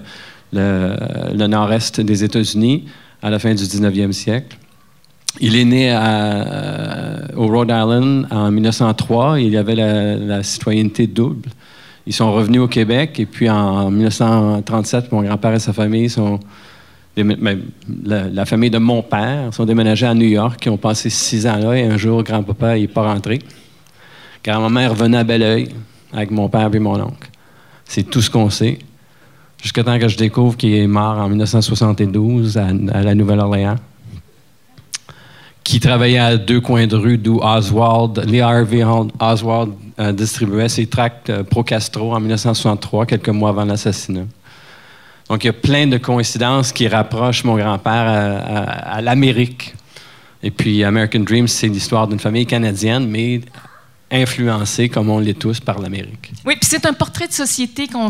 euh, 0.55 0.97
le, 1.33 1.47
nord-est 1.47 2.01
des 2.01 2.23
États-Unis 2.23 2.85
à 3.21 3.29
la 3.29 3.39
fin 3.39 3.53
du 3.53 3.63
19e 3.63 4.11
siècle. 4.11 4.57
Il 5.39 5.55
est 5.55 5.65
né 5.65 5.89
euh, 5.91 7.19
au 7.35 7.47
Rhode 7.47 7.69
Island 7.69 8.27
en 8.31 8.49
1903. 8.49 9.39
Il 9.39 9.55
avait 9.55 9.75
la, 9.75 10.41
citoyenneté 10.41 11.05
double. 11.05 11.49
Ils 12.07 12.13
sont 12.13 12.31
revenus 12.33 12.61
au 12.61 12.67
Québec 12.67 13.19
et 13.19 13.25
puis 13.25 13.49
en 13.49 13.91
1937, 13.91 15.11
mon 15.11 15.21
grand-père 15.21 15.53
et 15.53 15.59
sa 15.59 15.73
famille 15.73 16.09
sont 16.09 16.39
ben, 17.15 17.61
la, 18.03 18.45
famille 18.45 18.69
de 18.69 18.77
mon 18.77 19.01
père 19.01 19.51
sont 19.51 19.65
déménagés 19.65 20.05
à 20.05 20.13
New 20.13 20.27
York, 20.27 20.59
qui 20.61 20.69
ont 20.69 20.77
passé 20.77 21.09
six 21.09 21.47
ans 21.47 21.57
là, 21.57 21.75
et 21.75 21.83
un 21.83 21.97
jour, 21.97 22.23
grand-papa 22.23 22.77
n'est 22.77 22.87
pas 22.87 23.11
rentré. 23.11 23.39
Grand-maman 24.47 24.87
revenait 24.87 25.17
à 25.17 25.23
Belleuil 25.25 25.67
avec 26.13 26.31
mon 26.31 26.47
père 26.47 26.73
et 26.73 26.79
mon 26.79 26.97
oncle. 27.01 27.29
C'est 27.83 28.03
tout 28.03 28.21
ce 28.21 28.29
qu'on 28.29 28.49
sait. 28.49 28.79
Jusqu'à 29.61 29.83
temps 29.83 29.99
que 29.99 30.07
je 30.07 30.15
découvre 30.15 30.55
qu'il 30.55 30.73
est 30.73 30.87
mort 30.87 31.17
en 31.17 31.27
1972 31.27 32.57
à, 32.57 32.71
la 32.71 33.13
Nouvelle-Orléans, 33.13 33.75
qui 35.65 35.81
travaillait 35.81 36.19
à 36.19 36.37
deux 36.37 36.61
coins 36.61 36.87
de 36.87 36.95
rue 36.95 37.17
d'où 37.17 37.41
Oswald, 37.41 38.23
Lee 38.25 38.39
Harvey 38.39 38.85
Oswald 39.19 39.73
euh, 39.99 40.13
distribuait 40.13 40.69
ses 40.69 40.87
tracts 40.87 41.29
euh, 41.29 41.43
pro-Castro 41.43 42.13
en 42.13 42.19
1963, 42.21 43.05
quelques 43.05 43.27
mois 43.27 43.49
avant 43.49 43.65
l'assassinat. 43.65 44.27
Donc, 45.29 45.43
il 45.43 45.47
y 45.47 45.49
a 45.49 45.53
plein 45.53 45.87
de 45.87 45.97
coïncidences 45.97 46.71
qui 46.71 46.87
rapprochent 46.87 47.43
mon 47.43 47.57
grand-père 47.57 48.45
à, 48.85 49.01
l'Amérique. 49.01 49.75
Et 50.41 50.51
puis, 50.51 50.85
American 50.85 51.19
Dream, 51.19 51.49
c'est 51.49 51.67
l'histoire 51.67 52.07
d'une 52.07 52.19
famille 52.19 52.45
canadienne, 52.45 53.09
mais 53.09 53.41
influencée, 54.11 54.89
comme 54.89 55.09
on 55.09 55.19
l'est 55.19 55.37
tous, 55.37 55.59
par 55.59 55.79
l'Amérique. 55.79 56.31
Oui, 56.45 56.55
puis 56.59 56.69
c'est 56.69 56.85
un 56.85 56.93
portrait 56.93 57.27
de 57.27 57.33
société 57.33 57.87
qu'on 57.87 58.09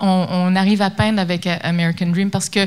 on, 0.00 0.56
arrive 0.56 0.82
à 0.82 0.90
peindre 0.90 1.20
avec 1.20 1.46
euh, 1.46 1.56
American 1.62 2.06
Dream 2.06 2.30
parce 2.30 2.48
que 2.48 2.66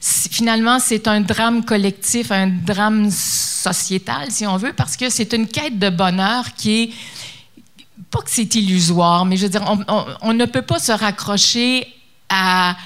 finalement, 0.00 0.78
c'est 0.78 1.08
un 1.08 1.20
drame 1.20 1.64
collectif, 1.64 2.30
un 2.30 2.46
drame 2.46 3.10
sociétal, 3.10 4.30
si 4.30 4.46
on 4.46 4.56
veut, 4.56 4.72
parce 4.72 4.96
que 4.96 5.10
c'est 5.10 5.32
une 5.32 5.46
quête 5.46 5.78
de 5.78 5.90
bonheur 5.90 6.54
qui 6.54 6.82
est 6.82 6.90
pas 8.10 8.20
que 8.20 8.30
c'est 8.30 8.54
illusoire, 8.54 9.24
mais 9.24 9.36
je 9.36 9.42
veux 9.42 9.50
dire, 9.50 9.64
on 10.22 10.32
ne 10.32 10.44
peut 10.46 10.62
pas 10.62 10.78
se 10.78 10.92
raccrocher 10.92 11.86
à, 12.28 12.76